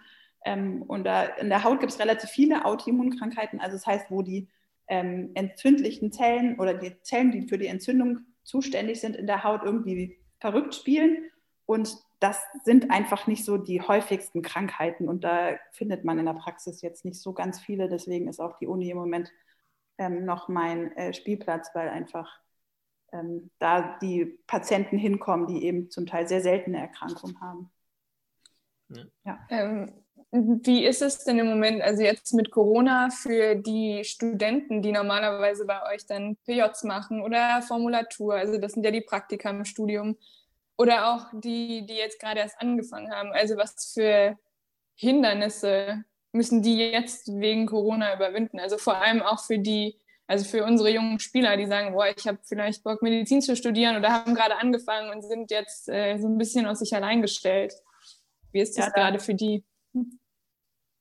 Ähm, 0.44 0.82
und 0.82 1.04
da, 1.04 1.24
in 1.24 1.48
der 1.48 1.64
Haut 1.64 1.80
gibt 1.80 1.92
es 1.92 2.00
relativ 2.00 2.30
viele 2.30 2.64
Autoimmunkrankheiten, 2.64 3.60
also 3.60 3.76
das 3.76 3.86
heißt, 3.86 4.10
wo 4.10 4.22
die 4.22 4.48
ähm, 4.88 5.30
entzündlichen 5.34 6.12
Zellen 6.12 6.58
oder 6.58 6.74
die 6.74 7.00
Zellen, 7.02 7.30
die 7.30 7.46
für 7.46 7.58
die 7.58 7.68
Entzündung 7.68 8.20
zuständig 8.42 9.00
sind 9.00 9.16
in 9.16 9.26
der 9.26 9.44
Haut, 9.44 9.62
irgendwie 9.62 10.18
verrückt 10.40 10.74
spielen. 10.74 11.30
Und 11.66 11.96
das 12.18 12.42
sind 12.64 12.90
einfach 12.90 13.26
nicht 13.26 13.44
so 13.44 13.56
die 13.56 13.80
häufigsten 13.80 14.42
Krankheiten 14.42 15.08
und 15.08 15.24
da 15.24 15.56
findet 15.72 16.04
man 16.04 16.18
in 16.18 16.26
der 16.26 16.34
Praxis 16.34 16.82
jetzt 16.82 17.04
nicht 17.04 17.20
so 17.20 17.32
ganz 17.32 17.60
viele. 17.60 17.88
Deswegen 17.88 18.28
ist 18.28 18.40
auch 18.40 18.58
die 18.58 18.66
Uni 18.66 18.90
im 18.90 18.98
Moment 18.98 19.30
ähm, 19.96 20.24
noch 20.24 20.48
mein 20.48 20.94
äh, 20.96 21.14
Spielplatz, 21.14 21.70
weil 21.74 21.88
einfach 21.88 22.40
ähm, 23.12 23.50
da 23.58 23.98
die 24.00 24.38
Patienten 24.46 24.98
hinkommen, 24.98 25.46
die 25.46 25.64
eben 25.64 25.90
zum 25.90 26.06
Teil 26.06 26.28
sehr 26.28 26.40
seltene 26.40 26.78
Erkrankungen 26.78 27.40
haben. 27.40 27.70
Ja. 28.88 29.04
ja. 29.24 29.38
Ähm, 29.48 29.92
wie 30.32 30.84
ist 30.84 31.02
es 31.02 31.24
denn 31.24 31.40
im 31.40 31.48
Moment, 31.48 31.82
also 31.82 32.02
jetzt 32.02 32.32
mit 32.34 32.52
Corona, 32.52 33.10
für 33.10 33.56
die 33.56 34.04
Studenten, 34.04 34.80
die 34.80 34.92
normalerweise 34.92 35.64
bei 35.64 35.82
euch 35.92 36.06
dann 36.06 36.36
PJs 36.46 36.84
machen 36.84 37.20
oder 37.20 37.62
Formulatur, 37.62 38.34
also 38.34 38.58
das 38.58 38.72
sind 38.72 38.84
ja 38.84 38.92
die 38.92 39.00
Praktika 39.00 39.50
im 39.50 39.64
Studium, 39.64 40.16
oder 40.76 41.12
auch 41.12 41.26
die, 41.32 41.84
die 41.84 41.96
jetzt 41.96 42.20
gerade 42.20 42.40
erst 42.40 42.60
angefangen 42.60 43.12
haben, 43.12 43.32
also 43.32 43.56
was 43.56 43.92
für 43.92 44.38
Hindernisse 44.94 46.04
müssen 46.32 46.62
die 46.62 46.78
jetzt 46.78 47.28
wegen 47.28 47.66
Corona 47.66 48.14
überwinden? 48.14 48.60
Also 48.60 48.78
vor 48.78 48.96
allem 48.96 49.22
auch 49.22 49.40
für 49.44 49.58
die, 49.58 49.98
also 50.30 50.44
für 50.44 50.64
unsere 50.64 50.90
jungen 50.90 51.18
Spieler, 51.18 51.56
die 51.56 51.66
sagen, 51.66 51.92
boah, 51.92 52.06
ich 52.06 52.24
habe 52.28 52.38
vielleicht 52.44 52.84
Bock, 52.84 53.02
Medizin 53.02 53.42
zu 53.42 53.56
studieren 53.56 53.96
oder 53.96 54.12
haben 54.12 54.36
gerade 54.36 54.54
angefangen 54.54 55.10
und 55.10 55.22
sind 55.22 55.50
jetzt 55.50 55.88
äh, 55.88 56.18
so 56.18 56.28
ein 56.28 56.38
bisschen 56.38 56.66
auf 56.66 56.76
sich 56.76 56.94
allein 56.94 57.20
gestellt. 57.20 57.74
Wie 58.52 58.60
ist 58.60 58.78
das 58.78 58.86
ja, 58.86 58.92
gerade 58.92 59.18
für 59.18 59.34
die? 59.34 59.64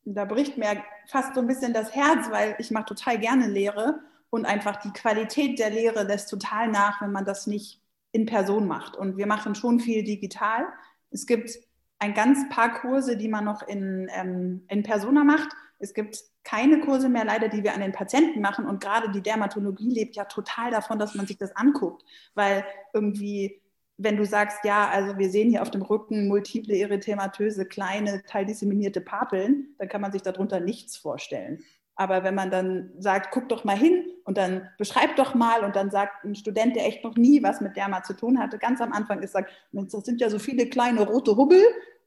Da 0.04 0.26
bricht 0.26 0.58
mir 0.58 0.84
fast 1.06 1.36
so 1.36 1.42
ein 1.42 1.48
bisschen 1.48 1.74
das 1.74 1.94
Herz, 1.94 2.32
weil 2.32 2.56
ich 2.58 2.72
mache 2.72 2.86
total 2.86 3.20
gerne 3.20 3.48
Lehre 3.48 4.00
und 4.32 4.48
einfach 4.48 4.78
die 4.78 4.94
Qualität 4.94 5.60
der 5.60 5.70
Lehre 5.70 6.02
lässt 6.06 6.32
total 6.32 6.68
nach, 6.70 7.00
wenn 7.00 7.12
man 7.12 7.26
das 7.26 7.46
nicht 7.46 7.84
in 8.12 8.26
Person 8.26 8.68
macht. 8.68 8.96
Und 8.96 9.18
wir 9.18 9.28
machen 9.28 9.54
schon 9.54 9.80
viel 9.80 10.04
digital. 10.04 10.65
Es 11.12 11.28
gibt 11.28 11.52
ein 12.00 12.15
ganz 12.15 12.50
paar 12.50 12.74
Kurse, 12.82 13.15
die 13.15 13.28
man 13.28 13.46
noch 13.46 13.62
in, 13.62 14.10
ähm, 14.12 14.65
in 14.70 14.82
Persona 14.82 15.24
macht. 15.24 15.50
Es 15.80 15.94
gibt 15.94 16.20
keine 16.44 16.82
Kurse 16.82 17.10
mehr 17.10 17.26
leider, 17.26 17.48
die 17.48 17.63
wir 17.63 17.74
an 17.74 17.82
den 17.82 17.92
Patienten 17.92 18.42
machen. 18.42 18.65
Und 18.65 18.82
gerade 18.82 19.12
die 19.12 19.22
Dermatologie 19.22 19.89
lebt 19.89 20.15
ja 20.15 20.26
total 20.26 20.72
davon, 20.72 21.00
dass 21.00 21.15
man 21.15 21.26
sich 21.26 21.38
das 21.38 21.56
anguckt, 21.56 22.04
weil 22.36 22.65
irgendwie 22.94 23.62
wenn 24.02 24.15
du 24.15 24.26
sagst, 24.26 24.63
ja, 24.63 24.88
also 24.89 25.18
wir 25.18 25.30
sehen 25.30 25.50
hier 25.50 25.62
auf 25.62 25.72
dem 25.72 25.82
Rücken 25.82 26.30
multiple 26.30 26.74
erythematöse, 26.74 27.65
kleine, 27.65 28.24
teildisseminierte 28.24 29.02
Papeln, 29.02 29.76
dann 29.78 29.89
kann 29.89 30.00
man 30.00 30.13
sich 30.13 30.22
darunter 30.22 30.62
nichts 30.62 30.96
vorstellen. 30.96 31.60
Aber 31.96 32.24
wenn 32.24 32.34
man 32.34 32.50
dann 32.50 32.94
sagt, 32.98 33.32
guck 33.32 33.50
doch 33.50 33.65
mal 33.65 33.78
hin 33.78 34.06
und 34.24 34.38
dann 34.38 34.70
beschreib 34.78 35.18
doch 35.18 35.36
mal 35.36 35.65
und 35.65 35.76
dann 35.76 35.92
sagt 35.92 36.24
ein 36.24 36.34
Student, 36.34 36.78
der 36.78 36.86
echt 36.86 37.04
noch 37.04 37.18
nie 37.18 37.44
was 37.44 37.60
mit 37.60 37.76
Derma 37.76 38.02
zu 38.02 38.13
tun 38.13 38.39
hatte, 38.39 38.58
ganz 38.58 38.80
am 38.80 38.94
Anfang 38.94 39.22
ist, 39.22 39.34
sagt, 39.34 39.52
das 39.74 40.06
sind 40.06 40.22
ja 40.22 40.30
so 40.30 40.39
viele 40.39 40.68
kleine 40.68 41.02
rote 41.02 41.36
Hubbel, 41.36 41.62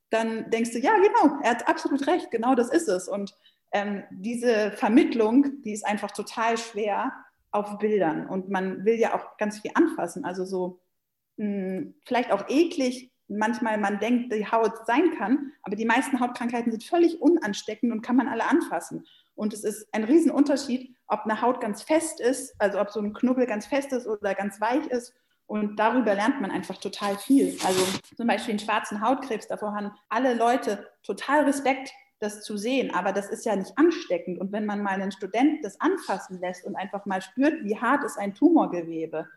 dann 0.09 0.49
denkst 0.51 0.73
du, 0.73 0.79
ja, 0.79 0.93
genau, 0.97 1.41
er 1.43 1.51
hat 1.51 1.69
absolut 1.69 2.07
recht, 2.07 2.31
genau 2.31 2.55
das 2.55 2.71
ist 2.71 2.89
es. 2.89 3.07
Und 3.07 3.35
ähm, 3.73 4.05
diese 4.11 4.73
Vermittlung, 4.73 5.63
die 5.63 5.73
ist 5.73 5.87
einfach 5.87 6.11
total 6.11 6.59
schwer 6.59 7.13
auf 7.51 7.79
Bildern. 7.79 8.27
Und 8.27 8.49
man 8.49 8.85
will 8.85 8.99
ja 8.99 9.15
auch 9.15 9.37
ganz 9.37 9.61
viel 9.61 9.73
anfassen. 9.75 10.25
Also 10.25 10.45
so 10.45 10.81
mh, 11.37 11.93
vielleicht 12.05 12.33
auch 12.33 12.49
eklig 12.49 13.13
manchmal 13.29 13.79
man 13.79 13.99
denkt, 13.99 14.33
die 14.33 14.47
Haut 14.47 14.87
sein 14.87 15.13
kann, 15.17 15.53
aber 15.63 15.77
die 15.77 15.85
meisten 15.85 16.21
Hautkrankheiten 16.21 16.71
sind 16.71 16.85
völlig 16.85 17.21
unansteckend 17.21 17.93
und 17.93 18.03
kann 18.03 18.17
man 18.17 18.29
alle 18.29 18.45
anfassen. 18.45 19.07
Und 19.35 19.55
es 19.55 19.65
ist 19.65 19.89
ein 19.93 20.05
Riesenunterschied, 20.05 20.95
ob 21.07 21.21
eine 21.25 21.41
Haut 21.41 21.61
ganz 21.61 21.83
fest 21.83 22.21
ist, 22.21 22.55
also 22.59 22.81
ob 22.81 22.91
so 22.91 23.01
ein 23.01 23.13
Knubbel 23.13 23.47
ganz 23.47 23.67
fest 23.67 23.93
ist 23.93 24.07
oder 24.07 24.35
ganz 24.35 24.61
weich 24.61 24.87
ist. 24.89 25.15
Und 25.47 25.77
darüber 25.77 26.15
lernt 26.15 26.41
man 26.41 26.51
einfach 26.51 26.79
total 26.79 27.19
viel. 27.19 27.57
Also 27.65 27.83
zum 28.17 28.27
Beispiel 28.27 28.55
den 28.55 28.65
schwarzen 28.65 29.01
Hautkrebs, 29.01 29.49
davor 29.49 29.75
haben 29.75 29.93
alle 30.09 30.35
Leute 30.35 30.87
total 31.03 31.45
Respekt, 31.45 31.93
das 32.23 32.43
zu 32.43 32.57
sehen. 32.57 32.95
Aber 32.95 33.13
das 33.13 33.29
ist 33.29 33.45
ja 33.45 33.57
nicht 33.57 33.77
ansteckend. 33.77 34.39
Und 34.39 34.53
wenn 34.53 34.67
man 34.67 34.83
mal 34.83 35.01
einen 35.01 35.13
Student 35.13 35.65
das 35.65 35.81
anfassen 35.81 36.41
lässt 36.41 36.65
und 36.65 36.77
einfach 36.77 37.07
mal 37.07 37.21
spürt, 37.21 37.65
wie 37.65 37.79
hart 37.79 38.05
ist 38.05 38.19
ein 38.19 38.35
Tumorgewebe, 38.35 39.29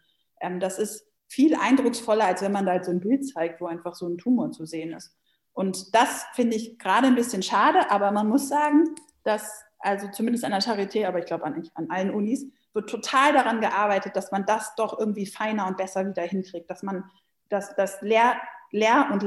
ähm, 0.41 0.59
das 0.59 0.79
ist 0.79 1.07
viel 1.27 1.55
eindrucksvoller, 1.55 2.25
als 2.25 2.41
wenn 2.41 2.51
man 2.51 2.65
da 2.65 2.73
halt 2.73 2.85
so 2.85 2.91
ein 2.91 2.99
Bild 2.99 3.27
zeigt, 3.27 3.61
wo 3.61 3.65
einfach 3.65 3.95
so 3.95 4.07
ein 4.07 4.17
Tumor 4.17 4.51
zu 4.51 4.65
sehen 4.65 4.93
ist. 4.93 5.15
Und 5.53 5.95
das 5.95 6.25
finde 6.33 6.55
ich 6.55 6.77
gerade 6.77 7.07
ein 7.07 7.15
bisschen 7.15 7.41
schade, 7.41 7.89
aber 7.89 8.11
man 8.11 8.27
muss 8.27 8.49
sagen, 8.49 8.83
dass, 9.23 9.63
also 9.79 10.07
zumindest 10.11 10.43
an 10.43 10.51
der 10.51 10.61
Charité, 10.61 11.07
aber 11.07 11.19
ich 11.19 11.25
glaube 11.25 11.45
an, 11.45 11.67
an 11.73 11.89
allen 11.89 12.11
Unis, 12.11 12.45
wird 12.73 12.89
total 12.89 13.33
daran 13.33 13.61
gearbeitet, 13.61 14.15
dass 14.15 14.31
man 14.31 14.45
das 14.45 14.75
doch 14.75 14.99
irgendwie 14.99 15.25
feiner 15.25 15.65
und 15.67 15.77
besser 15.77 16.05
wieder 16.05 16.23
hinkriegt, 16.23 16.69
dass 16.69 16.83
man 16.83 17.05
dass 17.49 17.75
das 17.75 18.01
Lehr-, 18.01 18.39
Lehr 18.71 19.09
und 19.11 19.23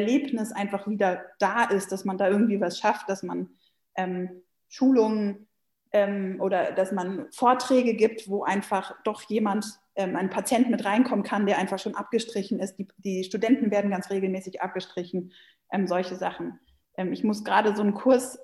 Lernerlebnis 0.00 0.52
einfach 0.52 0.86
wieder 0.88 1.24
da 1.38 1.64
ist, 1.64 1.92
dass 1.92 2.04
man 2.04 2.18
da 2.18 2.28
irgendwie 2.28 2.60
was 2.60 2.78
schafft, 2.78 3.08
dass 3.08 3.22
man 3.22 3.50
ähm, 3.96 4.42
Schulungen 4.68 5.48
ähm, 5.92 6.38
oder 6.40 6.72
dass 6.72 6.92
man 6.92 7.26
Vorträge 7.32 7.94
gibt, 7.94 8.28
wo 8.28 8.42
einfach 8.44 8.94
doch 9.04 9.22
jemand 9.22 9.66
ähm, 9.94 10.16
ein 10.16 10.30
Patient 10.30 10.70
mit 10.70 10.84
reinkommen 10.84 11.24
kann, 11.24 11.46
der 11.46 11.58
einfach 11.58 11.78
schon 11.78 11.94
abgestrichen 11.94 12.58
ist. 12.60 12.76
Die, 12.76 12.88
die 12.98 13.24
Studenten 13.24 13.70
werden 13.70 13.90
ganz 13.90 14.10
regelmäßig 14.10 14.60
abgestrichen, 14.60 15.32
ähm, 15.72 15.86
solche 15.86 16.16
Sachen. 16.16 16.58
Ähm, 16.96 17.12
ich 17.12 17.24
muss 17.24 17.44
gerade 17.44 17.74
so 17.74 17.82
einen 17.82 17.94
Kurs 17.94 18.38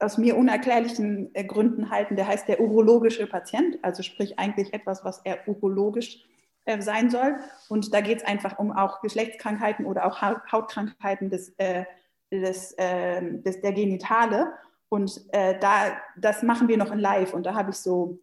aus 0.00 0.16
mir 0.16 0.36
unerklärlichen 0.36 1.34
äh, 1.34 1.44
Gründen 1.44 1.90
halten, 1.90 2.16
der 2.16 2.26
heißt 2.26 2.48
der 2.48 2.60
urologische 2.60 3.26
Patient, 3.26 3.78
also 3.82 4.02
sprich 4.02 4.38
eigentlich 4.38 4.72
etwas, 4.72 5.04
was 5.04 5.20
eher 5.24 5.46
urologisch 5.48 6.24
äh, 6.68 6.80
sein 6.82 7.10
soll. 7.10 7.38
Und 7.68 7.92
da 7.94 8.00
geht 8.00 8.18
es 8.18 8.24
einfach 8.24 8.58
um 8.58 8.70
auch 8.72 9.00
Geschlechtskrankheiten 9.00 9.86
oder 9.86 10.06
auch 10.06 10.22
Hautkrankheiten 10.22 11.30
des, 11.30 11.50
äh, 11.58 11.84
des, 12.30 12.74
ähm, 12.78 13.42
des, 13.42 13.60
der 13.60 13.72
Genitale. 13.72 14.52
Und 14.88 15.24
äh, 15.32 15.58
da, 15.58 15.96
das 16.16 16.42
machen 16.42 16.68
wir 16.68 16.76
noch 16.76 16.92
in 16.92 16.98
live. 16.98 17.34
Und 17.34 17.44
da 17.46 17.54
habe 17.54 17.70
ich 17.70 17.76
so 17.76 18.20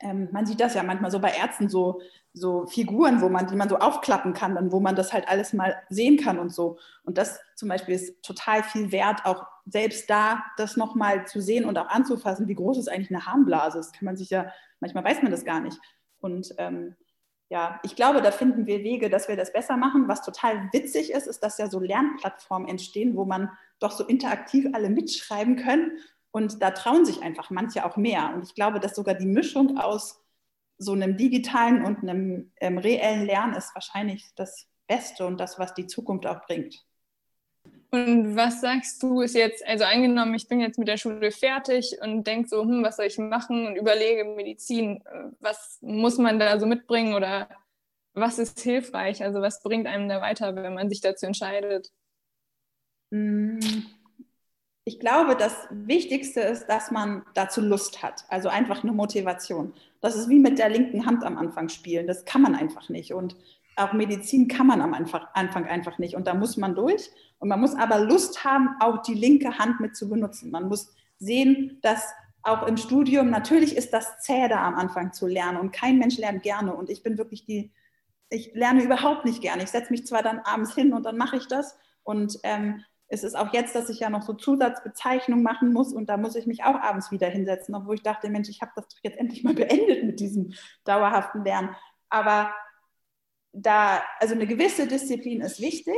ähm, 0.00 0.28
man 0.32 0.46
sieht 0.46 0.60
das 0.60 0.74
ja 0.74 0.82
manchmal 0.82 1.10
so 1.10 1.20
bei 1.20 1.30
Ärzten, 1.32 1.68
so, 1.68 2.00
so 2.32 2.66
Figuren, 2.66 3.20
wo 3.20 3.28
man, 3.28 3.46
die 3.46 3.56
man 3.56 3.68
so 3.68 3.76
aufklappen 3.76 4.32
kann, 4.32 4.54
dann, 4.54 4.72
wo 4.72 4.80
man 4.80 4.96
das 4.96 5.12
halt 5.12 5.28
alles 5.28 5.52
mal 5.52 5.76
sehen 5.90 6.16
kann 6.16 6.38
und 6.38 6.52
so. 6.52 6.78
Und 7.04 7.18
das 7.18 7.38
zum 7.54 7.68
Beispiel 7.68 7.94
ist 7.94 8.22
total 8.22 8.62
viel 8.62 8.92
wert, 8.92 9.24
auch 9.24 9.46
selbst 9.66 10.08
da 10.08 10.42
das 10.56 10.76
nochmal 10.76 11.26
zu 11.26 11.40
sehen 11.40 11.64
und 11.66 11.78
auch 11.78 11.88
anzufassen, 11.88 12.48
wie 12.48 12.54
groß 12.54 12.78
ist 12.78 12.88
eigentlich 12.88 13.10
eine 13.10 13.26
Harnblase. 13.26 13.78
Das 13.78 13.92
kann 13.92 14.06
man 14.06 14.16
sich 14.16 14.30
ja, 14.30 14.50
manchmal 14.80 15.04
weiß 15.04 15.22
man 15.22 15.30
das 15.30 15.44
gar 15.44 15.60
nicht. 15.60 15.78
Und 16.20 16.54
ähm, 16.58 16.96
ja, 17.50 17.80
ich 17.82 17.96
glaube, 17.96 18.22
da 18.22 18.30
finden 18.30 18.66
wir 18.66 18.84
Wege, 18.84 19.10
dass 19.10 19.26
wir 19.26 19.36
das 19.36 19.52
besser 19.52 19.76
machen. 19.76 20.06
Was 20.06 20.22
total 20.22 20.72
witzig 20.72 21.10
ist, 21.10 21.26
ist, 21.26 21.40
dass 21.40 21.58
ja 21.58 21.68
so 21.68 21.80
Lernplattformen 21.80 22.68
entstehen, 22.68 23.16
wo 23.16 23.24
man 23.24 23.50
doch 23.80 23.90
so 23.90 24.04
interaktiv 24.06 24.68
alle 24.72 24.88
mitschreiben 24.88 25.56
können 25.56 25.98
und 26.30 26.62
da 26.62 26.70
trauen 26.70 27.04
sich 27.04 27.22
einfach 27.22 27.50
manche 27.50 27.84
auch 27.84 27.96
mehr. 27.96 28.32
Und 28.34 28.44
ich 28.44 28.54
glaube, 28.54 28.78
dass 28.78 28.94
sogar 28.94 29.14
die 29.14 29.26
Mischung 29.26 29.78
aus 29.78 30.22
so 30.78 30.92
einem 30.92 31.16
digitalen 31.16 31.84
und 31.84 32.02
einem 32.02 32.52
ähm, 32.60 32.78
reellen 32.78 33.26
Lernen 33.26 33.54
ist 33.54 33.74
wahrscheinlich 33.74 34.32
das 34.36 34.68
Beste 34.86 35.26
und 35.26 35.38
das, 35.38 35.58
was 35.58 35.74
die 35.74 35.86
Zukunft 35.86 36.26
auch 36.26 36.46
bringt. 36.46 36.86
Und 37.92 38.36
was 38.36 38.60
sagst 38.60 39.02
du, 39.02 39.20
ist 39.20 39.34
jetzt, 39.34 39.66
also 39.66 39.84
angenommen, 39.84 40.34
ich 40.34 40.46
bin 40.46 40.60
jetzt 40.60 40.78
mit 40.78 40.86
der 40.86 40.96
Schule 40.96 41.32
fertig 41.32 41.98
und 42.00 42.24
denke 42.24 42.48
so, 42.48 42.62
hm, 42.62 42.84
was 42.84 42.96
soll 42.96 43.06
ich 43.06 43.18
machen 43.18 43.66
und 43.66 43.76
überlege 43.76 44.24
Medizin, 44.24 45.02
was 45.40 45.78
muss 45.80 46.16
man 46.18 46.38
da 46.38 46.60
so 46.60 46.66
mitbringen 46.66 47.14
oder 47.14 47.48
was 48.14 48.38
ist 48.38 48.60
hilfreich? 48.60 49.22
Also 49.24 49.40
was 49.40 49.62
bringt 49.62 49.86
einem 49.88 50.08
da 50.08 50.20
weiter, 50.20 50.54
wenn 50.54 50.74
man 50.74 50.88
sich 50.88 51.00
dazu 51.00 51.26
entscheidet? 51.26 51.90
Mmh 53.10 53.98
ich 54.90 54.98
glaube, 54.98 55.36
das 55.36 55.54
Wichtigste 55.70 56.40
ist, 56.40 56.66
dass 56.66 56.90
man 56.90 57.22
dazu 57.34 57.60
Lust 57.60 58.02
hat. 58.02 58.24
Also 58.28 58.48
einfach 58.48 58.82
eine 58.82 58.92
Motivation. 58.92 59.72
Das 60.00 60.16
ist 60.16 60.28
wie 60.28 60.40
mit 60.40 60.58
der 60.58 60.68
linken 60.68 61.06
Hand 61.06 61.22
am 61.22 61.38
Anfang 61.38 61.68
spielen. 61.68 62.08
Das 62.08 62.24
kann 62.24 62.42
man 62.42 62.56
einfach 62.56 62.88
nicht. 62.88 63.12
Und 63.12 63.36
auch 63.76 63.92
Medizin 63.92 64.48
kann 64.48 64.66
man 64.66 64.80
am 64.80 64.94
Anfang 64.94 65.66
einfach 65.66 65.98
nicht. 65.98 66.14
Und 66.14 66.26
da 66.26 66.34
muss 66.34 66.56
man 66.56 66.74
durch. 66.74 67.10
Und 67.38 67.48
man 67.48 67.60
muss 67.60 67.74
aber 67.74 68.00
Lust 68.00 68.44
haben, 68.44 68.76
auch 68.80 69.02
die 69.02 69.14
linke 69.14 69.58
Hand 69.58 69.80
mit 69.80 69.96
zu 69.96 70.08
benutzen. 70.08 70.50
Man 70.50 70.68
muss 70.68 70.92
sehen, 71.18 71.78
dass 71.82 72.12
auch 72.42 72.66
im 72.66 72.76
Studium, 72.76 73.30
natürlich 73.30 73.76
ist 73.76 73.92
das 73.92 74.20
zäh 74.20 74.48
da 74.48 74.66
am 74.66 74.74
Anfang 74.74 75.12
zu 75.12 75.26
lernen. 75.26 75.58
Und 75.58 75.72
kein 75.72 75.98
Mensch 75.98 76.18
lernt 76.18 76.42
gerne. 76.42 76.74
Und 76.74 76.90
ich 76.90 77.02
bin 77.02 77.18
wirklich 77.18 77.44
die, 77.44 77.70
ich 78.28 78.52
lerne 78.54 78.82
überhaupt 78.82 79.24
nicht 79.24 79.42
gerne. 79.42 79.62
Ich 79.62 79.70
setze 79.70 79.92
mich 79.92 80.06
zwar 80.06 80.22
dann 80.22 80.40
abends 80.40 80.74
hin 80.74 80.92
und 80.92 81.04
dann 81.04 81.16
mache 81.16 81.36
ich 81.36 81.46
das. 81.48 81.78
Und 82.02 82.38
ähm, 82.42 82.84
es 83.08 83.24
ist 83.24 83.36
auch 83.36 83.52
jetzt, 83.52 83.74
dass 83.74 83.90
ich 83.90 84.00
ja 84.00 84.08
noch 84.08 84.22
so 84.22 84.32
Zusatzbezeichnungen 84.34 85.42
machen 85.42 85.72
muss 85.72 85.92
und 85.92 86.08
da 86.08 86.16
muss 86.16 86.36
ich 86.36 86.46
mich 86.46 86.62
auch 86.62 86.76
abends 86.76 87.10
wieder 87.10 87.28
hinsetzen, 87.28 87.74
obwohl 87.74 87.96
ich 87.96 88.02
dachte, 88.02 88.30
Mensch, 88.30 88.48
ich 88.48 88.62
habe 88.62 88.70
das 88.76 88.86
doch 88.86 88.98
jetzt 89.02 89.18
endlich 89.18 89.42
mal 89.42 89.52
beendet 89.54 90.04
mit 90.04 90.20
diesem 90.20 90.52
dauerhaften 90.84 91.44
Lernen. 91.44 91.74
Aber 92.08 92.52
da, 93.52 94.02
also 94.18 94.34
eine 94.34 94.46
gewisse 94.46 94.86
Disziplin 94.86 95.40
ist 95.40 95.60
wichtig, 95.60 95.94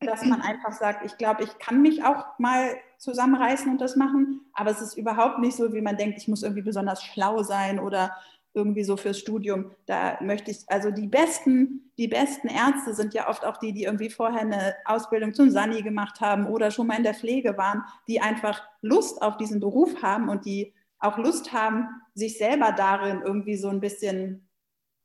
dass 0.00 0.24
man 0.24 0.40
einfach 0.40 0.72
sagt, 0.72 1.04
ich 1.04 1.16
glaube, 1.18 1.44
ich 1.44 1.58
kann 1.58 1.82
mich 1.82 2.04
auch 2.04 2.38
mal 2.38 2.76
zusammenreißen 2.98 3.70
und 3.70 3.80
das 3.80 3.96
machen, 3.96 4.40
aber 4.52 4.70
es 4.70 4.80
ist 4.80 4.96
überhaupt 4.96 5.38
nicht 5.38 5.56
so, 5.56 5.72
wie 5.72 5.80
man 5.80 5.96
denkt, 5.96 6.18
ich 6.18 6.28
muss 6.28 6.42
irgendwie 6.42 6.62
besonders 6.62 7.02
schlau 7.02 7.42
sein 7.42 7.78
oder 7.78 8.16
irgendwie 8.54 8.82
so 8.82 8.96
fürs 8.96 9.18
Studium. 9.18 9.70
Da 9.86 10.18
möchte 10.20 10.50
ich, 10.50 10.58
also 10.66 10.90
die 10.90 11.06
besten, 11.06 11.92
die 11.96 12.08
besten 12.08 12.48
Ärzte 12.48 12.94
sind 12.94 13.14
ja 13.14 13.28
oft 13.28 13.44
auch 13.44 13.58
die, 13.58 13.72
die 13.72 13.84
irgendwie 13.84 14.10
vorher 14.10 14.40
eine 14.40 14.74
Ausbildung 14.84 15.32
zum 15.34 15.50
Sani 15.50 15.82
gemacht 15.82 16.20
haben 16.20 16.46
oder 16.46 16.70
schon 16.70 16.88
mal 16.88 16.96
in 16.96 17.04
der 17.04 17.14
Pflege 17.14 17.56
waren, 17.56 17.82
die 18.08 18.20
einfach 18.20 18.62
Lust 18.82 19.22
auf 19.22 19.36
diesen 19.36 19.60
Beruf 19.60 20.02
haben 20.02 20.28
und 20.28 20.44
die 20.44 20.74
auch 20.98 21.18
Lust 21.18 21.52
haben, 21.52 21.86
sich 22.14 22.38
selber 22.38 22.72
darin 22.72 23.22
irgendwie 23.22 23.56
so 23.56 23.68
ein 23.68 23.80
bisschen 23.80 24.47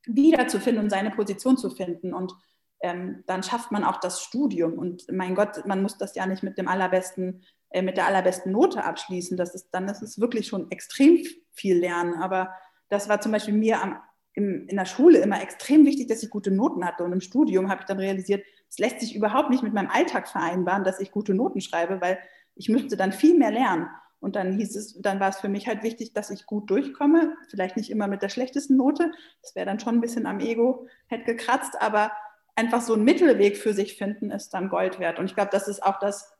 wiederzufinden 0.06 0.84
und 0.84 0.90
seine 0.90 1.10
Position 1.10 1.56
zu 1.56 1.70
finden. 1.70 2.12
Und 2.12 2.34
ähm, 2.80 3.24
dann 3.26 3.42
schafft 3.42 3.72
man 3.72 3.84
auch 3.84 3.98
das 3.98 4.22
Studium. 4.22 4.78
Und 4.78 5.06
mein 5.10 5.34
Gott, 5.34 5.66
man 5.66 5.82
muss 5.82 5.98
das 5.98 6.14
ja 6.14 6.26
nicht 6.26 6.42
mit 6.42 6.58
dem 6.58 6.68
allerbesten, 6.68 7.42
äh, 7.70 7.82
mit 7.82 7.96
der 7.96 8.06
allerbesten 8.06 8.52
Note 8.52 8.84
abschließen. 8.84 9.36
Das 9.36 9.54
ist 9.54 9.70
dann, 9.70 9.86
das 9.86 10.02
ist 10.02 10.20
wirklich 10.20 10.46
schon 10.46 10.70
extrem 10.70 11.24
viel 11.52 11.78
Lernen. 11.78 12.14
Aber 12.14 12.54
das 12.88 13.08
war 13.08 13.20
zum 13.20 13.32
Beispiel 13.32 13.54
mir 13.54 13.82
am, 13.82 13.98
im, 14.34 14.66
in 14.68 14.76
der 14.76 14.84
Schule 14.84 15.18
immer 15.18 15.40
extrem 15.42 15.86
wichtig, 15.86 16.08
dass 16.08 16.22
ich 16.22 16.30
gute 16.30 16.50
Noten 16.50 16.84
hatte. 16.84 17.04
Und 17.04 17.12
im 17.12 17.20
Studium 17.20 17.70
habe 17.70 17.80
ich 17.80 17.86
dann 17.86 17.98
realisiert, 17.98 18.44
es 18.68 18.78
lässt 18.78 19.00
sich 19.00 19.14
überhaupt 19.14 19.50
nicht 19.50 19.62
mit 19.62 19.72
meinem 19.72 19.90
Alltag 19.90 20.28
vereinbaren, 20.28 20.84
dass 20.84 21.00
ich 21.00 21.12
gute 21.12 21.32
Noten 21.34 21.60
schreibe, 21.60 22.00
weil 22.00 22.18
ich 22.56 22.68
müsste 22.68 22.96
dann 22.96 23.12
viel 23.12 23.38
mehr 23.38 23.50
lernen. 23.50 23.88
Und 24.24 24.36
dann 24.36 24.52
hieß 24.52 24.74
es, 24.74 24.98
dann 25.02 25.20
war 25.20 25.28
es 25.28 25.36
für 25.36 25.50
mich 25.50 25.68
halt 25.68 25.82
wichtig, 25.82 26.14
dass 26.14 26.30
ich 26.30 26.46
gut 26.46 26.70
durchkomme. 26.70 27.36
Vielleicht 27.50 27.76
nicht 27.76 27.90
immer 27.90 28.08
mit 28.08 28.22
der 28.22 28.30
schlechtesten 28.30 28.74
Note. 28.74 29.12
Das 29.42 29.54
wäre 29.54 29.66
dann 29.66 29.78
schon 29.78 29.96
ein 29.96 30.00
bisschen 30.00 30.24
am 30.24 30.40
Ego, 30.40 30.86
hätte 31.08 31.26
gekratzt, 31.26 31.74
aber 31.78 32.10
einfach 32.56 32.80
so 32.80 32.94
einen 32.94 33.04
Mittelweg 33.04 33.58
für 33.58 33.74
sich 33.74 33.98
finden, 33.98 34.30
ist 34.30 34.54
dann 34.54 34.70
Gold 34.70 34.98
wert. 34.98 35.18
Und 35.18 35.26
ich 35.26 35.34
glaube, 35.34 35.50
das 35.52 35.68
ist 35.68 35.82
auch 35.82 35.98
das, 35.98 36.32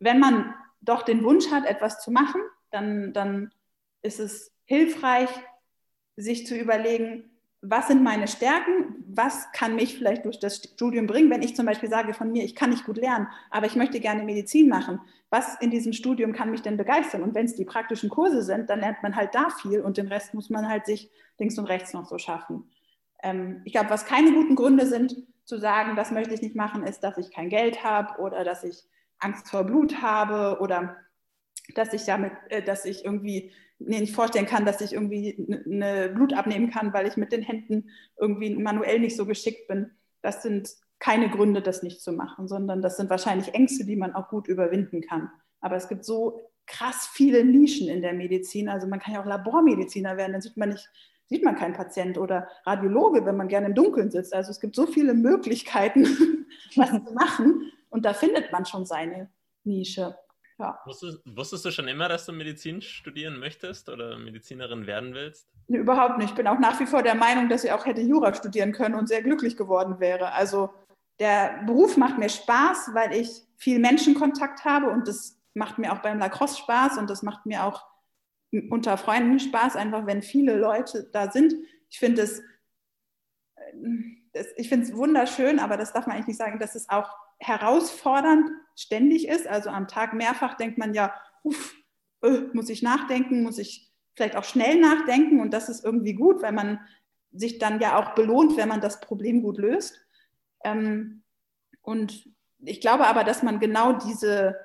wenn 0.00 0.20
man 0.20 0.54
doch 0.82 1.00
den 1.00 1.24
Wunsch 1.24 1.50
hat, 1.50 1.64
etwas 1.64 2.02
zu 2.02 2.10
machen, 2.10 2.42
dann, 2.70 3.14
dann 3.14 3.54
ist 4.02 4.20
es 4.20 4.52
hilfreich, 4.66 5.30
sich 6.16 6.46
zu 6.46 6.54
überlegen, 6.54 7.30
was 7.62 7.88
sind 7.88 8.02
meine 8.02 8.28
Stärken, 8.28 8.89
was 9.16 9.50
kann 9.52 9.74
mich 9.74 9.96
vielleicht 9.96 10.24
durch 10.24 10.38
das 10.38 10.56
Studium 10.56 11.06
bringen, 11.06 11.30
wenn 11.30 11.42
ich 11.42 11.56
zum 11.56 11.66
Beispiel 11.66 11.88
sage 11.88 12.14
von 12.14 12.32
mir, 12.32 12.44
ich 12.44 12.54
kann 12.54 12.70
nicht 12.70 12.84
gut 12.84 12.96
lernen, 12.96 13.28
aber 13.50 13.66
ich 13.66 13.76
möchte 13.76 14.00
gerne 14.00 14.22
Medizin 14.22 14.68
machen. 14.68 15.00
Was 15.30 15.60
in 15.60 15.70
diesem 15.70 15.92
Studium 15.92 16.32
kann 16.32 16.50
mich 16.50 16.62
denn 16.62 16.76
begeistern? 16.76 17.22
Und 17.22 17.34
wenn 17.34 17.46
es 17.46 17.54
die 17.54 17.64
praktischen 17.64 18.10
Kurse 18.10 18.42
sind, 18.42 18.68
dann 18.70 18.80
lernt 18.80 19.02
man 19.02 19.16
halt 19.16 19.34
da 19.34 19.48
viel 19.50 19.80
und 19.80 19.96
den 19.96 20.08
Rest 20.08 20.34
muss 20.34 20.50
man 20.50 20.68
halt 20.68 20.86
sich 20.86 21.10
links 21.38 21.58
und 21.58 21.66
rechts 21.66 21.92
noch 21.92 22.06
so 22.06 22.18
schaffen. 22.18 22.70
Ähm, 23.22 23.62
ich 23.64 23.72
glaube, 23.72 23.90
was 23.90 24.06
keine 24.06 24.32
guten 24.32 24.56
Gründe 24.56 24.86
sind, 24.86 25.16
zu 25.44 25.58
sagen, 25.58 25.96
das 25.96 26.10
möchte 26.10 26.34
ich 26.34 26.42
nicht 26.42 26.54
machen, 26.54 26.84
ist, 26.84 27.00
dass 27.00 27.18
ich 27.18 27.32
kein 27.32 27.48
Geld 27.48 27.82
habe 27.82 28.20
oder 28.20 28.44
dass 28.44 28.64
ich 28.64 28.84
Angst 29.18 29.48
vor 29.50 29.64
Blut 29.64 30.00
habe 30.00 30.60
oder 30.60 30.96
dass 31.74 31.92
ich 31.92 32.04
damit, 32.04 32.32
äh, 32.48 32.62
dass 32.62 32.84
ich 32.84 33.04
irgendwie 33.04 33.52
mir 33.80 34.00
nicht 34.00 34.14
vorstellen 34.14 34.46
kann, 34.46 34.64
dass 34.64 34.80
ich 34.80 34.92
irgendwie 34.92 35.46
eine 35.66 36.10
Blut 36.10 36.34
abnehmen 36.34 36.70
kann, 36.70 36.92
weil 36.92 37.06
ich 37.06 37.16
mit 37.16 37.32
den 37.32 37.42
Händen 37.42 37.90
irgendwie 38.18 38.54
manuell 38.54 39.00
nicht 39.00 39.16
so 39.16 39.26
geschickt 39.26 39.68
bin. 39.68 39.90
Das 40.22 40.42
sind 40.42 40.70
keine 40.98 41.30
Gründe, 41.30 41.62
das 41.62 41.82
nicht 41.82 42.02
zu 42.02 42.12
machen, 42.12 42.46
sondern 42.46 42.82
das 42.82 42.96
sind 42.96 43.10
wahrscheinlich 43.10 43.54
Ängste, 43.54 43.84
die 43.86 43.96
man 43.96 44.14
auch 44.14 44.28
gut 44.28 44.48
überwinden 44.48 45.00
kann. 45.00 45.30
Aber 45.60 45.76
es 45.76 45.88
gibt 45.88 46.04
so 46.04 46.40
krass 46.66 47.08
viele 47.12 47.44
Nischen 47.44 47.88
in 47.88 48.02
der 48.02 48.12
Medizin. 48.12 48.68
Also 48.68 48.86
man 48.86 49.00
kann 49.00 49.14
ja 49.14 49.22
auch 49.22 49.26
Labormediziner 49.26 50.16
werden, 50.16 50.32
dann 50.32 50.42
sieht 50.42 50.56
man 50.56 50.68
nicht, 50.68 50.88
sieht 51.26 51.42
man 51.42 51.56
keinen 51.56 51.74
Patient 51.74 52.18
oder 52.18 52.48
Radiologe, 52.64 53.24
wenn 53.24 53.36
man 53.36 53.48
gerne 53.48 53.66
im 53.66 53.74
Dunkeln 53.74 54.10
sitzt. 54.10 54.34
Also 54.34 54.50
es 54.50 54.60
gibt 54.60 54.76
so 54.76 54.86
viele 54.86 55.14
Möglichkeiten, 55.14 56.04
was 56.76 56.90
zu 56.90 57.12
machen 57.14 57.72
und 57.88 58.04
da 58.04 58.12
findet 58.12 58.52
man 58.52 58.66
schon 58.66 58.84
seine 58.84 59.30
Nische. 59.64 60.16
Ja. 60.60 60.78
Wusstest, 60.84 61.20
wusstest, 61.24 61.64
du 61.64 61.70
schon 61.70 61.88
immer, 61.88 62.08
dass 62.08 62.26
du 62.26 62.32
Medizin 62.32 62.82
studieren 62.82 63.38
möchtest 63.38 63.88
oder 63.88 64.18
Medizinerin 64.18 64.86
werden 64.86 65.14
willst? 65.14 65.48
Nee, 65.68 65.78
überhaupt 65.78 66.18
nicht. 66.18 66.30
Ich 66.30 66.36
bin 66.36 66.46
auch 66.46 66.58
nach 66.58 66.78
wie 66.80 66.86
vor 66.86 67.02
der 67.02 67.14
Meinung, 67.14 67.48
dass 67.48 67.64
ich 67.64 67.72
auch 67.72 67.86
hätte 67.86 68.02
Jura 68.02 68.34
studieren 68.34 68.72
können 68.72 68.94
und 68.94 69.08
sehr 69.08 69.22
glücklich 69.22 69.56
geworden 69.56 70.00
wäre. 70.00 70.32
Also 70.32 70.70
der 71.18 71.62
Beruf 71.66 71.96
macht 71.96 72.18
mir 72.18 72.28
Spaß, 72.28 72.90
weil 72.92 73.14
ich 73.14 73.42
viel 73.56 73.78
Menschenkontakt 73.78 74.64
habe 74.64 74.90
und 74.90 75.08
das 75.08 75.40
macht 75.54 75.78
mir 75.78 75.92
auch 75.92 75.98
beim 75.98 76.18
Lacrosse 76.18 76.58
Spaß 76.58 76.98
und 76.98 77.08
das 77.08 77.22
macht 77.22 77.46
mir 77.46 77.64
auch 77.64 77.86
unter 78.68 78.98
Freunden 78.98 79.38
Spaß, 79.38 79.76
einfach 79.76 80.06
wenn 80.06 80.22
viele 80.22 80.56
Leute 80.56 81.08
da 81.12 81.30
sind. 81.30 81.54
Ich 81.88 81.98
finde 81.98 82.22
es, 82.22 82.42
ich 84.56 84.68
finde 84.68 84.86
es 84.86 84.94
wunderschön, 84.94 85.58
aber 85.58 85.76
das 85.76 85.92
darf 85.92 86.06
man 86.06 86.16
eigentlich 86.16 86.28
nicht 86.28 86.38
sagen, 86.38 86.58
dass 86.58 86.74
es 86.74 86.88
auch 86.88 87.16
herausfordernd 87.40 88.50
ständig 88.76 89.26
ist. 89.26 89.46
Also 89.46 89.70
am 89.70 89.88
Tag 89.88 90.14
mehrfach 90.14 90.54
denkt 90.54 90.78
man 90.78 90.94
ja, 90.94 91.14
uff, 91.42 91.74
äh, 92.22 92.42
muss 92.52 92.68
ich 92.68 92.82
nachdenken, 92.82 93.42
muss 93.42 93.58
ich 93.58 93.90
vielleicht 94.14 94.36
auch 94.36 94.44
schnell 94.44 94.78
nachdenken 94.78 95.40
und 95.40 95.52
das 95.52 95.68
ist 95.68 95.84
irgendwie 95.84 96.14
gut, 96.14 96.42
weil 96.42 96.52
man 96.52 96.80
sich 97.32 97.58
dann 97.58 97.80
ja 97.80 97.98
auch 97.98 98.14
belohnt, 98.14 98.56
wenn 98.56 98.68
man 98.68 98.80
das 98.80 99.00
Problem 99.00 99.42
gut 99.42 99.58
löst. 99.58 100.00
Ähm, 100.64 101.22
und 101.82 102.28
ich 102.58 102.80
glaube 102.80 103.06
aber, 103.06 103.24
dass 103.24 103.42
man 103.42 103.60
genau 103.60 103.94
diese, 103.94 104.56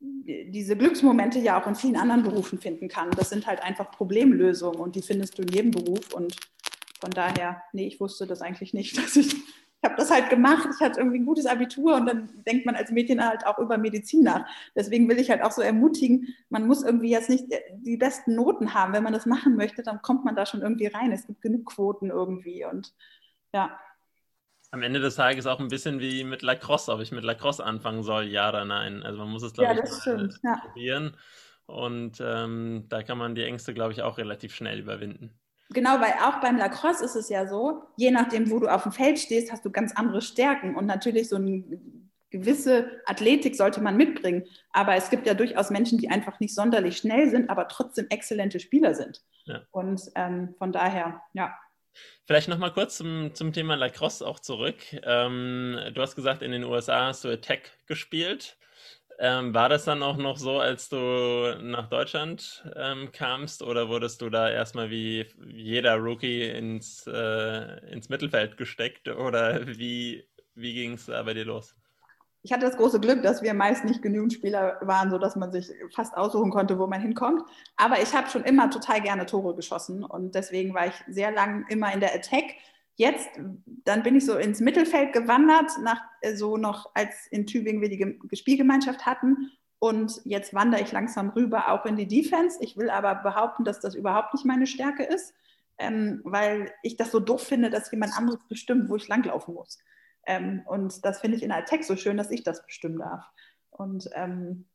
diese 0.00 0.76
Glücksmomente 0.76 1.38
ja 1.38 1.60
auch 1.60 1.66
in 1.66 1.74
vielen 1.74 1.96
anderen 1.96 2.22
Berufen 2.22 2.58
finden 2.60 2.88
kann. 2.88 3.10
Das 3.12 3.30
sind 3.30 3.46
halt 3.46 3.62
einfach 3.62 3.90
Problemlösungen 3.90 4.80
und 4.80 4.96
die 4.96 5.02
findest 5.02 5.38
du 5.38 5.42
in 5.42 5.48
jedem 5.48 5.70
Beruf. 5.70 6.12
Und 6.14 6.36
von 7.00 7.10
daher, 7.10 7.62
nee, 7.72 7.86
ich 7.86 8.00
wusste 8.00 8.26
das 8.26 8.42
eigentlich 8.42 8.74
nicht, 8.74 8.96
dass 8.98 9.16
ich 9.16 9.36
ich 9.80 9.88
habe 9.88 9.96
das 9.96 10.10
halt 10.10 10.28
gemacht, 10.28 10.68
ich 10.74 10.84
hatte 10.84 10.98
irgendwie 10.98 11.20
ein 11.20 11.26
gutes 11.26 11.46
Abitur 11.46 11.94
und 11.94 12.06
dann 12.06 12.28
denkt 12.44 12.66
man 12.66 12.74
als 12.74 12.90
Mädchen 12.90 13.24
halt 13.24 13.46
auch 13.46 13.58
über 13.58 13.78
Medizin 13.78 14.24
nach. 14.24 14.44
Deswegen 14.74 15.08
will 15.08 15.20
ich 15.20 15.30
halt 15.30 15.42
auch 15.42 15.52
so 15.52 15.62
ermutigen, 15.62 16.34
man 16.48 16.66
muss 16.66 16.82
irgendwie 16.82 17.10
jetzt 17.10 17.30
nicht 17.30 17.44
die 17.76 17.96
besten 17.96 18.34
Noten 18.34 18.74
haben. 18.74 18.92
Wenn 18.92 19.04
man 19.04 19.12
das 19.12 19.24
machen 19.24 19.54
möchte, 19.54 19.84
dann 19.84 20.02
kommt 20.02 20.24
man 20.24 20.34
da 20.34 20.46
schon 20.46 20.62
irgendwie 20.62 20.88
rein. 20.88 21.12
Es 21.12 21.26
gibt 21.26 21.42
genug 21.42 21.66
Quoten 21.66 22.10
irgendwie 22.10 22.64
und 22.64 22.92
ja. 23.54 23.78
Am 24.72 24.82
Ende 24.82 24.98
des 24.98 25.14
Tages 25.14 25.46
auch 25.46 25.60
ein 25.60 25.68
bisschen 25.68 26.00
wie 26.00 26.24
mit 26.24 26.42
Lacrosse, 26.42 26.92
ob 26.92 27.00
ich 27.00 27.12
mit 27.12 27.24
Lacrosse 27.24 27.64
anfangen 27.64 28.02
soll, 28.02 28.24
ja 28.24 28.48
oder 28.48 28.64
nein. 28.64 29.04
Also 29.04 29.20
man 29.20 29.28
muss 29.28 29.44
es, 29.44 29.52
glaube 29.52 29.76
ja, 29.76 29.84
ich, 29.84 29.90
stimmt, 29.90 30.40
ja. 30.42 30.56
probieren. 30.56 31.16
Und 31.66 32.20
ähm, 32.20 32.86
da 32.88 33.02
kann 33.04 33.16
man 33.16 33.36
die 33.36 33.44
Ängste, 33.44 33.74
glaube 33.74 33.92
ich, 33.92 34.02
auch 34.02 34.18
relativ 34.18 34.54
schnell 34.54 34.80
überwinden. 34.80 35.38
Genau, 35.70 36.00
weil 36.00 36.14
auch 36.24 36.40
beim 36.40 36.56
Lacrosse 36.56 37.04
ist 37.04 37.14
es 37.14 37.28
ja 37.28 37.46
so, 37.46 37.82
je 37.96 38.10
nachdem, 38.10 38.50
wo 38.50 38.58
du 38.58 38.68
auf 38.68 38.84
dem 38.84 38.92
Feld 38.92 39.18
stehst, 39.18 39.52
hast 39.52 39.64
du 39.64 39.70
ganz 39.70 39.92
andere 39.94 40.22
Stärken. 40.22 40.74
Und 40.76 40.86
natürlich 40.86 41.28
so 41.28 41.36
eine 41.36 41.62
gewisse 42.30 42.90
Athletik 43.06 43.56
sollte 43.56 43.80
man 43.80 43.96
mitbringen. 43.96 44.44
Aber 44.72 44.94
es 44.94 45.10
gibt 45.10 45.26
ja 45.26 45.34
durchaus 45.34 45.70
Menschen, 45.70 45.98
die 45.98 46.08
einfach 46.08 46.40
nicht 46.40 46.54
sonderlich 46.54 46.98
schnell 46.98 47.30
sind, 47.30 47.50
aber 47.50 47.68
trotzdem 47.68 48.06
exzellente 48.10 48.60
Spieler 48.60 48.94
sind. 48.94 49.22
Ja. 49.44 49.62
Und 49.70 50.02
ähm, 50.14 50.54
von 50.58 50.72
daher, 50.72 51.22
ja. 51.32 51.54
Vielleicht 52.26 52.48
nochmal 52.48 52.72
kurz 52.72 52.96
zum, 52.96 53.34
zum 53.34 53.52
Thema 53.52 53.74
Lacrosse 53.74 54.26
auch 54.26 54.40
zurück. 54.40 54.76
Ähm, 55.04 55.78
du 55.94 56.00
hast 56.00 56.16
gesagt, 56.16 56.42
in 56.42 56.52
den 56.52 56.64
USA 56.64 57.06
hast 57.06 57.24
du 57.24 57.28
Attack 57.28 57.72
gespielt. 57.86 58.57
Ähm, 59.20 59.52
war 59.52 59.68
das 59.68 59.84
dann 59.84 60.04
auch 60.04 60.16
noch 60.16 60.36
so, 60.36 60.60
als 60.60 60.88
du 60.88 61.56
nach 61.60 61.88
Deutschland 61.88 62.64
ähm, 62.76 63.10
kamst 63.10 63.62
oder 63.62 63.88
wurdest 63.88 64.22
du 64.22 64.30
da 64.30 64.48
erstmal 64.48 64.90
wie 64.90 65.26
jeder 65.44 65.96
Rookie 65.96 66.48
ins, 66.48 67.04
äh, 67.08 67.90
ins 67.90 68.08
Mittelfeld 68.08 68.56
gesteckt 68.56 69.08
oder 69.08 69.66
wie, 69.66 70.24
wie 70.54 70.72
ging 70.72 70.92
es 70.92 71.06
da 71.06 71.20
bei 71.24 71.34
dir 71.34 71.44
los? 71.44 71.74
Ich 72.42 72.52
hatte 72.52 72.66
das 72.66 72.76
große 72.76 73.00
Glück, 73.00 73.24
dass 73.24 73.42
wir 73.42 73.52
meist 73.54 73.84
nicht 73.84 74.02
genügend 74.02 74.32
Spieler 74.32 74.78
waren, 74.82 75.10
sodass 75.10 75.34
man 75.34 75.50
sich 75.50 75.68
fast 75.92 76.16
aussuchen 76.16 76.50
konnte, 76.50 76.78
wo 76.78 76.86
man 76.86 77.00
hinkommt. 77.00 77.42
Aber 77.76 78.00
ich 78.00 78.14
habe 78.14 78.30
schon 78.30 78.44
immer 78.44 78.70
total 78.70 79.00
gerne 79.00 79.26
Tore 79.26 79.56
geschossen 79.56 80.04
und 80.04 80.36
deswegen 80.36 80.72
war 80.74 80.86
ich 80.86 80.94
sehr 81.08 81.32
lang 81.32 81.66
immer 81.68 81.92
in 81.92 81.98
der 81.98 82.14
Attack 82.14 82.44
Jetzt, 82.98 83.30
dann 83.84 84.02
bin 84.02 84.16
ich 84.16 84.26
so 84.26 84.36
ins 84.36 84.58
Mittelfeld 84.58 85.12
gewandert, 85.12 85.70
nach, 85.82 86.02
äh, 86.20 86.34
so 86.34 86.56
noch 86.56 86.90
als 86.94 87.28
in 87.30 87.46
Tübingen 87.46 87.80
wir 87.80 87.88
die 87.88 88.36
Spielgemeinschaft 88.36 89.06
hatten. 89.06 89.52
Und 89.78 90.20
jetzt 90.24 90.52
wandere 90.52 90.82
ich 90.82 90.90
langsam 90.90 91.28
rüber 91.30 91.70
auch 91.70 91.86
in 91.86 91.94
die 91.94 92.08
Defense. 92.08 92.58
Ich 92.60 92.76
will 92.76 92.90
aber 92.90 93.14
behaupten, 93.14 93.62
dass 93.62 93.78
das 93.78 93.94
überhaupt 93.94 94.34
nicht 94.34 94.44
meine 94.44 94.66
Stärke 94.66 95.04
ist, 95.04 95.32
ähm, 95.78 96.22
weil 96.24 96.72
ich 96.82 96.96
das 96.96 97.12
so 97.12 97.20
doof 97.20 97.40
finde, 97.40 97.70
dass 97.70 97.92
jemand 97.92 98.18
anderes 98.18 98.40
bestimmt, 98.48 98.88
wo 98.88 98.96
ich 98.96 99.06
langlaufen 99.06 99.54
muss. 99.54 99.78
Ähm, 100.26 100.62
und 100.66 101.04
das 101.04 101.20
finde 101.20 101.36
ich 101.36 101.44
in 101.44 101.52
Attack 101.52 101.84
so 101.84 101.94
schön, 101.94 102.16
dass 102.16 102.32
ich 102.32 102.42
das 102.42 102.66
bestimmen 102.66 102.98
darf. 102.98 103.24
Und 103.70 104.10
ähm, 104.14 104.66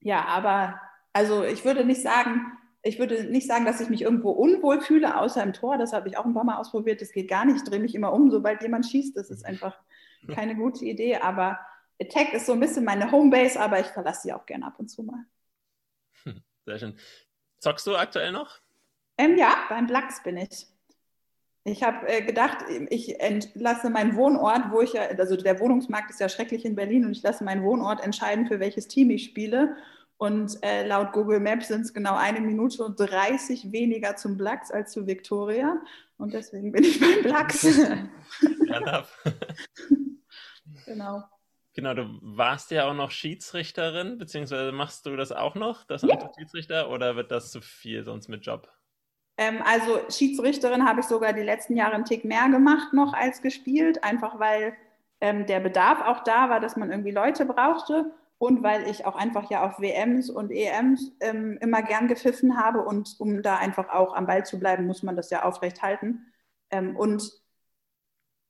ja, 0.00 0.26
aber 0.26 0.78
also 1.14 1.44
ich 1.44 1.64
würde 1.64 1.86
nicht 1.86 2.02
sagen, 2.02 2.52
ich 2.84 2.98
würde 2.98 3.24
nicht 3.24 3.48
sagen, 3.48 3.64
dass 3.64 3.80
ich 3.80 3.88
mich 3.88 4.02
irgendwo 4.02 4.30
unwohl 4.30 4.80
fühle, 4.80 5.18
außer 5.18 5.42
im 5.42 5.54
Tor. 5.54 5.78
Das 5.78 5.94
habe 5.94 6.08
ich 6.08 6.18
auch 6.18 6.26
ein 6.26 6.34
paar 6.34 6.44
Mal 6.44 6.58
ausprobiert. 6.58 7.00
Das 7.00 7.12
geht 7.12 7.28
gar 7.28 7.46
nicht. 7.46 7.56
Ich 7.56 7.64
drehe 7.64 7.80
mich 7.80 7.94
immer 7.94 8.12
um, 8.12 8.30
sobald 8.30 8.62
jemand 8.62 8.86
schießt. 8.86 9.16
Das 9.16 9.30
ist 9.30 9.44
einfach 9.44 9.78
keine 10.28 10.54
gute 10.54 10.84
Idee. 10.84 11.16
Aber 11.16 11.58
Attack 12.00 12.34
ist 12.34 12.44
so 12.44 12.52
ein 12.52 12.60
bisschen 12.60 12.84
meine 12.84 13.10
Homebase, 13.10 13.58
aber 13.58 13.80
ich 13.80 13.86
verlasse 13.86 14.22
sie 14.22 14.32
auch 14.34 14.44
gerne 14.44 14.66
ab 14.66 14.74
und 14.78 14.88
zu 14.88 15.02
mal. 15.02 15.24
Sehr 16.66 16.78
schön. 16.78 16.98
Zockst 17.58 17.86
du 17.86 17.96
aktuell 17.96 18.32
noch? 18.32 18.58
Ähm, 19.16 19.38
ja, 19.38 19.54
beim 19.70 19.86
Blacks 19.86 20.22
bin 20.22 20.36
ich. 20.36 20.66
Ich 21.66 21.82
habe 21.82 22.06
äh, 22.06 22.20
gedacht, 22.20 22.58
ich 22.90 23.20
entlasse 23.20 23.88
meinen 23.88 24.16
Wohnort, 24.16 24.70
wo 24.70 24.82
ich 24.82 24.92
ja, 24.92 25.04
also 25.04 25.36
der 25.36 25.58
Wohnungsmarkt 25.60 26.10
ist 26.10 26.20
ja 26.20 26.28
schrecklich 26.28 26.66
in 26.66 26.74
Berlin 26.74 27.06
und 27.06 27.12
ich 27.12 27.22
lasse 27.22 27.44
meinen 27.44 27.64
Wohnort 27.64 28.04
entscheiden, 28.04 28.46
für 28.46 28.60
welches 28.60 28.88
Team 28.88 29.08
ich 29.08 29.24
spiele. 29.24 29.74
Und 30.16 30.62
äh, 30.62 30.86
laut 30.86 31.12
Google 31.12 31.40
Maps 31.40 31.68
sind 31.68 31.82
es 31.82 31.92
genau 31.92 32.16
eine 32.16 32.40
Minute 32.40 32.84
und 32.84 32.98
30 32.98 33.72
weniger 33.72 34.16
zum 34.16 34.36
Blacks 34.36 34.70
als 34.70 34.92
zu 34.92 35.06
Victoria. 35.06 35.80
Und 36.16 36.32
deswegen 36.32 36.72
bin 36.72 36.84
ich 36.84 37.00
beim 37.00 37.22
Blacks. 37.22 37.62
genau. 40.86 41.24
Genau, 41.74 41.92
du 41.92 42.18
warst 42.22 42.70
ja 42.70 42.88
auch 42.88 42.94
noch 42.94 43.10
Schiedsrichterin, 43.10 44.16
beziehungsweise 44.16 44.70
machst 44.70 45.06
du 45.06 45.16
das 45.16 45.32
auch 45.32 45.56
noch, 45.56 45.84
das 45.84 46.02
ja. 46.02 46.30
Schiedsrichter, 46.38 46.88
oder 46.88 47.16
wird 47.16 47.32
das 47.32 47.50
zu 47.50 47.60
viel 47.60 48.04
sonst 48.04 48.28
mit 48.28 48.46
Job? 48.46 48.70
Ähm, 49.36 49.60
also 49.64 49.98
Schiedsrichterin 50.08 50.86
habe 50.86 51.00
ich 51.00 51.06
sogar 51.06 51.32
die 51.32 51.42
letzten 51.42 51.76
Jahre 51.76 51.94
einen 51.94 52.04
Tick 52.04 52.24
mehr 52.24 52.48
gemacht 52.48 52.92
noch 52.92 53.12
als 53.12 53.42
gespielt, 53.42 54.04
einfach 54.04 54.38
weil 54.38 54.76
ähm, 55.20 55.46
der 55.46 55.58
Bedarf 55.58 56.00
auch 56.02 56.22
da 56.22 56.48
war, 56.48 56.60
dass 56.60 56.76
man 56.76 56.92
irgendwie 56.92 57.10
Leute 57.10 57.44
brauchte 57.44 58.12
und 58.46 58.62
weil 58.62 58.88
ich 58.88 59.06
auch 59.06 59.16
einfach 59.16 59.50
ja 59.50 59.64
auf 59.64 59.80
WMs 59.80 60.30
und 60.30 60.50
EMs 60.50 61.12
ähm, 61.20 61.58
immer 61.60 61.82
gern 61.82 62.08
gepfiffen 62.08 62.58
habe 62.58 62.82
und 62.82 63.16
um 63.18 63.42
da 63.42 63.56
einfach 63.56 63.88
auch 63.90 64.14
am 64.14 64.26
Ball 64.26 64.44
zu 64.44 64.58
bleiben, 64.58 64.86
muss 64.86 65.02
man 65.02 65.16
das 65.16 65.30
ja 65.30 65.44
aufrecht 65.44 65.82
halten. 65.82 66.26
Ähm, 66.70 66.96
und 66.96 67.32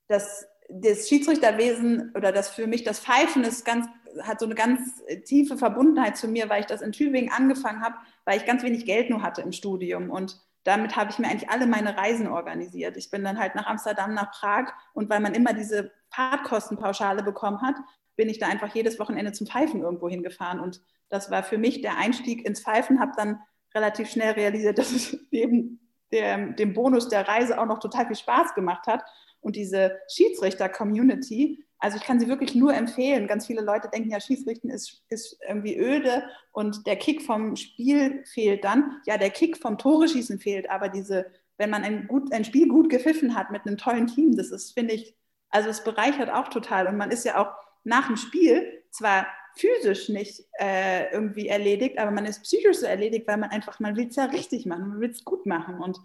das, 0.08 0.46
das 0.68 1.08
Schiedsrichterwesen 1.08 2.12
oder 2.14 2.32
das 2.32 2.50
für 2.50 2.66
mich 2.66 2.84
das 2.84 3.00
Pfeifen 3.00 3.44
ist 3.44 3.64
ganz, 3.64 3.86
hat 4.22 4.40
so 4.40 4.46
eine 4.46 4.54
ganz 4.54 5.02
tiefe 5.24 5.56
Verbundenheit 5.56 6.16
zu 6.16 6.28
mir, 6.28 6.48
weil 6.48 6.60
ich 6.60 6.66
das 6.66 6.82
in 6.82 6.92
Tübingen 6.92 7.32
angefangen 7.32 7.82
habe, 7.82 7.96
weil 8.24 8.38
ich 8.38 8.46
ganz 8.46 8.62
wenig 8.62 8.86
Geld 8.86 9.10
nur 9.10 9.22
hatte 9.22 9.42
im 9.42 9.52
Studium 9.52 10.10
und 10.10 10.40
damit 10.64 10.96
habe 10.96 11.10
ich 11.10 11.18
mir 11.18 11.28
eigentlich 11.28 11.50
alle 11.50 11.66
meine 11.66 11.96
Reisen 11.96 12.26
organisiert. 12.26 12.96
Ich 12.96 13.10
bin 13.10 13.22
dann 13.22 13.38
halt 13.38 13.54
nach 13.54 13.66
Amsterdam, 13.66 14.14
nach 14.14 14.32
Prag 14.32 14.72
und 14.94 15.10
weil 15.10 15.20
man 15.20 15.34
immer 15.34 15.52
diese 15.52 15.92
Fahrtkostenpauschale 16.10 17.22
bekommen 17.22 17.60
hat, 17.60 17.76
bin 18.16 18.28
ich 18.28 18.38
da 18.38 18.46
einfach 18.46 18.74
jedes 18.74 18.98
Wochenende 18.98 19.32
zum 19.32 19.46
Pfeifen 19.46 19.82
irgendwo 19.82 20.08
hingefahren. 20.08 20.60
Und 20.60 20.80
das 21.08 21.30
war 21.30 21.42
für 21.42 21.58
mich 21.58 21.82
der 21.82 21.98
Einstieg 21.98 22.44
ins 22.46 22.60
Pfeifen, 22.60 23.00
habe 23.00 23.12
dann 23.16 23.40
relativ 23.74 24.10
schnell 24.10 24.32
realisiert, 24.32 24.78
dass 24.78 24.92
es 24.92 25.16
neben 25.30 25.80
dem, 26.12 26.56
dem 26.56 26.74
Bonus 26.74 27.08
der 27.08 27.26
Reise 27.26 27.60
auch 27.60 27.66
noch 27.66 27.80
total 27.80 28.06
viel 28.06 28.16
Spaß 28.16 28.54
gemacht 28.54 28.86
hat. 28.86 29.02
Und 29.40 29.56
diese 29.56 29.98
Schiedsrichter-Community, 30.08 31.64
also 31.78 31.98
ich 31.98 32.04
kann 32.04 32.18
sie 32.18 32.28
wirklich 32.28 32.54
nur 32.54 32.72
empfehlen. 32.72 33.26
Ganz 33.26 33.46
viele 33.46 33.60
Leute 33.60 33.90
denken 33.90 34.10
ja, 34.10 34.18
Schiedsrichten 34.18 34.70
ist, 34.70 35.02
ist 35.10 35.38
irgendwie 35.46 35.76
öde 35.76 36.24
und 36.52 36.86
der 36.86 36.96
Kick 36.96 37.20
vom 37.22 37.56
Spiel 37.56 38.24
fehlt 38.24 38.64
dann. 38.64 39.02
Ja, 39.04 39.18
der 39.18 39.28
Kick 39.28 39.58
vom 39.58 39.76
Tore 39.76 40.08
schießen 40.08 40.38
fehlt, 40.38 40.70
aber 40.70 40.88
diese, 40.88 41.26
wenn 41.58 41.68
man 41.68 41.84
ein, 41.84 42.06
gut, 42.06 42.32
ein 42.32 42.46
Spiel 42.46 42.68
gut 42.68 42.88
gepfiffen 42.88 43.34
hat 43.34 43.50
mit 43.50 43.66
einem 43.66 43.76
tollen 43.76 44.06
Team, 44.06 44.34
das 44.34 44.50
ist, 44.50 44.72
finde 44.72 44.94
ich, 44.94 45.14
also 45.50 45.68
es 45.68 45.84
bereichert 45.84 46.30
auch 46.30 46.48
total. 46.48 46.86
Und 46.86 46.96
man 46.96 47.10
ist 47.10 47.24
ja 47.24 47.38
auch 47.38 47.52
nach 47.84 48.08
dem 48.08 48.16
Spiel 48.16 48.82
zwar 48.90 49.26
physisch 49.56 50.08
nicht 50.08 50.44
äh, 50.58 51.12
irgendwie 51.12 51.48
erledigt, 51.48 51.98
aber 51.98 52.10
man 52.10 52.26
ist 52.26 52.42
psychisch 52.42 52.78
so 52.78 52.86
erledigt, 52.86 53.26
weil 53.28 53.36
man 53.36 53.50
einfach, 53.50 53.78
man 53.80 53.96
will 53.96 54.08
es 54.08 54.16
ja 54.16 54.24
richtig 54.24 54.66
machen, 54.66 54.88
man 54.88 55.00
will 55.00 55.10
es 55.10 55.24
gut 55.24 55.46
machen. 55.46 55.78
Und 55.78 56.00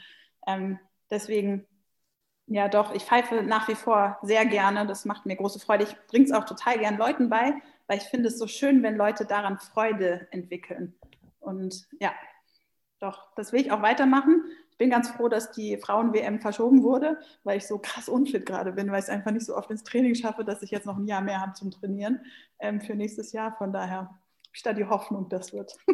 ähm, 0.45 0.80
deswegen, 1.09 1.65
ja 2.47 2.67
doch, 2.67 2.93
ich 2.93 3.03
pfeife 3.03 3.41
nach 3.41 3.67
wie 3.67 3.75
vor 3.75 4.19
sehr 4.21 4.45
gerne. 4.45 4.86
Das 4.86 5.05
macht 5.05 5.25
mir 5.25 5.36
große 5.36 5.59
Freude. 5.59 5.86
Ich 5.86 5.95
bringe 6.07 6.25
es 6.25 6.32
auch 6.32 6.45
total 6.45 6.77
gern 6.77 6.97
Leuten 6.97 7.30
bei, 7.30 7.53
weil 7.88 7.97
ich 7.97 8.03
finde 8.03 8.30
es 8.30 8.38
so 8.38 8.47
schön, 8.47 8.84
wenn 8.84 8.95
Leute 8.95 9.25
daran 9.25 9.57
Freude 9.57 10.27
entwickeln. 10.32 10.93
Und 11.39 11.88
ja, 11.99 12.13
doch, 12.99 13.34
das 13.36 13.51
will 13.51 13.61
ich 13.61 13.71
auch 13.71 13.82
weitermachen 13.82 14.43
bin 14.80 14.89
ganz 14.89 15.09
froh, 15.09 15.27
dass 15.27 15.51
die 15.51 15.77
Frauen-WM 15.77 16.39
verschoben 16.39 16.82
wurde, 16.82 17.19
weil 17.43 17.57
ich 17.57 17.67
so 17.67 17.77
krass 17.77 18.09
unfit 18.09 18.47
gerade 18.47 18.71
bin, 18.71 18.89
weil 18.89 18.99
ich 18.99 19.05
es 19.05 19.09
einfach 19.09 19.32
nicht 19.32 19.45
so 19.45 19.55
oft 19.55 19.69
ins 19.69 19.84
Training 19.84 20.15
schaffe, 20.15 20.43
dass 20.43 20.63
ich 20.63 20.71
jetzt 20.71 20.88
noch 20.88 20.97
ein 20.97 21.05
Jahr 21.05 21.21
mehr 21.21 21.41
habe 21.41 21.53
zum 21.53 21.69
Trainieren 21.69 22.25
ähm, 22.59 22.82
für 22.82 22.95
nächstes 22.95 23.32
Jahr. 23.34 23.55
Von 23.57 23.71
daher 23.73 23.97
habe 23.97 24.17
ich 24.53 24.63
da 24.63 24.73
die 24.73 24.86
Hoffnung, 24.86 25.30
das 25.30 25.53
wird. 25.53 25.77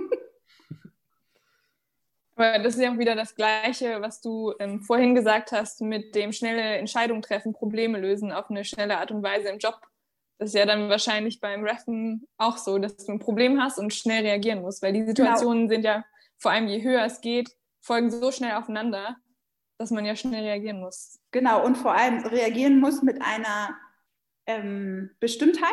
Aber 2.37 2.59
das 2.59 2.75
ist 2.75 2.81
ja 2.81 2.91
auch 2.91 2.97
wieder 2.97 3.15
das 3.15 3.35
Gleiche, 3.35 4.01
was 4.01 4.21
du 4.21 4.53
ähm, 4.59 4.81
vorhin 4.81 5.15
gesagt 5.15 5.51
hast, 5.51 5.81
mit 5.81 6.13
dem 6.15 6.31
schnelle 6.31 6.77
Entscheidungen 6.77 7.21
treffen, 7.21 7.53
Probleme 7.53 7.99
lösen 7.99 8.31
auf 8.31 8.49
eine 8.49 8.65
schnelle 8.65 8.99
Art 8.99 9.09
und 9.09 9.23
Weise 9.23 9.49
im 9.49 9.57
Job. 9.57 9.79
Das 10.37 10.49
ist 10.49 10.55
ja 10.55 10.65
dann 10.65 10.89
wahrscheinlich 10.89 11.39
beim 11.39 11.63
Reffen 11.63 12.27
auch 12.37 12.57
so, 12.57 12.77
dass 12.77 12.97
du 12.97 13.13
ein 13.13 13.19
Problem 13.19 13.59
hast 13.61 13.79
und 13.79 13.93
schnell 13.93 14.23
reagieren 14.23 14.61
musst, 14.61 14.83
weil 14.83 14.93
die 14.93 14.99
genau. 14.99 15.11
Situationen 15.11 15.69
genau. 15.69 15.73
sind 15.73 15.85
ja 15.85 16.05
vor 16.37 16.51
allem, 16.51 16.67
je 16.67 16.83
höher 16.83 17.05
es 17.05 17.21
geht, 17.21 17.55
folgen 17.85 18.09
so 18.09 18.31
schnell 18.31 18.53
aufeinander, 18.53 19.17
dass 19.77 19.91
man 19.91 20.05
ja 20.05 20.15
schnell 20.15 20.43
reagieren 20.43 20.79
muss. 20.79 21.19
Genau, 21.31 21.63
und 21.63 21.77
vor 21.77 21.93
allem 21.93 22.25
reagieren 22.25 22.79
muss 22.79 23.03
mit 23.03 23.21
einer 23.21 23.75
ähm, 24.47 25.11
Bestimmtheit, 25.19 25.69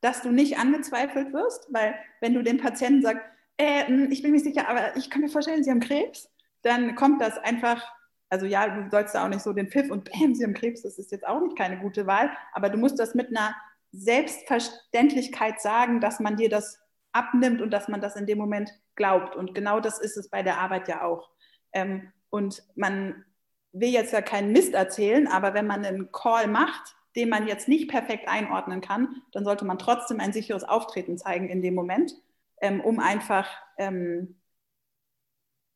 dass 0.00 0.22
du 0.22 0.30
nicht 0.30 0.58
angezweifelt 0.58 1.32
wirst, 1.32 1.66
weil 1.72 1.94
wenn 2.20 2.34
du 2.34 2.42
dem 2.42 2.58
Patienten 2.58 3.02
sagst, 3.02 3.22
äh, 3.56 3.84
hm, 3.86 4.12
ich 4.12 4.22
bin 4.22 4.30
mir 4.30 4.40
sicher, 4.40 4.68
aber 4.68 4.96
ich 4.96 5.10
kann 5.10 5.22
mir 5.22 5.28
vorstellen, 5.28 5.64
Sie 5.64 5.70
haben 5.70 5.80
Krebs, 5.80 6.30
dann 6.62 6.94
kommt 6.94 7.20
das 7.20 7.36
einfach, 7.38 7.82
also 8.28 8.46
ja, 8.46 8.68
du 8.68 8.88
sollst 8.90 9.14
da 9.14 9.24
auch 9.24 9.28
nicht 9.28 9.42
so 9.42 9.52
den 9.52 9.68
Pfiff 9.68 9.90
und 9.90 10.04
bäm, 10.04 10.34
Sie 10.34 10.44
haben 10.44 10.54
Krebs, 10.54 10.82
das 10.82 10.98
ist 10.98 11.10
jetzt 11.10 11.26
auch 11.26 11.40
nicht 11.40 11.58
keine 11.58 11.78
gute 11.78 12.06
Wahl, 12.06 12.30
aber 12.52 12.68
du 12.68 12.78
musst 12.78 12.98
das 13.00 13.14
mit 13.14 13.28
einer 13.28 13.56
Selbstverständlichkeit 13.90 15.60
sagen, 15.60 16.00
dass 16.00 16.20
man 16.20 16.36
dir 16.36 16.48
das 16.48 16.78
abnimmt 17.12 17.62
und 17.62 17.70
dass 17.70 17.88
man 17.88 18.00
das 18.00 18.14
in 18.14 18.26
dem 18.26 18.38
Moment 18.38 18.70
glaubt. 18.94 19.34
Und 19.34 19.54
genau 19.54 19.80
das 19.80 19.98
ist 19.98 20.16
es 20.16 20.28
bei 20.28 20.42
der 20.42 20.58
Arbeit 20.58 20.86
ja 20.86 21.02
auch. 21.02 21.30
Ähm, 21.76 22.10
und 22.30 22.62
man 22.74 23.24
will 23.72 23.90
jetzt 23.90 24.14
ja 24.14 24.22
keinen 24.22 24.50
Mist 24.50 24.72
erzählen, 24.72 25.28
aber 25.28 25.52
wenn 25.52 25.66
man 25.66 25.84
einen 25.84 26.10
Call 26.10 26.48
macht, 26.48 26.96
den 27.14 27.28
man 27.28 27.46
jetzt 27.46 27.68
nicht 27.68 27.90
perfekt 27.90 28.28
einordnen 28.28 28.80
kann, 28.80 29.22
dann 29.32 29.44
sollte 29.44 29.66
man 29.66 29.78
trotzdem 29.78 30.18
ein 30.18 30.32
sicheres 30.32 30.64
Auftreten 30.64 31.18
zeigen 31.18 31.50
in 31.50 31.60
dem 31.60 31.74
Moment, 31.74 32.14
ähm, 32.62 32.80
um 32.80 32.98
einfach 32.98 33.46
ähm, 33.76 34.40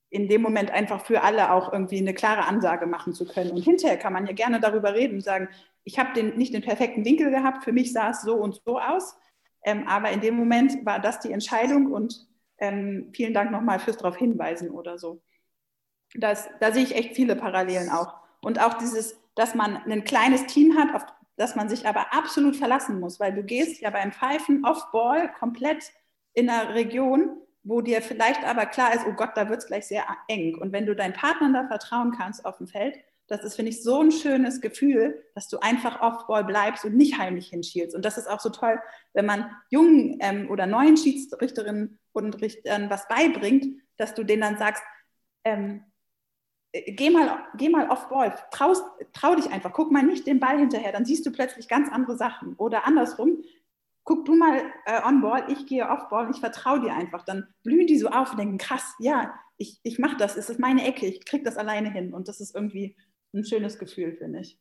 in 0.08 0.28
dem 0.28 0.40
Moment 0.40 0.70
einfach 0.70 1.04
für 1.04 1.22
alle 1.22 1.52
auch 1.52 1.70
irgendwie 1.70 1.98
eine 1.98 2.14
klare 2.14 2.46
Ansage 2.46 2.86
machen 2.86 3.12
zu 3.12 3.26
können. 3.26 3.50
Und 3.50 3.62
hinterher 3.62 3.98
kann 3.98 4.14
man 4.14 4.26
ja 4.26 4.32
gerne 4.32 4.58
darüber 4.58 4.94
reden 4.94 5.16
und 5.16 5.20
sagen, 5.20 5.48
ich 5.84 5.98
habe 5.98 6.14
den, 6.14 6.36
nicht 6.38 6.54
den 6.54 6.62
perfekten 6.62 7.04
Winkel 7.04 7.30
gehabt, 7.30 7.62
für 7.62 7.72
mich 7.72 7.92
sah 7.92 8.10
es 8.10 8.22
so 8.22 8.36
und 8.36 8.62
so 8.64 8.78
aus, 8.80 9.16
ähm, 9.64 9.86
aber 9.86 10.10
in 10.10 10.22
dem 10.22 10.34
Moment 10.34 10.86
war 10.86 10.98
das 10.98 11.20
die 11.20 11.32
Entscheidung 11.32 11.92
und 11.92 12.26
ähm, 12.58 13.10
vielen 13.14 13.34
Dank 13.34 13.50
nochmal 13.50 13.78
fürs 13.78 13.98
darauf 13.98 14.16
hinweisen 14.16 14.70
oder 14.70 14.98
so 14.98 15.22
das, 16.14 16.48
da 16.60 16.72
sehe 16.72 16.82
ich 16.82 16.94
echt 16.94 17.14
viele 17.14 17.36
Parallelen 17.36 17.90
auch. 17.90 18.14
Und 18.40 18.60
auch 18.60 18.74
dieses, 18.74 19.16
dass 19.34 19.54
man 19.54 19.76
ein 19.76 20.04
kleines 20.04 20.46
Team 20.46 20.76
hat, 20.76 20.94
auf 20.94 21.06
das 21.36 21.56
man 21.56 21.68
sich 21.68 21.86
aber 21.86 22.12
absolut 22.12 22.56
verlassen 22.56 23.00
muss, 23.00 23.18
weil 23.18 23.32
du 23.32 23.42
gehst 23.42 23.80
ja 23.80 23.90
beim 23.90 24.12
Pfeifen 24.12 24.64
off-ball 24.64 25.32
komplett 25.38 25.90
in 26.34 26.50
einer 26.50 26.74
Region, 26.74 27.38
wo 27.62 27.80
dir 27.80 28.02
vielleicht 28.02 28.44
aber 28.44 28.66
klar 28.66 28.94
ist, 28.94 29.06
oh 29.06 29.12
Gott, 29.12 29.30
da 29.36 29.48
wird 29.48 29.60
es 29.60 29.66
gleich 29.66 29.86
sehr 29.86 30.04
eng. 30.28 30.58
Und 30.58 30.72
wenn 30.72 30.86
du 30.86 30.94
deinen 30.94 31.14
Partnern 31.14 31.54
da 31.54 31.66
vertrauen 31.66 32.12
kannst 32.12 32.44
auf 32.44 32.58
dem 32.58 32.66
Feld, 32.66 32.98
das 33.26 33.44
ist, 33.44 33.54
finde 33.54 33.70
ich, 33.70 33.82
so 33.82 34.02
ein 34.02 34.10
schönes 34.10 34.60
Gefühl, 34.60 35.24
dass 35.34 35.48
du 35.48 35.58
einfach 35.60 36.02
off-ball 36.02 36.44
bleibst 36.44 36.84
und 36.84 36.96
nicht 36.96 37.16
heimlich 37.16 37.48
hinschielst. 37.48 37.94
Und 37.94 38.04
das 38.04 38.18
ist 38.18 38.28
auch 38.28 38.40
so 38.40 38.50
toll, 38.50 38.80
wenn 39.14 39.24
man 39.24 39.50
jungen 39.70 40.18
ähm, 40.20 40.50
oder 40.50 40.66
neuen 40.66 40.96
Schiedsrichterinnen 40.96 41.98
und 42.12 42.40
Richtern 42.42 42.90
was 42.90 43.06
beibringt, 43.08 43.66
dass 43.96 44.14
du 44.14 44.24
denen 44.24 44.42
dann 44.42 44.58
sagst, 44.58 44.82
ähm, 45.44 45.84
äh, 45.84 45.89
geh 46.72 47.10
mal, 47.10 47.44
geh 47.56 47.68
mal 47.68 47.88
off-ball, 47.90 48.34
trau, 48.50 48.74
trau 49.12 49.34
dich 49.34 49.50
einfach, 49.50 49.72
guck 49.72 49.90
mal 49.90 50.02
nicht 50.02 50.26
den 50.26 50.40
Ball 50.40 50.58
hinterher, 50.58 50.92
dann 50.92 51.04
siehst 51.04 51.26
du 51.26 51.32
plötzlich 51.32 51.68
ganz 51.68 51.90
andere 51.90 52.16
Sachen. 52.16 52.54
Oder 52.56 52.86
andersrum, 52.86 53.42
guck 54.04 54.24
du 54.24 54.34
mal 54.34 54.60
äh, 54.86 55.02
on-ball, 55.06 55.44
ich 55.50 55.66
gehe 55.66 55.88
off-ball 55.88 56.26
und 56.26 56.34
ich 56.34 56.40
vertraue 56.40 56.80
dir 56.80 56.92
einfach. 56.92 57.24
Dann 57.24 57.48
blühen 57.62 57.86
die 57.86 57.98
so 57.98 58.08
auf 58.08 58.32
und 58.32 58.38
denken, 58.38 58.58
krass, 58.58 58.94
ja, 58.98 59.34
ich, 59.56 59.78
ich 59.82 59.98
mache 59.98 60.16
das, 60.16 60.36
es 60.36 60.48
ist 60.48 60.60
meine 60.60 60.86
Ecke, 60.86 61.06
ich 61.06 61.24
kriege 61.24 61.44
das 61.44 61.56
alleine 61.56 61.92
hin. 61.92 62.14
Und 62.14 62.28
das 62.28 62.40
ist 62.40 62.54
irgendwie 62.54 62.96
ein 63.34 63.44
schönes 63.44 63.78
Gefühl, 63.78 64.16
finde 64.16 64.40
ich. 64.40 64.58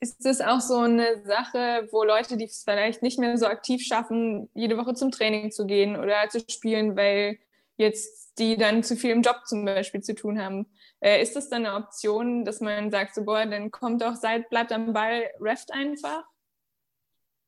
Ist 0.00 0.24
das 0.24 0.40
auch 0.40 0.60
so 0.60 0.78
eine 0.78 1.24
Sache, 1.24 1.88
wo 1.92 2.02
Leute, 2.02 2.36
die 2.36 2.46
es 2.46 2.64
vielleicht 2.64 3.02
nicht 3.02 3.18
mehr 3.18 3.36
so 3.38 3.46
aktiv 3.46 3.82
schaffen, 3.82 4.50
jede 4.52 4.76
Woche 4.76 4.94
zum 4.94 5.12
Training 5.12 5.52
zu 5.52 5.64
gehen 5.64 5.96
oder 5.96 6.28
zu 6.28 6.40
spielen, 6.48 6.96
weil 6.96 7.38
jetzt 7.82 8.22
die 8.38 8.56
dann 8.56 8.82
zu 8.82 8.96
viel 8.96 9.10
im 9.10 9.22
Job 9.22 9.42
zum 9.44 9.64
Beispiel 9.64 10.00
zu 10.00 10.14
tun 10.14 10.40
haben. 10.40 10.66
Äh, 11.00 11.22
ist 11.22 11.36
das 11.36 11.48
dann 11.48 11.66
eine 11.66 11.76
Option, 11.76 12.44
dass 12.44 12.60
man 12.60 12.90
sagt, 12.90 13.14
so, 13.14 13.24
boah, 13.24 13.44
dann 13.44 13.70
kommt 13.70 14.02
doch, 14.02 14.16
seid, 14.16 14.48
bleibt 14.48 14.72
am 14.72 14.92
Ball, 14.92 15.24
reft 15.40 15.72
einfach? 15.72 16.24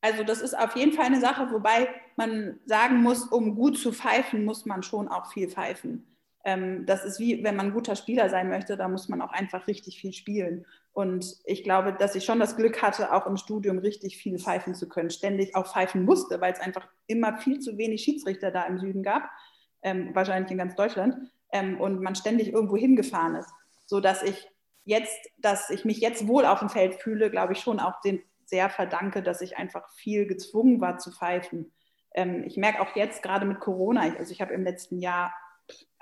Also 0.01 0.23
das 0.23 0.41
ist 0.41 0.55
auf 0.55 0.75
jeden 0.75 0.93
Fall 0.93 1.05
eine 1.05 1.19
Sache, 1.19 1.51
wobei 1.51 1.87
man 2.15 2.59
sagen 2.65 3.01
muss, 3.01 3.23
um 3.23 3.55
gut 3.55 3.79
zu 3.79 3.91
pfeifen, 3.91 4.45
muss 4.45 4.65
man 4.65 4.83
schon 4.83 5.07
auch 5.07 5.31
viel 5.31 5.49
pfeifen. 5.49 6.05
Ähm, 6.43 6.85
das 6.85 7.03
ist 7.03 7.19
wie, 7.19 7.43
wenn 7.43 7.55
man 7.55 7.73
guter 7.73 7.95
Spieler 7.95 8.29
sein 8.29 8.49
möchte, 8.49 8.77
da 8.77 8.87
muss 8.87 9.09
man 9.09 9.21
auch 9.21 9.31
einfach 9.31 9.65
richtig 9.65 9.99
viel 9.99 10.13
spielen. 10.13 10.67
Und 10.93 11.37
ich 11.45 11.63
glaube, 11.63 11.93
dass 11.93 12.13
ich 12.13 12.23
schon 12.23 12.39
das 12.39 12.55
Glück 12.55 12.83
hatte, 12.83 13.11
auch 13.11 13.25
im 13.25 13.35
Studium 13.35 13.79
richtig 13.79 14.17
viel 14.17 14.37
pfeifen 14.37 14.75
zu 14.75 14.87
können, 14.87 15.09
ständig 15.09 15.55
auch 15.55 15.65
pfeifen 15.65 16.05
musste, 16.05 16.39
weil 16.39 16.53
es 16.53 16.59
einfach 16.59 16.87
immer 17.07 17.39
viel 17.39 17.59
zu 17.59 17.79
wenig 17.79 18.03
Schiedsrichter 18.03 18.51
da 18.51 18.65
im 18.65 18.77
Süden 18.77 19.01
gab 19.01 19.23
ähm, 19.85 20.13
wahrscheinlich 20.13 20.51
in 20.51 20.57
ganz 20.57 20.75
Deutschland, 20.75 21.15
ähm, 21.53 21.79
und 21.79 22.01
man 22.01 22.15
ständig 22.15 22.51
irgendwo 22.51 22.75
hingefahren 22.75 23.35
ist. 23.35 23.49
So 23.85 24.01
dass 24.01 24.23
ich 24.23 24.49
jetzt, 24.83 25.29
dass 25.37 25.69
ich 25.69 25.85
mich 25.85 25.99
jetzt 25.99 26.27
wohl 26.27 26.45
auf 26.45 26.59
dem 26.59 26.69
Feld 26.69 26.95
fühle, 26.95 27.29
glaube 27.29 27.53
ich 27.53 27.59
schon 27.59 27.79
auch 27.79 28.01
den 28.01 28.21
sehr 28.45 28.69
verdanke, 28.69 29.23
dass 29.23 29.41
ich 29.41 29.57
einfach 29.57 29.89
viel 29.93 30.27
gezwungen 30.27 30.81
war 30.81 30.97
zu 30.97 31.11
pfeifen. 31.11 31.71
ähm, 32.13 32.43
ich 32.45 32.57
merke 32.57 32.81
auch 32.81 32.95
jetzt 32.95 33.23
gerade 33.23 33.45
mit 33.45 33.59
Corona, 33.59 34.07
ich, 34.07 34.17
also 34.17 34.31
ich 34.31 34.41
habe 34.41 34.53
im 34.53 34.63
letzten 34.63 34.99
Jahr, 34.99 35.33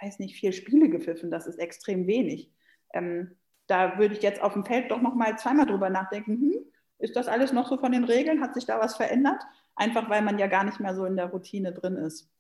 weiß 0.02 0.20
nicht, 0.20 0.36
vier 0.36 0.52
Spiele 0.54 0.90
gepfiffen, 0.90 1.32
das 1.32 1.48
ist 1.48 1.58
extrem 1.60 2.08
wenig. 2.08 2.52
Ähm, 2.94 3.36
da 3.68 3.98
würde 3.98 4.16
ich 4.16 4.22
jetzt 4.22 4.42
auf 4.42 4.54
dem 4.54 4.66
Feld 4.66 4.92
doch 4.92 5.02
nochmal 5.02 5.38
zweimal 5.38 5.66
drüber 5.66 5.90
nachdenken, 5.90 6.34
hm, 6.34 6.66
ist 7.00 7.16
das 7.16 7.28
alles 7.28 7.52
noch 7.52 7.68
so 7.68 7.78
von 7.78 7.92
den 7.92 8.06
Regeln? 8.06 8.42
Hat 8.42 8.54
sich 8.54 8.66
da 8.66 8.80
was 8.80 8.96
verändert? 8.96 9.42
Einfach 9.76 10.10
weil 10.10 10.22
man 10.22 10.40
ja 10.40 10.48
gar 10.48 10.64
nicht 10.64 10.80
mehr 10.80 10.96
so 10.96 11.06
in 11.06 11.18
der 11.18 11.28
Routine 11.28 11.74
drin 11.74 11.98
ist. 11.98 12.33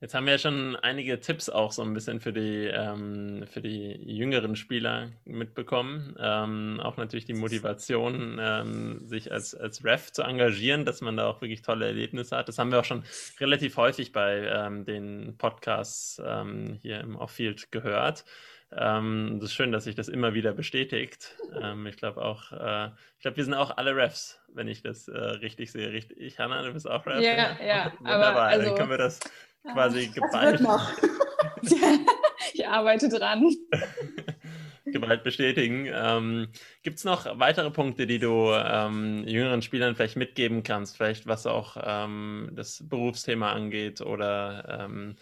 Jetzt 0.00 0.14
haben 0.14 0.26
wir 0.26 0.32
ja 0.32 0.38
schon 0.38 0.76
einige 0.76 1.20
Tipps 1.20 1.48
auch 1.48 1.72
so 1.72 1.82
ein 1.82 1.94
bisschen 1.94 2.20
für 2.20 2.32
die, 2.32 2.66
ähm, 2.66 3.46
für 3.46 3.60
die 3.60 3.92
jüngeren 4.04 4.54
Spieler 4.54 5.10
mitbekommen. 5.24 6.14
Ähm, 6.20 6.80
auch 6.82 6.96
natürlich 6.96 7.24
die 7.24 7.32
Motivation, 7.32 8.38
ähm, 8.40 9.06
sich 9.06 9.32
als, 9.32 9.54
als 9.54 9.84
Ref 9.84 10.12
zu 10.12 10.22
engagieren, 10.22 10.84
dass 10.84 11.00
man 11.00 11.16
da 11.16 11.26
auch 11.26 11.40
wirklich 11.40 11.62
tolle 11.62 11.86
Erlebnisse 11.86 12.36
hat. 12.36 12.48
Das 12.48 12.58
haben 12.58 12.70
wir 12.70 12.80
auch 12.80 12.84
schon 12.84 13.04
relativ 13.40 13.76
häufig 13.76 14.12
bei 14.12 14.46
ähm, 14.46 14.84
den 14.84 15.38
Podcasts 15.38 16.20
ähm, 16.24 16.78
hier 16.82 17.00
im 17.00 17.16
Off-Field 17.16 17.70
gehört. 17.72 18.24
Ähm, 18.76 19.38
das 19.40 19.50
ist 19.50 19.54
schön, 19.54 19.72
dass 19.72 19.84
sich 19.84 19.94
das 19.94 20.08
immer 20.08 20.34
wieder 20.34 20.52
bestätigt. 20.52 21.36
Ich 21.86 21.96
glaube 21.96 22.22
auch, 22.22 22.50
äh, 22.52 22.86
ich 23.16 23.22
glaube, 23.22 23.36
wir 23.36 23.44
sind 23.44 23.54
auch 23.54 23.76
alle 23.76 23.94
Refs, 23.94 24.40
wenn 24.52 24.66
ich 24.66 24.82
das 24.82 25.06
äh, 25.06 25.16
richtig 25.16 25.70
sehe. 25.70 25.92
Richtig, 25.92 26.38
Hanna, 26.38 26.62
du 26.62 26.72
bist 26.72 26.90
auch 26.90 27.06
Ref? 27.06 27.22
Ja, 27.22 27.56
ja. 27.64 27.92
Wunderbar, 28.00 28.26
aber 28.26 28.42
also, 28.42 28.66
dann 28.66 28.76
können 28.76 28.90
wir 28.90 28.98
das 28.98 29.20
quasi 29.72 30.06
geballt. 30.14 30.60
noch. 30.60 30.90
ich 32.52 32.66
arbeite 32.66 33.08
dran. 33.08 33.50
geballt 34.84 35.24
bestätigen. 35.24 35.88
Ähm, 35.92 36.48
Gibt 36.82 36.98
es 36.98 37.04
noch 37.04 37.26
weitere 37.38 37.70
Punkte, 37.70 38.06
die 38.06 38.18
du 38.18 38.52
ähm, 38.52 39.24
jüngeren 39.26 39.62
Spielern 39.62 39.96
vielleicht 39.96 40.16
mitgeben 40.16 40.62
kannst? 40.62 40.96
Vielleicht 40.96 41.26
was 41.26 41.46
auch 41.46 41.76
ähm, 41.82 42.50
das 42.52 42.86
Berufsthema 42.86 43.52
angeht 43.52 44.00
oder 44.02 44.84
ähm, 44.84 45.16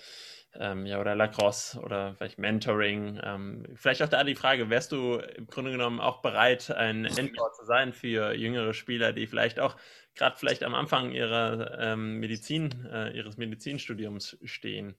ähm, 0.58 0.84
ja, 0.84 1.00
oder 1.00 1.14
Lacrosse 1.14 1.80
oder 1.80 2.14
vielleicht 2.14 2.38
Mentoring. 2.38 3.18
Ähm, 3.22 3.64
vielleicht 3.74 4.02
auch 4.02 4.08
da 4.08 4.22
die 4.24 4.34
Frage, 4.34 4.68
wärst 4.68 4.92
du 4.92 5.14
im 5.14 5.46
Grunde 5.46 5.70
genommen 5.70 6.00
auch 6.00 6.20
bereit, 6.20 6.70
ein 6.70 7.02
Mentor 7.02 7.52
zu 7.52 7.64
sein 7.64 7.92
für 7.92 8.34
jüngere 8.34 8.74
Spieler, 8.74 9.12
die 9.12 9.26
vielleicht 9.26 9.60
auch 9.60 9.76
gerade 10.14 10.36
vielleicht 10.36 10.62
am 10.62 10.74
Anfang 10.74 11.12
ihrer 11.12 11.78
ähm, 11.80 12.18
Medizin, 12.18 12.86
äh, 12.90 13.16
ihres 13.16 13.36
Medizinstudiums 13.36 14.36
stehen? 14.44 14.94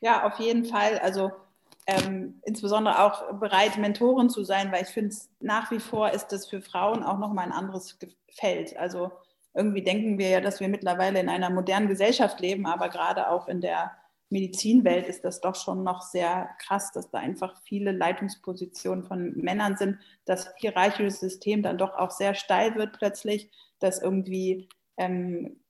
Ja, 0.00 0.24
auf 0.26 0.38
jeden 0.38 0.64
Fall. 0.64 0.98
Also 0.98 1.32
ähm, 1.86 2.40
insbesondere 2.44 3.02
auch 3.02 3.38
bereit, 3.38 3.78
Mentoren 3.78 4.28
zu 4.28 4.44
sein, 4.44 4.72
weil 4.72 4.82
ich 4.82 4.88
finde, 4.88 5.14
nach 5.40 5.70
wie 5.70 5.80
vor 5.80 6.10
ist 6.10 6.28
das 6.28 6.48
für 6.48 6.60
Frauen 6.60 7.02
auch 7.02 7.18
nochmal 7.18 7.46
ein 7.46 7.52
anderes 7.52 7.98
Feld. 8.32 8.76
Also 8.76 9.12
irgendwie 9.54 9.82
denken 9.82 10.18
wir 10.18 10.28
ja, 10.28 10.40
dass 10.40 10.60
wir 10.60 10.68
mittlerweile 10.68 11.20
in 11.20 11.28
einer 11.28 11.50
modernen 11.50 11.88
Gesellschaft 11.88 12.40
leben, 12.40 12.66
aber 12.66 12.88
gerade 12.88 13.30
auch 13.30 13.48
in 13.48 13.60
der 13.60 13.92
Medizinwelt 14.28 15.06
ist 15.06 15.24
das 15.24 15.40
doch 15.40 15.54
schon 15.54 15.84
noch 15.84 16.02
sehr 16.02 16.50
krass, 16.58 16.90
dass 16.92 17.10
da 17.10 17.18
einfach 17.18 17.62
viele 17.62 17.92
Leitungspositionen 17.92 19.04
von 19.04 19.32
Männern 19.36 19.76
sind, 19.76 19.98
das 20.24 20.52
hierarchische 20.56 21.10
System 21.10 21.62
dann 21.62 21.78
doch 21.78 21.94
auch 21.94 22.10
sehr 22.10 22.34
steil 22.34 22.74
wird 22.74 22.98
plötzlich, 22.98 23.50
dass 23.78 24.02
irgendwie 24.02 24.68
ähm, 24.96 25.60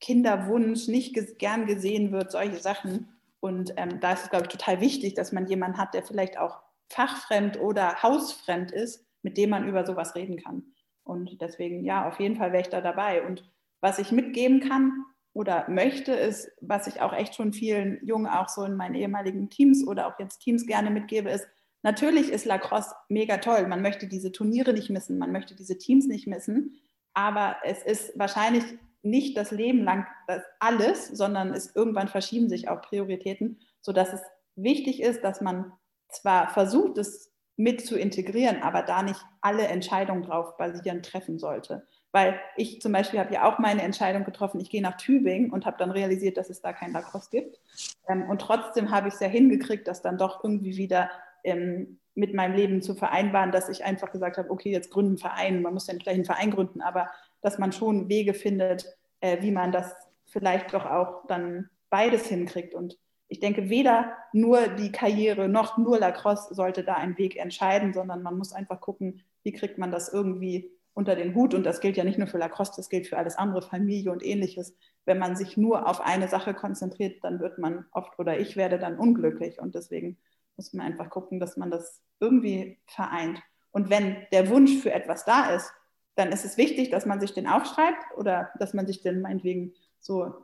Kinderwunsch 0.00 0.88
nicht 0.88 1.14
ges 1.14 1.38
gern 1.38 1.66
gesehen 1.66 2.10
wird, 2.10 2.32
solche 2.32 2.58
Sachen. 2.58 3.20
Und 3.38 3.74
ähm, 3.76 4.00
da 4.00 4.12
ist 4.12 4.24
es, 4.24 4.30
glaube 4.30 4.46
ich, 4.46 4.52
total 4.52 4.80
wichtig, 4.80 5.14
dass 5.14 5.32
man 5.32 5.46
jemanden 5.46 5.78
hat, 5.78 5.94
der 5.94 6.02
vielleicht 6.02 6.38
auch 6.38 6.62
fachfremd 6.88 7.60
oder 7.60 8.02
hausfremd 8.02 8.72
ist, 8.72 9.06
mit 9.22 9.36
dem 9.36 9.50
man 9.50 9.68
über 9.68 9.86
sowas 9.86 10.14
reden 10.14 10.42
kann. 10.42 10.64
Und 11.04 11.40
deswegen, 11.40 11.84
ja, 11.84 12.08
auf 12.08 12.18
jeden 12.18 12.36
Fall 12.36 12.52
wäre 12.52 12.62
ich 12.62 12.68
da 12.68 12.80
dabei. 12.80 13.24
Und 13.24 13.48
was 13.80 13.98
ich 13.98 14.10
mitgeben 14.10 14.60
kann, 14.60 15.04
oder 15.32 15.68
möchte, 15.68 16.12
ist, 16.12 16.50
was 16.60 16.86
ich 16.86 17.00
auch 17.00 17.12
echt 17.12 17.34
schon 17.34 17.52
vielen 17.52 18.04
Jungen 18.04 18.26
auch 18.26 18.48
so 18.48 18.64
in 18.64 18.76
meinen 18.76 18.94
ehemaligen 18.94 19.48
Teams 19.48 19.86
oder 19.86 20.06
auch 20.06 20.18
jetzt 20.18 20.40
Teams 20.40 20.66
gerne 20.66 20.90
mitgebe, 20.90 21.30
ist, 21.30 21.46
natürlich 21.82 22.30
ist 22.30 22.46
Lacrosse 22.46 22.94
mega 23.08 23.38
toll. 23.38 23.66
Man 23.66 23.82
möchte 23.82 24.06
diese 24.06 24.32
Turniere 24.32 24.72
nicht 24.72 24.90
missen, 24.90 25.18
man 25.18 25.32
möchte 25.32 25.54
diese 25.54 25.78
Teams 25.78 26.06
nicht 26.06 26.26
missen, 26.26 26.80
aber 27.14 27.56
es 27.64 27.82
ist 27.82 28.18
wahrscheinlich 28.18 28.64
nicht 29.02 29.36
das 29.36 29.50
Leben 29.50 29.82
lang 29.82 30.06
das 30.26 30.42
alles, 30.58 31.08
sondern 31.08 31.54
es 31.54 31.74
irgendwann 31.74 32.08
verschieben 32.08 32.48
sich 32.48 32.68
auch 32.68 32.82
Prioritäten, 32.82 33.60
sodass 33.80 34.12
es 34.12 34.20
wichtig 34.56 35.00
ist, 35.00 35.22
dass 35.24 35.40
man 35.40 35.72
zwar 36.08 36.50
versucht, 36.50 36.98
es 36.98 37.32
mit 37.56 37.86
zu 37.86 37.98
integrieren, 37.98 38.62
aber 38.62 38.82
da 38.82 39.02
nicht 39.02 39.20
alle 39.40 39.66
Entscheidungen 39.66 40.22
drauf 40.22 40.56
basieren 40.56 41.02
treffen 41.02 41.38
sollte. 41.38 41.86
Weil 42.12 42.40
ich 42.56 42.80
zum 42.80 42.92
Beispiel 42.92 43.20
habe 43.20 43.32
ja 43.32 43.48
auch 43.48 43.58
meine 43.58 43.82
Entscheidung 43.82 44.24
getroffen, 44.24 44.60
ich 44.60 44.70
gehe 44.70 44.82
nach 44.82 44.96
Tübingen 44.96 45.50
und 45.50 45.64
habe 45.64 45.76
dann 45.78 45.90
realisiert, 45.90 46.36
dass 46.36 46.50
es 46.50 46.60
da 46.60 46.72
kein 46.72 46.92
Lacrosse 46.92 47.30
gibt. 47.30 47.60
Ähm, 48.08 48.28
und 48.28 48.40
trotzdem 48.40 48.90
habe 48.90 49.08
ich 49.08 49.14
es 49.14 49.20
ja 49.20 49.28
hingekriegt, 49.28 49.86
das 49.86 50.02
dann 50.02 50.18
doch 50.18 50.42
irgendwie 50.42 50.76
wieder 50.76 51.10
ähm, 51.44 51.98
mit 52.14 52.34
meinem 52.34 52.54
Leben 52.54 52.82
zu 52.82 52.94
vereinbaren, 52.94 53.52
dass 53.52 53.68
ich 53.68 53.84
einfach 53.84 54.10
gesagt 54.10 54.38
habe, 54.38 54.50
okay, 54.50 54.70
jetzt 54.70 54.90
gründen 54.90 55.18
Verein. 55.18 55.62
Man 55.62 55.74
muss 55.74 55.86
ja 55.86 55.94
nicht 55.94 56.02
gleich 56.02 56.16
einen 56.16 56.24
Verein 56.24 56.50
gründen, 56.50 56.80
aber 56.80 57.10
dass 57.40 57.58
man 57.58 57.72
schon 57.72 58.08
Wege 58.08 58.34
findet, 58.34 58.86
äh, 59.20 59.40
wie 59.40 59.52
man 59.52 59.72
das 59.72 59.94
vielleicht 60.26 60.74
doch 60.74 60.86
auch 60.86 61.26
dann 61.26 61.70
beides 61.90 62.26
hinkriegt. 62.26 62.74
Und 62.74 62.98
ich 63.28 63.40
denke, 63.40 63.68
weder 63.70 64.16
nur 64.32 64.68
die 64.68 64.92
Karriere 64.92 65.48
noch 65.48 65.78
nur 65.78 65.98
Lacrosse 65.98 66.54
sollte 66.54 66.82
da 66.82 66.94
einen 66.94 67.16
Weg 67.18 67.36
entscheiden, 67.36 67.92
sondern 67.92 68.22
man 68.22 68.36
muss 68.36 68.52
einfach 68.52 68.80
gucken, 68.80 69.22
wie 69.42 69.52
kriegt 69.52 69.78
man 69.78 69.90
das 69.90 70.12
irgendwie 70.12 70.70
unter 71.00 71.16
den 71.16 71.34
Hut. 71.34 71.54
Und 71.54 71.64
das 71.64 71.80
gilt 71.80 71.96
ja 71.96 72.04
nicht 72.04 72.18
nur 72.18 72.28
für 72.28 72.38
Lacrosse, 72.38 72.74
das 72.76 72.90
gilt 72.90 73.06
für 73.06 73.16
alles 73.16 73.36
andere, 73.36 73.62
Familie 73.62 74.12
und 74.12 74.24
ähnliches. 74.24 74.76
Wenn 75.06 75.18
man 75.18 75.34
sich 75.34 75.56
nur 75.56 75.88
auf 75.88 76.00
eine 76.00 76.28
Sache 76.28 76.54
konzentriert, 76.54 77.24
dann 77.24 77.40
wird 77.40 77.58
man 77.58 77.86
oft 77.90 78.18
oder 78.18 78.38
ich 78.38 78.56
werde 78.56 78.78
dann 78.78 78.98
unglücklich. 78.98 79.58
Und 79.58 79.74
deswegen 79.74 80.18
muss 80.56 80.74
man 80.74 80.86
einfach 80.86 81.08
gucken, 81.08 81.40
dass 81.40 81.56
man 81.56 81.70
das 81.70 82.02
irgendwie 82.20 82.78
vereint. 82.86 83.42
Und 83.72 83.88
wenn 83.88 84.16
der 84.30 84.50
Wunsch 84.50 84.76
für 84.76 84.92
etwas 84.92 85.24
da 85.24 85.50
ist, 85.54 85.72
dann 86.16 86.32
ist 86.32 86.44
es 86.44 86.58
wichtig, 86.58 86.90
dass 86.90 87.06
man 87.06 87.18
sich 87.18 87.32
den 87.32 87.46
aufschreibt 87.46 88.04
oder 88.16 88.50
dass 88.58 88.74
man 88.74 88.86
sich 88.86 89.00
den 89.00 89.22
meinetwegen 89.22 89.72
so 90.00 90.34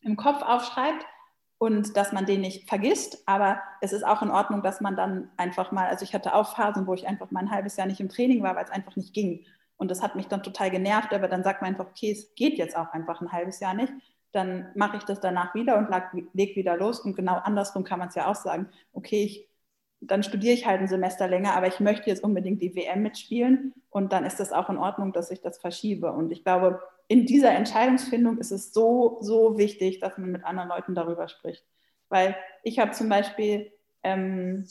im 0.00 0.16
Kopf 0.16 0.40
aufschreibt 0.40 1.04
und 1.58 1.94
dass 1.94 2.12
man 2.12 2.24
den 2.24 2.40
nicht 2.40 2.70
vergisst. 2.70 3.22
Aber 3.26 3.60
es 3.82 3.92
ist 3.92 4.02
auch 4.02 4.22
in 4.22 4.30
Ordnung, 4.30 4.62
dass 4.62 4.80
man 4.80 4.96
dann 4.96 5.30
einfach 5.36 5.72
mal, 5.72 5.88
also 5.88 6.04
ich 6.04 6.14
hatte 6.14 6.34
auch 6.34 6.56
Phasen, 6.56 6.86
wo 6.86 6.94
ich 6.94 7.06
einfach 7.06 7.30
mal 7.30 7.40
ein 7.40 7.50
halbes 7.50 7.76
Jahr 7.76 7.86
nicht 7.86 8.00
im 8.00 8.08
Training 8.08 8.42
war, 8.42 8.56
weil 8.56 8.64
es 8.64 8.70
einfach 8.70 8.96
nicht 8.96 9.12
ging. 9.12 9.44
Und 9.80 9.90
das 9.90 10.02
hat 10.02 10.14
mich 10.14 10.26
dann 10.26 10.42
total 10.42 10.70
genervt, 10.70 11.14
aber 11.14 11.26
dann 11.26 11.42
sagt 11.42 11.62
man 11.62 11.70
einfach, 11.70 11.86
okay, 11.86 12.12
es 12.12 12.34
geht 12.34 12.58
jetzt 12.58 12.76
auch 12.76 12.92
einfach 12.92 13.22
ein 13.22 13.32
halbes 13.32 13.60
Jahr 13.60 13.72
nicht. 13.72 13.90
Dann 14.30 14.70
mache 14.74 14.98
ich 14.98 15.04
das 15.04 15.20
danach 15.20 15.54
wieder 15.54 15.78
und 15.78 15.88
lege 16.34 16.54
wieder 16.54 16.76
los. 16.76 17.00
Und 17.00 17.16
genau 17.16 17.36
andersrum 17.36 17.82
kann 17.82 17.98
man 17.98 18.08
es 18.08 18.14
ja 18.14 18.26
auch 18.26 18.34
sagen, 18.34 18.68
okay, 18.92 19.24
ich, 19.24 19.48
dann 20.02 20.22
studiere 20.22 20.52
ich 20.52 20.66
halt 20.66 20.82
ein 20.82 20.86
Semester 20.86 21.28
länger, 21.28 21.54
aber 21.56 21.66
ich 21.66 21.80
möchte 21.80 22.10
jetzt 22.10 22.22
unbedingt 22.22 22.60
die 22.60 22.76
WM 22.76 23.02
mitspielen. 23.02 23.72
Und 23.88 24.12
dann 24.12 24.26
ist 24.26 24.38
das 24.38 24.52
auch 24.52 24.68
in 24.68 24.76
Ordnung, 24.76 25.14
dass 25.14 25.30
ich 25.30 25.40
das 25.40 25.56
verschiebe. 25.56 26.12
Und 26.12 26.30
ich 26.30 26.44
glaube, 26.44 26.82
in 27.08 27.24
dieser 27.24 27.52
Entscheidungsfindung 27.52 28.36
ist 28.36 28.50
es 28.50 28.74
so, 28.74 29.16
so 29.22 29.56
wichtig, 29.56 29.98
dass 29.98 30.18
man 30.18 30.30
mit 30.30 30.44
anderen 30.44 30.68
Leuten 30.68 30.94
darüber 30.94 31.26
spricht. 31.26 31.64
Weil 32.10 32.36
ich 32.64 32.78
habe 32.80 32.90
zum 32.90 33.08
Beispiel 33.08 33.72
ähm, 34.02 34.66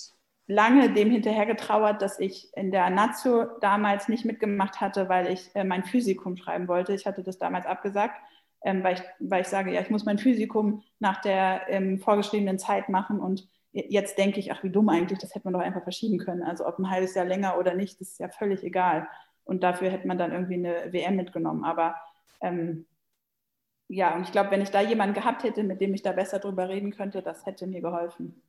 lange 0.50 0.92
dem 0.92 1.12
hinterhergetrauert, 1.12 2.02
dass 2.02 2.20
ich 2.20 2.50
in 2.58 2.72
der 2.72 2.90
Nazio 2.90 3.46
damals 3.62 4.10
nicht 4.10 4.26
mitgemacht 4.26 4.82
hatte, 4.82 5.08
weil 5.08 5.32
ich 5.32 5.56
äh, 5.56 5.64
mein 5.64 5.84
Physikum 5.84 6.36
schreiben 6.38 6.68
wollte. 6.68 6.94
Ich 6.94 7.06
hatte 7.06 7.22
das 7.22 7.38
damals 7.38 7.68
abgesagt, 7.68 8.20
ähm, 8.64 8.84
weil, 8.84 8.96
ich, 8.96 9.02
weil 9.20 9.42
ich 9.42 9.48
sage, 9.48 9.72
ja, 9.72 9.80
ich 9.80 9.92
muss 9.92 10.06
mein 10.06 10.18
Physikum 10.18 10.82
nach 10.98 11.22
der 11.22 11.70
ähm, 11.70 12.00
vorgeschriebenen 12.00 12.58
Zeit 12.58 12.90
machen 12.90 13.20
und 13.20 13.48
jetzt 13.72 14.18
denke 14.18 14.40
ich, 14.40 14.52
ach, 14.52 14.64
wie 14.64 14.72
dumm 14.72 14.90
eigentlich, 14.90 15.20
das 15.20 15.36
hätte 15.36 15.46
man 15.46 15.54
doch 15.54 15.62
einfach 15.62 15.84
verschieben 15.84 16.18
können. 16.18 16.42
Also 16.42 16.66
ob 16.66 16.80
ein 16.80 16.90
halbes 16.90 17.14
Jahr 17.14 17.26
länger 17.26 17.60
oder 17.60 17.76
nicht, 17.76 18.02
das 18.02 18.10
ist 18.10 18.20
ja 18.20 18.30
völlig 18.30 18.64
egal. 18.64 19.08
Und 19.44 19.62
dafür 19.62 19.92
hätte 19.92 20.08
man 20.08 20.18
dann 20.18 20.32
irgendwie 20.32 20.56
eine 20.56 20.92
WM 20.92 21.16
mitgenommen. 21.16 21.64
Aber 21.64 21.96
ähm, 22.42 22.88
ja, 23.88 24.16
und 24.16 24.24
ich 24.24 24.32
glaube, 24.32 24.50
wenn 24.50 24.62
ich 24.62 24.72
da 24.72 24.82
jemanden 24.82 25.14
gehabt 25.14 25.44
hätte, 25.44 25.64
mit 25.64 25.80
dem 25.80 25.94
ich 25.94 26.02
da 26.02 26.12
besser 26.12 26.40
drüber 26.40 26.70
reden 26.70 26.90
könnte, 26.92 27.22
das 27.22 27.46
hätte 27.46 27.68
mir 27.68 27.82
geholfen. 27.82 28.42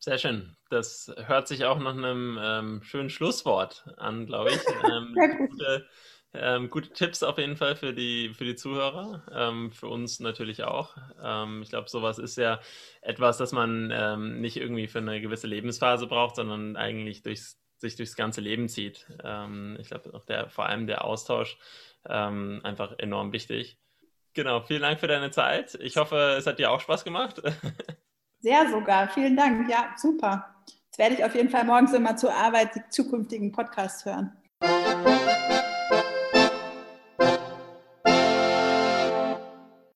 Sehr 0.00 0.18
schön. 0.18 0.56
Das 0.70 1.12
hört 1.26 1.48
sich 1.48 1.64
auch 1.64 1.78
nach 1.78 1.96
einem 1.96 2.38
ähm, 2.40 2.82
schönen 2.82 3.10
Schlusswort 3.10 3.84
an, 3.96 4.26
glaube 4.26 4.50
ich. 4.50 4.60
Ähm, 4.88 5.14
gute, 5.48 5.86
ähm, 6.34 6.70
gute, 6.70 6.90
Tipps 6.90 7.22
auf 7.22 7.38
jeden 7.38 7.56
Fall 7.56 7.74
für 7.74 7.92
die, 7.92 8.32
für 8.32 8.44
die 8.44 8.54
Zuhörer, 8.54 9.22
ähm, 9.32 9.72
für 9.72 9.88
uns 9.88 10.20
natürlich 10.20 10.62
auch. 10.62 10.96
Ähm, 11.22 11.62
ich 11.62 11.70
glaube, 11.70 11.88
sowas 11.88 12.18
ist 12.18 12.36
ja 12.36 12.60
etwas, 13.00 13.38
das 13.38 13.52
man 13.52 13.90
ähm, 13.92 14.40
nicht 14.40 14.56
irgendwie 14.56 14.86
für 14.86 14.98
eine 14.98 15.20
gewisse 15.20 15.46
Lebensphase 15.46 16.06
braucht, 16.06 16.36
sondern 16.36 16.76
eigentlich 16.76 17.22
durchs, 17.22 17.58
sich 17.76 17.96
durchs 17.96 18.16
ganze 18.16 18.40
Leben 18.40 18.68
zieht. 18.68 19.06
ich 19.08 19.88
glaube, 19.88 20.14
auch 20.14 20.24
der, 20.24 20.48
vor 20.48 20.66
allem 20.66 20.86
der 20.88 21.04
Austausch 21.04 21.58
einfach 22.02 22.98
enorm 22.98 23.32
wichtig. 23.32 23.78
Genau, 24.34 24.62
vielen 24.62 24.82
Dank 24.82 24.98
für 24.98 25.06
deine 25.06 25.30
Zeit. 25.30 25.76
Ich 25.80 25.96
hoffe, 25.96 26.34
es 26.36 26.46
hat 26.46 26.58
dir 26.58 26.72
auch 26.72 26.80
Spaß 26.80 27.04
gemacht. 27.04 27.40
Sehr 28.40 28.68
sogar. 28.70 29.08
Vielen 29.08 29.36
Dank. 29.36 29.68
Ja, 29.68 29.90
super. 29.96 30.54
Jetzt 30.86 30.98
werde 30.98 31.14
ich 31.14 31.24
auf 31.24 31.34
jeden 31.34 31.50
Fall 31.50 31.64
morgens 31.64 31.92
immer 31.92 32.16
zur 32.16 32.32
Arbeit 32.32 32.74
die 32.74 32.82
zukünftigen 32.88 33.52
Podcasts 33.52 34.04
hören. 34.04 34.32